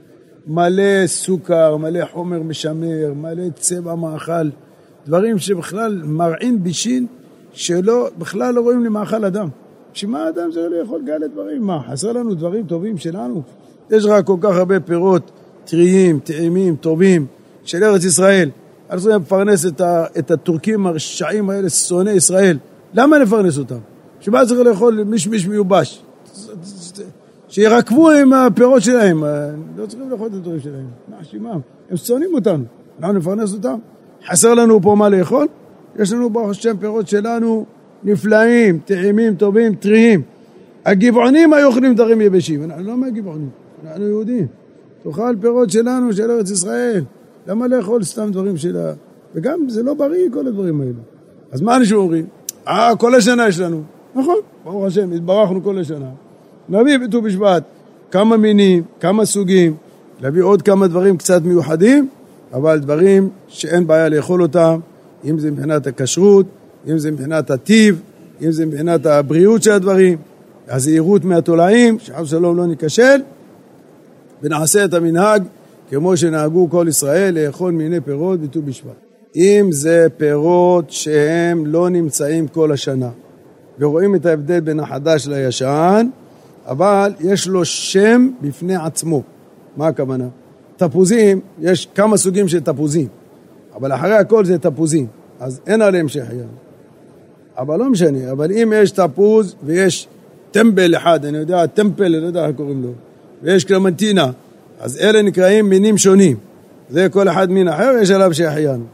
מלא 0.47 1.07
סוכר, 1.07 1.76
מלא 1.76 2.05
חומר 2.12 2.43
משמר, 2.43 3.12
מלא 3.16 3.43
צבע 3.55 3.95
מאכל, 3.95 4.49
דברים 5.07 5.39
שבכלל 5.39 6.03
מרעין 6.05 6.62
בישין, 6.62 7.07
שלא, 7.53 8.09
בכלל 8.18 8.55
לא 8.55 8.61
רואים 8.61 8.85
למאכל 8.85 9.24
אדם. 9.24 9.49
בשביל 9.95 10.11
מה 10.11 10.29
אדם 10.29 10.51
צריך 10.53 10.72
לאכול 10.81 11.03
כאלה 11.07 11.29
דברים? 11.29 11.62
מה, 11.62 11.81
חסר 11.91 12.12
לנו 12.12 12.35
דברים 12.35 12.66
טובים 12.66 12.99
שלנו? 12.99 13.43
יש 13.91 14.05
לך 14.05 14.12
כל 14.24 14.36
כך 14.41 14.57
הרבה 14.57 14.80
פירות 14.80 15.30
טריים, 15.64 16.20
טעימים, 16.20 16.76
טובים 16.76 17.26
של 17.64 17.84
ארץ 17.84 18.05
ישראל. 18.05 18.51
אנחנו 18.91 19.03
צריכים 19.03 19.22
לפרנס 19.22 19.66
את, 19.66 19.80
ה, 19.80 20.05
את 20.18 20.30
הטורקים 20.30 20.86
הרשעים 20.86 21.51
האלה, 21.51 21.70
שונאי 21.70 22.12
ישראל. 22.12 22.59
למה 22.95 23.18
לפרנס 23.18 23.59
אותם? 23.59 23.78
בשביל 24.20 24.34
מה 24.34 24.47
צריך 24.47 24.61
לאכול 24.61 25.05
מישמיש 25.05 25.47
מיובש? 25.47 26.03
שירקבו 27.49 28.11
עם 28.11 28.32
הפירות 28.32 28.82
שלהם, 28.82 29.24
לא 29.76 29.86
צריכים 29.86 30.11
לאכול 30.11 30.26
את 30.26 30.32
הדברים 30.32 30.61
שלהם, 30.61 30.86
מה 31.09 31.16
אשמם? 31.20 31.61
הם 31.91 31.97
שונאים 31.97 32.34
אותנו, 32.34 32.64
אנחנו 32.99 33.18
נפרנס 33.18 33.53
אותם? 33.53 33.78
חסר 34.26 34.55
לנו 34.55 34.82
פה 34.82 34.95
מה 34.95 35.09
לאכול? 35.09 35.47
יש 35.99 36.12
לנו 36.12 36.30
ברוך 36.30 36.51
השם 36.51 36.76
פירות 36.76 37.09
שלנו 37.09 37.64
נפלאים, 38.05 38.78
טעימים, 38.84 39.34
טובים, 39.34 39.74
טריים. 39.74 40.22
הגבעונים 40.84 41.53
היו 41.53 41.66
אוכלים 41.66 41.95
דברים 41.95 42.20
יבשים, 42.20 42.64
אנחנו 42.64 42.84
לא 42.84 42.97
מהגבעונים, 42.97 43.49
אנחנו 43.85 44.07
יהודים. 44.07 44.47
תאכל 45.03 45.35
פירות 45.41 45.70
שלנו, 45.70 46.12
של 46.12 46.31
ארץ 46.31 46.51
ישראל. 46.51 47.05
למה 47.47 47.66
לאכול 47.66 48.05
סתם 48.05 48.29
דברים 48.33 48.57
של 48.57 48.76
ה... 48.76 48.93
וגם 49.35 49.68
זה 49.68 49.83
לא 49.83 49.95
בריא 49.95 50.29
כל 50.33 50.47
הדברים 50.47 50.81
האלה. 50.81 50.93
אז 51.53 51.61
מה 51.61 51.76
אנשים 51.76 51.97
אומרים? 51.97 52.26
אה, 52.68 52.93
כל 52.99 53.14
השנה 53.14 53.49
יש 53.49 53.61
לנו. 53.61 53.83
נכון, 54.14 54.37
ברוך 54.64 54.85
השם, 54.85 55.12
התברכנו 55.12 55.62
כל 55.62 55.79
השנה. 55.79 56.11
נביא 56.68 56.99
בט"ו 56.99 57.22
בשבט 57.22 57.62
כמה 58.11 58.37
מינים, 58.37 58.83
כמה 59.01 59.24
סוגים, 59.24 59.74
להביא 60.20 60.43
עוד 60.43 60.62
כמה 60.62 60.87
דברים 60.87 61.16
קצת 61.16 61.43
מיוחדים, 61.43 62.09
אבל 62.53 62.79
דברים 62.79 63.29
שאין 63.49 63.87
בעיה 63.87 64.09
לאכול 64.09 64.43
אותם, 64.43 64.81
אם 65.24 65.39
זה 65.39 65.51
מבחינת 65.51 65.87
הכשרות, 65.87 66.47
אם 66.91 66.99
זה 66.99 67.11
מבחינת 67.11 67.51
הטיב, 67.51 68.01
אם 68.43 68.51
זה 68.51 68.66
מבחינת 68.66 69.07
הבריאות 69.07 69.62
של 69.62 69.70
הדברים, 69.70 70.18
הזהירות 70.68 71.24
מהתולעים, 71.24 71.99
שחס 71.99 72.20
ושלום 72.20 72.57
לא 72.57 72.66
ניכשל, 72.66 73.20
ונעשה 74.43 74.84
את 74.84 74.95
המנהג 74.95 75.43
כמו 75.91 76.16
שנהגו 76.16 76.70
כל 76.70 76.86
ישראל 76.89 77.39
לאכול 77.39 77.72
מיני 77.72 78.01
פירות 78.01 78.41
בט"ו 78.41 78.62
בשבט. 78.62 78.93
אם 79.36 79.68
זה 79.70 80.07
פירות 80.16 80.91
שהם 80.91 81.66
לא 81.66 81.91
נמצאים 81.91 82.49
כל 82.49 82.72
השנה, 82.72 83.11
ורואים 83.78 84.14
את 84.14 84.26
ההבדל 84.26 84.61
בין 84.61 84.80
החדש 84.80 85.26
לישן, 85.26 86.09
אבל 86.66 87.12
יש 87.20 87.49
לו 87.49 87.64
שם 87.64 88.30
בפני 88.41 88.76
עצמו. 88.76 89.22
מה 89.76 89.86
הכוונה? 89.86 90.28
תפוזים, 90.76 91.41
יש 91.61 91.89
כמה 91.95 92.16
סוגים 92.16 92.49
של 92.49 92.61
תפוזים, 92.61 93.09
אבל 93.74 93.93
אחרי 93.93 94.16
הכל 94.16 94.45
זה 94.45 94.59
תפוזים, 94.59 95.07
אז 95.41 95.61
אין 95.66 95.82
עליהם 95.82 96.09
שהחיינו. 96.09 96.49
אבל 97.59 97.78
לא 97.78 97.91
משנה, 97.91 98.30
אבל 98.30 98.53
אם 98.53 98.72
יש 98.76 98.91
תפוז 98.91 99.55
ויש 99.62 100.09
טמבל 100.51 100.97
אחד, 100.97 101.24
אני 101.24 101.39
יודע, 101.39 101.66
טמפל, 101.66 102.05
אני 102.05 102.20
לא 102.20 102.26
יודע 102.26 102.47
איך 102.47 102.57
קוראים 102.57 102.82
לו, 102.82 102.91
ויש 103.43 103.64
קלמנטינה, 103.64 104.30
אז 104.80 104.99
אלה 105.01 105.22
נקראים 105.22 105.68
מינים 105.68 105.99
שונים. 105.99 106.36
זה 106.91 107.09
כל 107.09 107.28
אחד 107.28 107.51
מין 107.51 107.68
אחר, 107.68 107.93
יש 108.03 108.11
עליו 108.11 108.34
שהחיינו. 108.34 108.84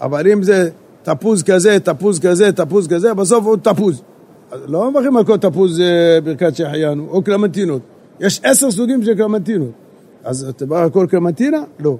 אבל 0.00 0.32
אם 0.32 0.42
זה 0.42 0.68
תפוז 1.02 1.42
כזה, 1.42 1.80
תפוז 1.80 2.18
כזה, 2.20 2.52
תפוז 2.52 2.88
כזה, 2.88 3.14
בסוף 3.14 3.44
הוא 3.44 3.56
תפוז. 3.56 4.02
לא 4.66 4.90
מברכים 4.90 5.16
על 5.16 5.24
כל 5.24 5.36
תפוז 5.36 5.80
אה, 5.80 6.20
ברכת 6.24 6.56
שהחיינו, 6.56 7.06
או 7.10 7.22
קלמנטינות. 7.22 7.82
יש 8.20 8.40
עשר 8.44 8.70
סוגים 8.70 9.02
של 9.02 9.14
קלמנטינות. 9.14 9.70
אז 10.24 10.52
תברך 10.56 10.82
על 10.82 10.90
כל 10.90 11.06
קלמנטינה? 11.10 11.62
לא. 11.80 11.96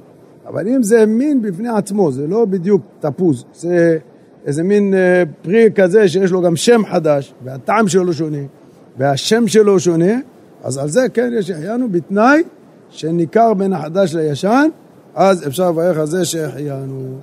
אבל 0.47 0.68
אם 0.68 0.82
זה 0.82 1.07
מין 1.07 1.42
בפני 1.42 1.68
עצמו, 1.68 2.12
זה 2.12 2.26
לא 2.26 2.44
בדיוק 2.44 2.82
תפוז, 3.01 3.44
זה 3.55 3.99
איזה 4.47 4.62
מין 4.62 4.94
אה, 4.94 5.22
פרי 5.42 5.68
כזה 5.74 6.09
שיש 6.09 6.30
לו 6.30 6.42
גם 6.42 6.57
שם 6.57 6.82
חדש, 6.90 7.34
והטעם 7.44 7.88
שלו 7.88 8.12
שונה, 8.12 8.38
והשם 8.99 9.49
שלו 9.49 9.80
שונה, 9.80 10.12
אז 10.67 10.79
על 10.79 10.89
זה 10.89 11.07
כן 11.14 11.31
יש 11.39 11.47
שהחיינו 11.47 11.89
בתנאי 11.89 12.43
שניכר 12.91 13.55
בין 13.55 13.73
החדש 13.73 14.14
לישן, 14.14 14.69
אז 15.14 15.47
אפשר 15.47 15.71
לברך 15.71 15.99
על 15.99 16.07
זה 16.07 16.25
שהחיינו. 16.25 17.19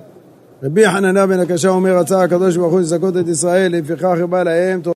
רבי 0.62 0.90
חנניה 0.90 1.26
בן 1.26 1.40
הקשה 1.40 1.68
אומר, 1.68 1.98
רצה 1.98 2.22
הקדוש 2.22 2.56
ברוך 2.56 2.72
הוא 2.72 2.80
לזכות 2.80 3.16
את 3.16 3.28
ישראל, 3.28 3.72
לפיכך 3.76 4.18
בא 4.30 4.42
להם 4.42 4.80